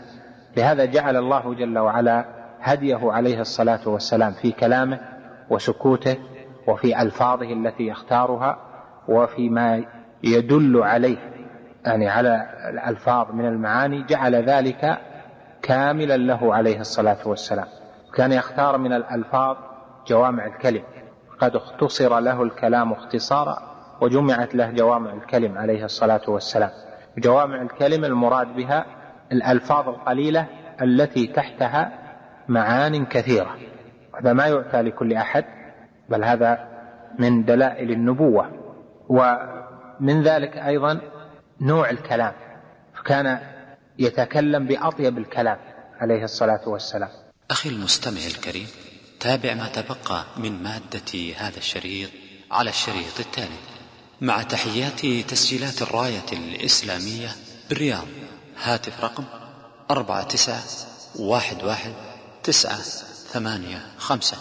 لهذا 0.57 0.85
جعل 0.85 1.17
الله 1.17 1.55
جل 1.55 1.79
وعلا 1.79 2.25
هديه 2.61 3.13
عليه 3.13 3.41
الصلاة 3.41 3.89
والسلام 3.89 4.33
في 4.33 4.53
كلامه 4.53 5.01
وسكوته 5.51 6.17
وفي 6.67 7.03
ألفاظه 7.03 7.53
التي 7.53 7.87
يختارها 7.87 8.59
وفيما 9.09 9.85
يدل 10.23 10.83
عليه. 10.83 11.19
يعني 11.87 12.09
على 12.09 12.47
الألفاظ 12.71 13.33
من 13.33 13.47
المعاني 13.47 14.05
جعل 14.05 14.35
ذلك 14.35 14.99
كاملا 15.63 16.17
له 16.17 16.55
عليه 16.55 16.81
الصلاة 16.81 17.29
والسلام. 17.29 17.67
كان 18.15 18.33
يختار 18.33 18.79
من 18.79 18.93
الألفاظ 18.93 19.57
جوامع 20.07 20.47
الكلم. 20.47 20.83
قد 21.41 21.57
اختصر 21.57 22.21
له 22.21 22.43
الكلام 22.43 22.93
اختصارا 22.93 23.68
وجمعت 24.01 24.55
له 24.55 24.71
جوامع 24.71 25.13
الكلم 25.13 25.59
عليه 25.59 25.85
الصلاة 25.85 26.21
والسلام. 26.29 26.71
جوامع 27.19 27.63
الكلم 27.63 28.05
المراد 28.05 28.57
بها 28.57 28.87
الألفاظ 29.33 29.89
القليلة 29.89 30.47
التي 30.83 31.27
تحتها 31.27 31.93
معان 32.49 33.07
كثيرة. 33.07 33.59
هذا 34.21 34.33
ما 34.33 34.45
يؤتى 34.45 34.83
لكل 34.83 35.13
أحد 35.13 35.45
بل 36.09 36.25
هذا 36.25 36.69
من 37.19 37.45
دلائل 37.45 37.91
النبوة. 37.91 38.53
ومن 39.09 40.23
ذلك 40.23 40.57
أيضا 40.57 41.01
نوع 41.61 41.91
الكلام. 41.91 42.33
فكان 42.95 43.39
يتكلم 43.99 44.67
بأطيب 44.67 45.19
الكلام 45.19 45.59
عليه 46.01 46.25
الصلاة 46.25 46.69
والسلام. 46.69 47.09
أخي 47.51 47.69
المستمع 47.69 48.21
الكريم 48.27 48.67
تابع 49.21 49.55
ما 49.55 49.69
تبقى 49.69 50.25
من 50.37 50.63
مادة 50.63 51.35
هذا 51.39 51.57
الشريط 51.57 52.11
على 52.51 52.71
الشريط 52.71 53.21
التالي. 53.21 53.68
مع 54.21 54.43
تحيات 54.43 55.07
تسجيلات 55.31 55.83
الراية 55.83 56.27
الإسلامية 56.33 57.37
بالرياض. 57.69 58.07
هاتف 58.63 59.01
رقم 59.01 59.25
أربعة 59.91 60.23
تسعة 60.23 60.63
واحد 61.17 61.65
واحد 61.65 61.93
تسعة 62.43 62.81
ثمانية 63.33 63.87
خمسة. 63.99 64.37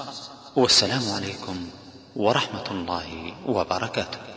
والسلام 0.56 1.12
عليكم 1.12 1.70
ورحمة 2.16 2.72
الله 2.72 3.34
وبركاته. 3.45 4.36